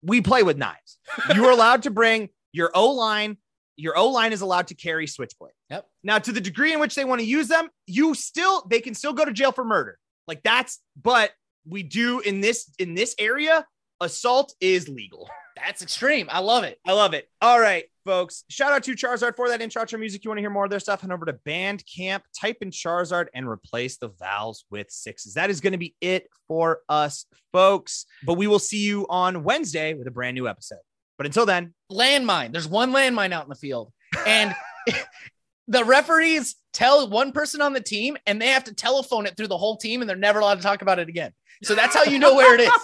we 0.00 0.20
play 0.20 0.44
with 0.44 0.56
knives. 0.56 0.98
You 1.34 1.44
are 1.46 1.50
allowed 1.50 1.82
to 1.82 1.90
bring 1.90 2.28
your 2.52 2.70
O 2.72 2.92
line. 2.92 3.38
Your 3.76 3.96
O 3.96 4.08
line 4.08 4.32
is 4.32 4.40
allowed 4.40 4.68
to 4.68 4.74
carry 4.74 5.06
switchblade. 5.06 5.52
Yep. 5.70 5.86
Now, 6.02 6.18
to 6.18 6.32
the 6.32 6.40
degree 6.40 6.72
in 6.72 6.80
which 6.80 6.94
they 6.94 7.04
want 7.04 7.20
to 7.20 7.26
use 7.26 7.48
them, 7.48 7.68
you 7.86 8.14
still 8.14 8.66
they 8.68 8.80
can 8.80 8.94
still 8.94 9.12
go 9.12 9.24
to 9.24 9.32
jail 9.32 9.52
for 9.52 9.64
murder. 9.64 9.98
Like 10.28 10.42
that's, 10.42 10.80
but 11.00 11.30
we 11.66 11.82
do 11.82 12.20
in 12.20 12.40
this 12.40 12.70
in 12.78 12.94
this 12.94 13.14
area, 13.18 13.66
assault 14.00 14.54
is 14.60 14.88
legal. 14.88 15.28
That's 15.56 15.82
extreme. 15.82 16.28
I 16.30 16.40
love 16.40 16.64
it. 16.64 16.78
I 16.86 16.92
love 16.92 17.14
it. 17.14 17.28
All 17.40 17.60
right, 17.60 17.84
folks. 18.04 18.44
Shout 18.48 18.72
out 18.72 18.82
to 18.84 18.92
Charizard 18.92 19.36
for 19.36 19.48
that 19.48 19.60
intro 19.60 19.84
music. 19.98 20.24
You 20.24 20.30
want 20.30 20.38
to 20.38 20.42
hear 20.42 20.50
more 20.50 20.64
of 20.64 20.70
their 20.70 20.80
stuff? 20.80 21.02
Head 21.02 21.12
over 21.12 21.26
to 21.26 21.34
Bandcamp, 21.34 22.22
type 22.38 22.58
in 22.62 22.70
Charizard, 22.70 23.26
and 23.34 23.46
replace 23.46 23.98
the 23.98 24.08
vowels 24.08 24.64
with 24.70 24.90
sixes. 24.90 25.34
That 25.34 25.50
is 25.50 25.60
going 25.60 25.72
to 25.72 25.78
be 25.78 25.94
it 26.00 26.26
for 26.48 26.80
us, 26.88 27.26
folks. 27.52 28.06
But 28.24 28.34
we 28.34 28.46
will 28.46 28.58
see 28.58 28.84
you 28.84 29.06
on 29.08 29.44
Wednesday 29.44 29.94
with 29.94 30.06
a 30.06 30.10
brand 30.10 30.34
new 30.34 30.48
episode. 30.48 30.80
But 31.16 31.26
until 31.26 31.46
then, 31.46 31.74
Landmine. 31.90 32.52
There's 32.52 32.68
one 32.68 32.92
landmine 32.92 33.32
out 33.32 33.44
in 33.44 33.48
the 33.48 33.54
field, 33.54 33.92
and 34.26 34.54
the 35.68 35.84
referees 35.84 36.56
tell 36.72 37.08
one 37.08 37.32
person 37.32 37.60
on 37.60 37.72
the 37.72 37.80
team, 37.80 38.16
and 38.26 38.40
they 38.40 38.48
have 38.48 38.64
to 38.64 38.74
telephone 38.74 39.26
it 39.26 39.36
through 39.36 39.48
the 39.48 39.58
whole 39.58 39.76
team, 39.76 40.00
and 40.00 40.08
they're 40.08 40.16
never 40.16 40.40
allowed 40.40 40.56
to 40.56 40.62
talk 40.62 40.82
about 40.82 40.98
it 40.98 41.08
again. 41.08 41.32
So 41.62 41.74
that's 41.74 41.94
how 41.94 42.04
you 42.04 42.18
know 42.18 42.34
where 42.34 42.54
it 42.54 42.60
is. 42.60 42.72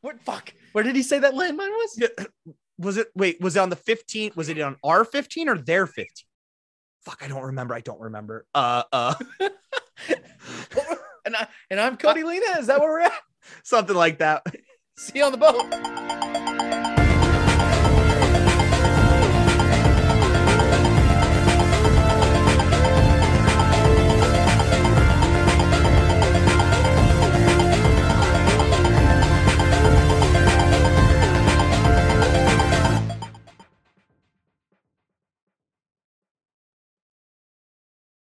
What 0.00 0.20
fuck? 0.20 0.52
Where 0.72 0.84
did 0.84 0.96
he 0.96 1.02
say 1.02 1.18
that 1.18 1.32
landmine 1.32 1.70
was? 1.70 2.02
was 2.76 2.98
it? 2.98 3.06
Wait, 3.14 3.40
was 3.40 3.56
it 3.56 3.60
on 3.60 3.70
the 3.70 3.76
15th? 3.76 4.36
Was 4.36 4.50
it 4.50 4.60
on 4.60 4.76
our 4.84 5.02
15 5.02 5.48
or 5.48 5.56
their 5.56 5.86
15? 5.86 6.06
fuck, 7.04 7.22
I 7.22 7.28
don't 7.28 7.42
remember. 7.42 7.74
I 7.74 7.80
don't 7.80 8.00
remember. 8.00 8.46
Uh, 8.54 8.82
uh, 8.92 9.14
and 11.24 11.36
I 11.36 11.46
and 11.70 11.80
I'm 11.80 11.96
Cody 11.96 12.22
Lena. 12.22 12.58
Is 12.58 12.66
that 12.66 12.80
where 12.80 12.90
we're 12.90 13.00
at? 13.00 13.12
something 13.62 13.96
like 13.96 14.18
that. 14.18 14.42
See 14.96 15.18
you 15.18 15.24
on 15.24 15.32
the 15.32 15.38
boat. 15.38 16.03